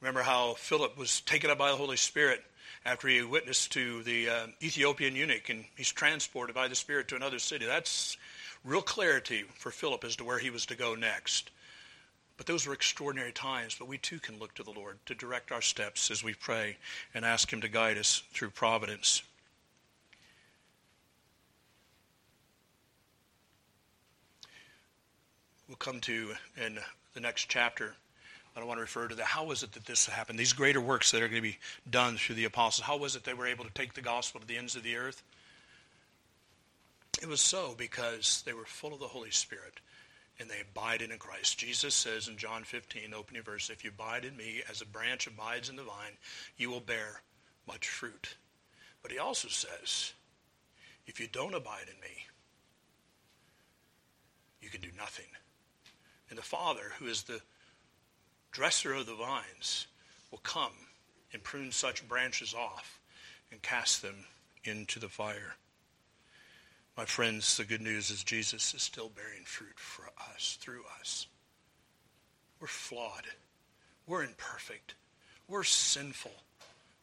Remember 0.00 0.22
how 0.22 0.54
Philip 0.54 0.98
was 0.98 1.20
taken 1.22 1.50
up 1.50 1.58
by 1.58 1.70
the 1.70 1.76
Holy 1.76 1.96
Spirit 1.96 2.42
after 2.84 3.08
he 3.08 3.22
witnessed 3.22 3.72
to 3.72 4.02
the 4.02 4.28
uh, 4.28 4.46
Ethiopian 4.62 5.14
eunuch 5.14 5.48
and 5.48 5.64
he's 5.76 5.90
transported 5.90 6.54
by 6.54 6.68
the 6.68 6.74
Spirit 6.74 7.08
to 7.08 7.16
another 7.16 7.38
city. 7.38 7.64
That's 7.64 8.16
real 8.64 8.82
clarity 8.82 9.44
for 9.56 9.70
Philip 9.70 10.04
as 10.04 10.16
to 10.16 10.24
where 10.24 10.38
he 10.38 10.50
was 10.50 10.66
to 10.66 10.76
go 10.76 10.94
next. 10.94 11.50
But 12.38 12.46
those 12.46 12.66
were 12.66 12.72
extraordinary 12.72 13.32
times, 13.32 13.74
but 13.76 13.88
we 13.88 13.98
too 13.98 14.20
can 14.20 14.38
look 14.38 14.54
to 14.54 14.62
the 14.62 14.70
Lord 14.70 14.98
to 15.06 15.14
direct 15.14 15.50
our 15.50 15.60
steps 15.60 16.08
as 16.08 16.22
we 16.22 16.34
pray 16.34 16.76
and 17.12 17.24
ask 17.24 17.52
Him 17.52 17.60
to 17.60 17.68
guide 17.68 17.98
us 17.98 18.22
through 18.32 18.50
providence. 18.50 19.22
We'll 25.66 25.76
come 25.76 26.00
to 26.02 26.34
in 26.56 26.78
the 27.12 27.20
next 27.20 27.48
chapter. 27.48 27.96
I 28.54 28.60
don't 28.60 28.68
want 28.68 28.78
to 28.78 28.82
refer 28.82 29.08
to 29.08 29.16
that. 29.16 29.26
How 29.26 29.44
was 29.44 29.64
it 29.64 29.72
that 29.72 29.84
this 29.84 30.06
happened? 30.06 30.38
These 30.38 30.52
greater 30.52 30.80
works 30.80 31.10
that 31.10 31.22
are 31.22 31.28
going 31.28 31.42
to 31.42 31.48
be 31.48 31.58
done 31.90 32.16
through 32.16 32.36
the 32.36 32.44
apostles. 32.44 32.86
How 32.86 32.96
was 32.96 33.16
it 33.16 33.24
they 33.24 33.34
were 33.34 33.48
able 33.48 33.64
to 33.64 33.72
take 33.72 33.94
the 33.94 34.00
gospel 34.00 34.40
to 34.40 34.46
the 34.46 34.56
ends 34.56 34.76
of 34.76 34.84
the 34.84 34.96
earth? 34.96 35.24
It 37.20 37.28
was 37.28 37.40
so 37.40 37.74
because 37.76 38.42
they 38.46 38.52
were 38.52 38.64
full 38.64 38.94
of 38.94 39.00
the 39.00 39.08
Holy 39.08 39.32
Spirit 39.32 39.80
and 40.38 40.48
they 40.48 40.60
abide 40.60 41.02
in 41.02 41.10
Christ. 41.18 41.58
Jesus 41.58 41.94
says 41.94 42.28
in 42.28 42.36
John 42.36 42.64
15, 42.64 43.12
opening 43.14 43.42
verse, 43.42 43.70
If 43.70 43.84
you 43.84 43.90
abide 43.90 44.24
in 44.24 44.36
me 44.36 44.62
as 44.70 44.80
a 44.80 44.86
branch 44.86 45.26
abides 45.26 45.68
in 45.68 45.76
the 45.76 45.82
vine, 45.82 46.16
you 46.56 46.70
will 46.70 46.80
bear 46.80 47.22
much 47.66 47.88
fruit. 47.88 48.36
But 49.02 49.10
he 49.10 49.18
also 49.18 49.48
says, 49.48 50.12
If 51.06 51.18
you 51.20 51.26
don't 51.26 51.54
abide 51.54 51.86
in 51.88 52.00
me, 52.00 52.26
you 54.60 54.68
can 54.68 54.80
do 54.80 54.90
nothing. 54.96 55.26
And 56.30 56.38
the 56.38 56.42
Father, 56.42 56.92
who 56.98 57.06
is 57.06 57.22
the 57.22 57.40
dresser 58.52 58.94
of 58.94 59.06
the 59.06 59.14
vines, 59.14 59.86
will 60.30 60.38
come 60.38 60.72
and 61.32 61.42
prune 61.42 61.72
such 61.72 62.06
branches 62.08 62.54
off 62.54 63.00
and 63.50 63.62
cast 63.62 64.02
them 64.02 64.26
into 64.64 64.98
the 64.98 65.08
fire. 65.08 65.56
My 66.98 67.04
friends, 67.04 67.56
the 67.56 67.64
good 67.64 67.80
news 67.80 68.10
is 68.10 68.24
Jesus 68.24 68.74
is 68.74 68.82
still 68.82 69.08
bearing 69.08 69.44
fruit 69.44 69.78
for 69.78 70.10
us, 70.34 70.58
through 70.60 70.82
us. 70.98 71.28
We're 72.60 72.66
flawed. 72.66 73.22
We're 74.08 74.24
imperfect. 74.24 74.96
We're 75.46 75.62
sinful. 75.62 76.32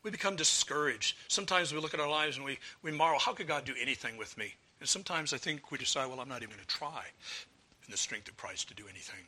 We 0.03 0.11
become 0.11 0.35
discouraged. 0.35 1.15
Sometimes 1.29 1.73
we 1.73 1.79
look 1.79 1.93
at 1.93 2.01
our 2.01 2.09
lives 2.09 2.35
and 2.35 2.45
we, 2.45 2.59
we 2.81 2.91
marvel, 2.91 3.19
how 3.19 3.31
could 3.31 3.47
God 3.47 3.63
do 3.63 3.71
anything 3.81 4.17
with 4.17 4.37
me? 4.37 4.53
And 4.81 4.89
sometimes 4.89 5.31
I 5.31 5.37
think 5.37 5.71
we 5.71 5.77
decide, 5.77 6.09
well, 6.09 6.19
I'm 6.19 6.27
not 6.27 6.43
even 6.43 6.53
going 6.53 6.59
to 6.59 6.67
try 6.67 7.05
in 7.85 7.89
the 7.89 7.95
strength 7.95 8.27
of 8.27 8.35
Christ 8.35 8.67
to 8.67 8.75
do 8.75 8.83
anything. 8.89 9.23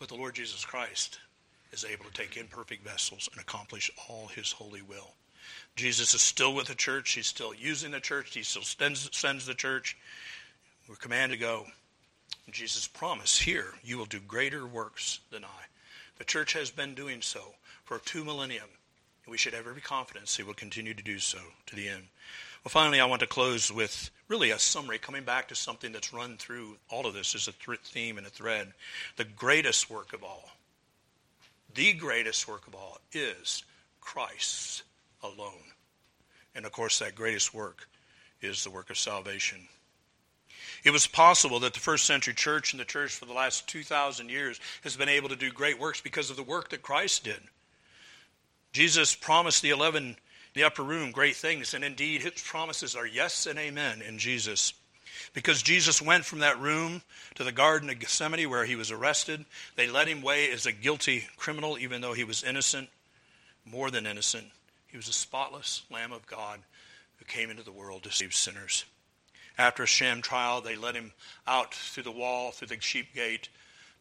But 0.00 0.08
the 0.08 0.16
Lord 0.16 0.34
Jesus 0.34 0.64
Christ 0.64 1.20
is 1.70 1.84
able 1.84 2.06
to 2.06 2.12
take 2.12 2.36
imperfect 2.36 2.84
vessels 2.84 3.28
and 3.30 3.40
accomplish 3.40 3.88
all 4.08 4.26
his 4.26 4.50
holy 4.50 4.82
will. 4.82 5.12
Jesus 5.76 6.14
is 6.14 6.20
still 6.20 6.54
with 6.54 6.66
the 6.66 6.74
church. 6.74 7.12
He's 7.12 7.26
still 7.26 7.54
using 7.54 7.90
the 7.90 8.00
church. 8.00 8.34
He 8.34 8.42
still 8.42 8.62
sends, 8.62 9.08
sends 9.16 9.46
the 9.46 9.54
church. 9.54 9.96
We're 10.88 10.96
commanded 10.96 11.38
to 11.38 11.40
go. 11.40 11.66
Jesus 12.50 12.88
promised 12.88 13.42
here, 13.42 13.74
you 13.84 13.96
will 13.96 14.06
do 14.06 14.20
greater 14.20 14.66
works 14.66 15.20
than 15.30 15.44
I. 15.44 15.66
The 16.18 16.24
church 16.24 16.52
has 16.54 16.70
been 16.70 16.94
doing 16.94 17.22
so 17.22 17.54
for 17.84 17.98
two 17.98 18.24
millennium. 18.24 18.68
We 19.28 19.38
should 19.38 19.54
have 19.54 19.66
every 19.66 19.80
confidence 19.80 20.36
he 20.36 20.42
will 20.42 20.54
continue 20.54 20.92
to 20.94 21.02
do 21.02 21.18
so 21.18 21.38
to 21.66 21.76
the 21.76 21.88
end. 21.88 22.08
Well, 22.64 22.70
finally, 22.70 23.00
I 23.00 23.06
want 23.06 23.20
to 23.20 23.26
close 23.26 23.72
with 23.72 24.10
really 24.28 24.50
a 24.50 24.58
summary, 24.58 24.98
coming 24.98 25.24
back 25.24 25.48
to 25.48 25.54
something 25.54 25.92
that's 25.92 26.12
run 26.12 26.36
through 26.36 26.76
all 26.90 27.06
of 27.06 27.14
this 27.14 27.34
as 27.34 27.48
a 27.48 27.52
th- 27.52 27.80
theme 27.84 28.18
and 28.18 28.26
a 28.26 28.30
thread. 28.30 28.72
The 29.16 29.24
greatest 29.24 29.88
work 29.88 30.12
of 30.12 30.22
all, 30.22 30.50
the 31.72 31.92
greatest 31.92 32.46
work 32.46 32.66
of 32.66 32.74
all, 32.74 32.98
is 33.12 33.64
Christ's 34.00 34.82
alone. 35.22 35.64
And 36.54 36.66
of 36.66 36.72
course, 36.72 36.98
that 36.98 37.14
greatest 37.14 37.54
work 37.54 37.88
is 38.40 38.64
the 38.64 38.70
work 38.70 38.90
of 38.90 38.98
salvation. 38.98 39.68
It 40.82 40.90
was 40.90 41.06
possible 41.06 41.60
that 41.60 41.74
the 41.74 41.80
first 41.80 42.06
century 42.06 42.34
church 42.34 42.72
and 42.72 42.80
the 42.80 42.86
church 42.86 43.12
for 43.12 43.26
the 43.26 43.32
last 43.32 43.68
2,000 43.68 44.30
years 44.30 44.58
has 44.82 44.96
been 44.96 45.08
able 45.08 45.28
to 45.28 45.36
do 45.36 45.50
great 45.50 45.78
works 45.78 46.00
because 46.00 46.30
of 46.30 46.36
the 46.36 46.42
work 46.42 46.70
that 46.70 46.82
Christ 46.82 47.24
did. 47.24 47.40
Jesus 48.72 49.14
promised 49.14 49.62
the 49.62 49.70
11 49.70 50.04
in 50.04 50.16
the 50.54 50.64
upper 50.64 50.82
room 50.82 51.10
great 51.10 51.36
things, 51.36 51.74
and 51.74 51.84
indeed 51.84 52.22
his 52.22 52.42
promises 52.42 52.96
are 52.96 53.06
yes 53.06 53.46
and 53.46 53.58
amen 53.58 54.02
in 54.02 54.18
Jesus. 54.18 54.72
Because 55.32 55.62
Jesus 55.62 56.00
went 56.00 56.24
from 56.24 56.40
that 56.40 56.58
room 56.58 57.02
to 57.34 57.44
the 57.44 57.52
Garden 57.52 57.90
of 57.90 57.98
Gethsemane 57.98 58.48
where 58.48 58.64
he 58.64 58.74
was 58.74 58.90
arrested, 58.90 59.44
they 59.76 59.86
led 59.86 60.08
him 60.08 60.22
away 60.22 60.50
as 60.50 60.66
a 60.66 60.72
guilty 60.72 61.24
criminal, 61.36 61.78
even 61.78 62.00
though 62.00 62.14
he 62.14 62.24
was 62.24 62.42
innocent, 62.42 62.88
more 63.64 63.90
than 63.90 64.06
innocent. 64.06 64.46
He 64.90 64.96
was 64.96 65.08
a 65.08 65.12
spotless 65.12 65.82
Lamb 65.90 66.12
of 66.12 66.26
God 66.26 66.60
who 67.18 67.24
came 67.24 67.50
into 67.50 67.62
the 67.62 67.72
world 67.72 68.02
to 68.02 68.10
save 68.10 68.34
sinners. 68.34 68.84
After 69.56 69.82
a 69.82 69.86
sham 69.86 70.22
trial, 70.22 70.60
they 70.60 70.76
led 70.76 70.94
him 70.94 71.12
out 71.46 71.74
through 71.74 72.04
the 72.04 72.10
wall, 72.10 72.50
through 72.50 72.68
the 72.68 72.80
sheep 72.80 73.14
gate, 73.14 73.48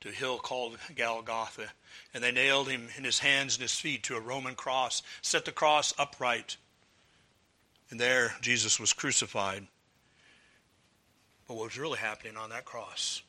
to 0.01 0.09
a 0.09 0.13
hill 0.13 0.37
called 0.37 0.77
Golgotha, 0.95 1.69
and 2.13 2.23
they 2.23 2.31
nailed 2.31 2.69
him 2.69 2.87
in 2.97 3.03
his 3.03 3.19
hands 3.19 3.55
and 3.55 3.61
his 3.61 3.75
feet 3.75 4.03
to 4.03 4.15
a 4.15 4.21
Roman 4.21 4.55
cross, 4.55 5.01
set 5.21 5.45
the 5.45 5.51
cross 5.51 5.93
upright. 5.97 6.57
And 7.89 7.99
there 7.99 8.35
Jesus 8.41 8.79
was 8.79 8.93
crucified. 8.93 9.67
But 11.47 11.55
what 11.55 11.65
was 11.65 11.77
really 11.77 11.99
happening 11.99 12.37
on 12.37 12.51
that 12.51 12.65
cross, 12.65 13.21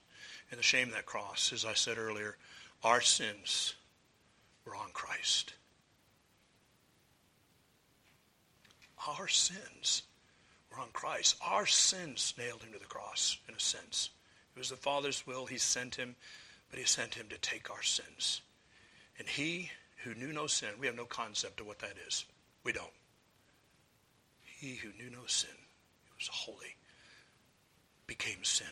and 0.50 0.58
the 0.58 0.64
shame 0.64 0.88
of 0.88 0.94
that 0.94 1.06
cross, 1.06 1.52
as 1.52 1.64
I 1.64 1.74
said 1.74 1.98
earlier, 1.98 2.36
our 2.84 3.00
sins 3.00 3.74
were 4.64 4.76
on 4.76 4.90
Christ. 4.92 5.54
Our 9.18 9.28
sins 9.28 10.02
were 10.70 10.80
on 10.80 10.88
Christ. 10.92 11.36
Our 11.46 11.66
sins 11.66 12.34
nailed 12.38 12.62
him 12.62 12.72
to 12.72 12.78
the 12.78 12.84
cross, 12.84 13.38
in 13.48 13.54
a 13.54 13.60
sense. 13.60 14.10
It 14.54 14.58
was 14.58 14.70
the 14.70 14.76
Father's 14.76 15.26
will. 15.26 15.46
He 15.46 15.58
sent 15.58 15.94
him, 15.94 16.16
but 16.70 16.78
he 16.78 16.84
sent 16.84 17.14
him 17.14 17.26
to 17.30 17.38
take 17.38 17.70
our 17.70 17.82
sins. 17.82 18.42
And 19.18 19.28
he 19.28 19.70
who 20.04 20.14
knew 20.14 20.32
no 20.32 20.46
sin, 20.46 20.70
we 20.78 20.86
have 20.86 20.96
no 20.96 21.04
concept 21.04 21.60
of 21.60 21.66
what 21.66 21.78
that 21.80 21.96
is. 22.06 22.24
We 22.64 22.72
don't. 22.72 22.90
He 24.44 24.76
who 24.76 24.88
knew 25.02 25.10
no 25.10 25.26
sin, 25.26 25.50
he 26.04 26.10
was 26.18 26.28
holy, 26.28 26.76
became 28.06 28.44
sin 28.44 28.66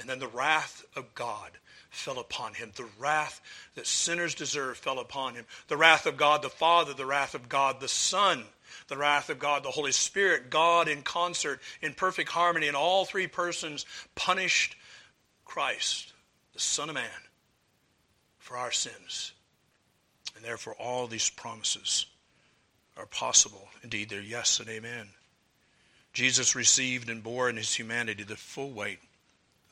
And 0.00 0.08
then 0.08 0.18
the 0.18 0.28
wrath 0.28 0.84
of 0.96 1.14
God 1.14 1.50
fell 1.90 2.18
upon 2.18 2.54
him. 2.54 2.72
The 2.74 2.88
wrath 2.98 3.40
that 3.74 3.86
sinners 3.86 4.34
deserve 4.34 4.78
fell 4.78 4.98
upon 4.98 5.34
him. 5.34 5.44
The 5.68 5.76
wrath 5.76 6.06
of 6.06 6.16
God 6.16 6.42
the 6.42 6.48
Father, 6.48 6.94
the 6.94 7.06
wrath 7.06 7.34
of 7.34 7.48
God 7.48 7.80
the 7.80 7.88
Son, 7.88 8.44
the 8.88 8.96
wrath 8.96 9.28
of 9.28 9.38
God 9.38 9.62
the 9.62 9.70
Holy 9.70 9.92
Spirit, 9.92 10.50
God 10.50 10.88
in 10.88 11.02
concert, 11.02 11.60
in 11.82 11.92
perfect 11.92 12.30
harmony, 12.30 12.68
and 12.68 12.76
all 12.76 13.04
three 13.04 13.26
persons 13.26 13.84
punished 14.14 14.76
Christ, 15.44 16.12
the 16.54 16.60
Son 16.60 16.88
of 16.88 16.94
Man, 16.94 17.10
for 18.38 18.56
our 18.56 18.72
sins. 18.72 19.32
And 20.36 20.44
therefore, 20.44 20.74
all 20.78 21.06
these 21.06 21.28
promises 21.28 22.06
are 22.96 23.06
possible. 23.06 23.68
Indeed, 23.82 24.08
they're 24.08 24.22
yes 24.22 24.60
and 24.60 24.68
amen. 24.68 25.08
Jesus 26.12 26.54
received 26.54 27.08
and 27.10 27.22
bore 27.22 27.50
in 27.50 27.56
his 27.56 27.74
humanity 27.74 28.22
the 28.22 28.36
full 28.36 28.70
weight 28.70 29.00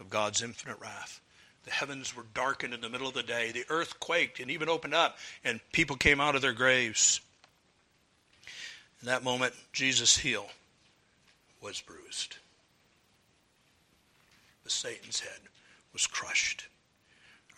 of 0.01 0.11
God's 0.11 0.43
infinite 0.43 0.79
wrath. 0.81 1.21
The 1.65 1.71
heavens 1.71 2.17
were 2.17 2.25
darkened 2.35 2.73
in 2.73 2.81
the 2.81 2.89
middle 2.89 3.09
of 3.09 3.15
the 3.15 3.23
day. 3.23 3.53
The 3.53 3.65
earth 3.69 4.01
quaked 4.01 4.41
and 4.41 4.51
even 4.51 4.69
opened 4.69 4.95
up, 4.95 5.19
and 5.45 5.61
people 5.73 5.97
came 5.97 6.21
out 6.21 6.35
of 6.35 6.43
their 6.43 6.53
graves. 6.53 7.21
In 9.03 9.07
that 9.07 9.23
moment, 9.23 9.55
Jesus' 9.73 10.17
heel 10.19 10.49
was 11.61 11.81
bruised. 11.81 12.37
But 14.63 14.73
Satan's 14.73 15.21
head 15.21 15.41
was 15.93 16.07
crushed. 16.07 16.67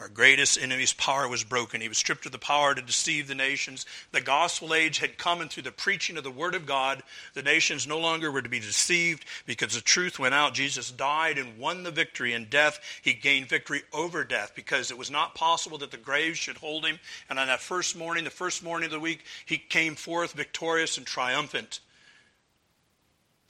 Our 0.01 0.09
greatest 0.09 0.59
enemy's 0.59 0.95
power 0.95 1.29
was 1.29 1.45
broken. 1.45 1.83
He 1.83 1.89
was 1.89 1.99
stripped 1.99 2.25
of 2.25 2.33
the 2.33 2.39
power 2.39 2.75
to 2.75 2.81
deceive 2.81 3.29
the 3.29 3.35
nations. 3.35 3.85
The 4.13 4.23
gospel 4.23 4.73
age 4.73 4.99
had 4.99 5.19
come, 5.19 5.43
and 5.43 5.51
through 5.51 5.65
the 5.65 5.73
preaching 5.73 6.17
of 6.17 6.25
the 6.25 6.31
word 6.31 6.55
of 6.55 6.65
God, 6.65 7.03
the 7.35 7.43
nations 7.43 7.87
no 7.87 7.99
longer 7.99 8.33
were 8.33 8.41
to 8.41 8.49
be 8.49 8.61
deceived 8.61 9.27
because 9.45 9.75
the 9.75 9.83
truth 9.83 10.19
went 10.19 10.35
out. 10.35 10.55
Jesus 10.55 10.91
died 10.91 11.37
and 11.37 11.59
won 11.59 11.83
the 11.83 11.91
victory 11.91 12.33
in 12.33 12.47
death. 12.47 12.81
He 13.03 13.13
gained 13.13 13.51
victory 13.51 13.83
over 13.93 14.25
death 14.25 14.53
because 14.57 14.91
it 14.91 14.97
was 14.97 15.11
not 15.11 15.35
possible 15.35 15.77
that 15.77 15.91
the 15.91 15.99
grave 15.99 16.35
should 16.35 16.57
hold 16.57 16.87
him. 16.87 16.99
And 17.29 17.39
on 17.39 17.49
that 17.49 17.61
first 17.61 17.95
morning, 17.95 18.25
the 18.25 18.31
first 18.31 18.65
morning 18.65 18.87
of 18.87 18.93
the 18.93 19.01
week, 19.01 19.27
he 19.45 19.59
came 19.59 19.97
forth 19.97 20.33
victorious 20.33 20.97
and 20.97 21.07
triumphant. 21.07 21.81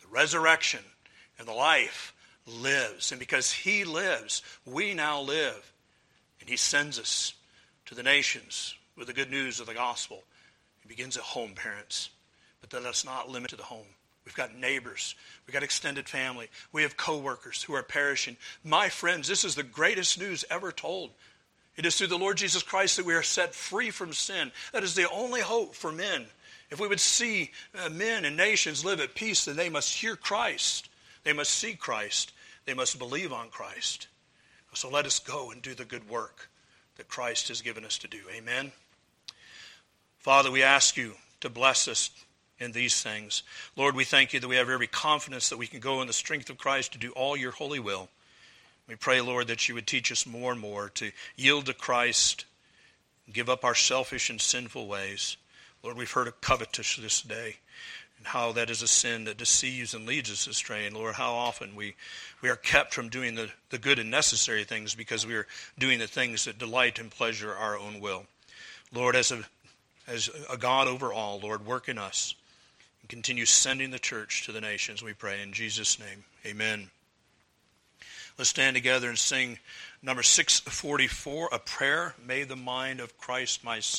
The 0.03 0.09
resurrection 0.09 0.81
and 1.39 1.47
the 1.47 1.53
life 1.53 2.13
lives. 2.45 3.13
And 3.13 3.21
because 3.21 3.53
he 3.53 3.85
lives, 3.85 4.43
we 4.67 4.95
now 4.95 5.21
live. 5.21 5.73
And 6.41 6.49
he 6.49 6.57
sends 6.57 6.99
us 6.99 7.35
to 7.87 7.95
the 7.95 8.03
nations 8.03 8.75
with 8.97 9.07
the 9.07 9.13
good 9.13 9.31
news 9.31 9.61
of 9.61 9.67
the 9.67 9.75
gospel. 9.75 10.23
It 10.83 10.89
begins 10.89 11.17
at 11.17 11.23
home, 11.23 11.53
parents. 11.55 12.11
But 12.61 12.71
then 12.71 12.85
let's 12.85 13.05
not 13.05 13.29
limit 13.29 13.51
to 13.51 13.57
the 13.57 13.63
home. 13.63 13.87
We've 14.25 14.35
got 14.35 14.55
neighbors. 14.55 15.15
We've 15.47 15.55
got 15.55 15.63
extended 15.63 16.09
family. 16.09 16.49
We 16.73 16.83
have 16.83 16.97
coworkers 16.97 17.63
who 17.63 17.75
are 17.75 17.83
perishing. 17.83 18.37
My 18.63 18.89
friends, 18.89 19.27
this 19.27 19.45
is 19.45 19.55
the 19.55 19.63
greatest 19.63 20.21
news 20.21 20.45
ever 20.51 20.71
told. 20.71 21.11
It 21.77 21.87
is 21.87 21.97
through 21.97 22.09
the 22.09 22.19
Lord 22.19 22.37
Jesus 22.37 22.63
Christ 22.63 22.97
that 22.97 23.07
we 23.07 23.15
are 23.15 23.23
set 23.23 23.55
free 23.55 23.91
from 23.91 24.13
sin. 24.13 24.53
That 24.73 24.85
is 24.85 24.95
the 24.95 25.09
only 25.11 25.41
hope 25.41 25.75
for 25.75 25.91
men. 25.91 26.27
If 26.71 26.79
we 26.79 26.87
would 26.87 27.01
see 27.01 27.51
uh, 27.75 27.89
men 27.89 28.25
and 28.25 28.37
nations 28.37 28.85
live 28.85 29.01
at 29.01 29.15
peace, 29.15 29.47
then 29.47 29.57
they 29.57 29.69
must 29.69 29.95
hear 29.95 30.15
Christ. 30.15 30.89
They 31.25 31.33
must 31.33 31.51
see 31.51 31.75
Christ. 31.75 32.33
They 32.67 32.75
must 32.75 32.99
believe 32.99 33.33
on 33.33 33.49
Christ. 33.49 34.09
So 34.73 34.89
let 34.89 35.07
us 35.07 35.19
go 35.19 35.51
and 35.51 35.61
do 35.61 35.75
the 35.75 35.85
good 35.85 36.09
work 36.09 36.49
that 36.97 37.09
Christ 37.09 37.49
has 37.49 37.61
given 37.61 37.85
us 37.85 37.99
to 37.99 38.09
do. 38.09 38.21
Amen. 38.35 38.73
Father, 40.19 40.51
we 40.51 40.63
ask 40.63 40.97
you 40.97 41.15
to 41.41 41.49
bless 41.49 41.89
us 41.89 42.11
in 42.59 42.73
these 42.73 43.03
things. 43.03 43.43
Lord, 43.75 43.97
we 43.97 44.05
thank 44.05 44.33
you 44.33 44.41
that 44.41 44.49
we 44.49 44.57
have 44.57 44.69
every 44.69 44.87
confidence 44.87 45.49
that 45.49 45.57
we 45.59 45.67
can 45.67 45.81
go 45.81 46.01
in 46.01 46.07
the 46.07 46.13
strength 46.13 46.51
of 46.51 46.59
Christ 46.59 46.93
to 46.93 46.99
do 46.99 47.11
all 47.13 47.37
your 47.37 47.53
holy 47.53 47.81
will. 47.81 48.09
We 48.87 48.97
pray, 48.97 49.21
Lord, 49.21 49.47
that 49.49 49.69
you 49.69 49.75
would 49.75 49.87
teach 49.87 50.13
us 50.13 50.27
more 50.27 50.53
and 50.53 50.61
more 50.61 50.91
to 50.91 51.11
yield 51.37 51.67
to 51.67 51.75
Christ, 51.75 52.45
give 53.33 53.49
up 53.49 53.65
our 53.65 53.75
selfish 53.75 54.31
and 54.31 54.41
sinful 54.41 54.87
ways. 54.87 55.37
Lord, 55.83 55.97
we've 55.97 56.11
heard 56.11 56.29
of 56.29 56.41
covetous 56.41 56.97
this 56.97 57.23
day 57.23 57.57
and 58.21 58.27
how 58.27 58.53
that 58.53 58.69
is 58.69 58.83
a 58.83 58.87
sin 58.87 59.25
that 59.25 59.39
deceives 59.39 59.95
and 59.95 60.07
leads 60.07 60.31
us 60.31 60.47
astray. 60.47 60.87
And 60.87 60.95
Lord, 60.95 61.15
how 61.15 61.33
often 61.33 61.75
we, 61.75 61.95
we 62.43 62.51
are 62.51 62.57
kept 62.57 62.93
from 62.93 63.09
doing 63.09 63.35
the, 63.35 63.49
the 63.71 63.79
good 63.79 63.99
and 63.99 64.11
necessary 64.11 64.63
things 64.65 64.95
because 64.95 65.27
we 65.27 65.35
are 65.35 65.47
doing 65.79 65.99
the 65.99 66.07
things 66.07 66.45
that 66.45 66.59
delight 66.59 66.99
and 66.99 67.11
pleasure 67.11 67.55
our 67.55 67.79
own 67.79 67.99
will. 67.99 68.27
Lord, 68.93 69.17
as 69.17 69.33
a, 69.33 69.43
as 70.07 70.29
a 70.51 70.59
God 70.59 70.87
over 70.87 71.15
all, 71.15 71.41
Lord, 71.41 71.65
work 71.65 71.89
in 71.89 71.97
us 71.97 72.35
and 73.01 73.09
continue 73.09 73.47
sending 73.47 73.91
the 73.91 73.99
church 73.99 74.45
to 74.45 74.53
the 74.53 74.61
nations, 74.61 75.03
we 75.03 75.15
pray. 75.15 75.43
In 75.43 75.55
Jesus' 75.55 75.99
name, 75.99 76.25
amen. 76.45 76.91
Let's 78.37 78.51
stand 78.51 78.77
together 78.77 79.09
and 79.09 79.19
sing 79.19 79.59
number 80.03 80.23
644, 80.23 81.49
a 81.53 81.59
prayer, 81.59 82.15
May 82.23 82.45
the 82.45 82.57
mind 82.57 83.01
of 83.01 83.17
Christ 83.17 83.65
my 83.65 83.81
Savior. 83.81 83.99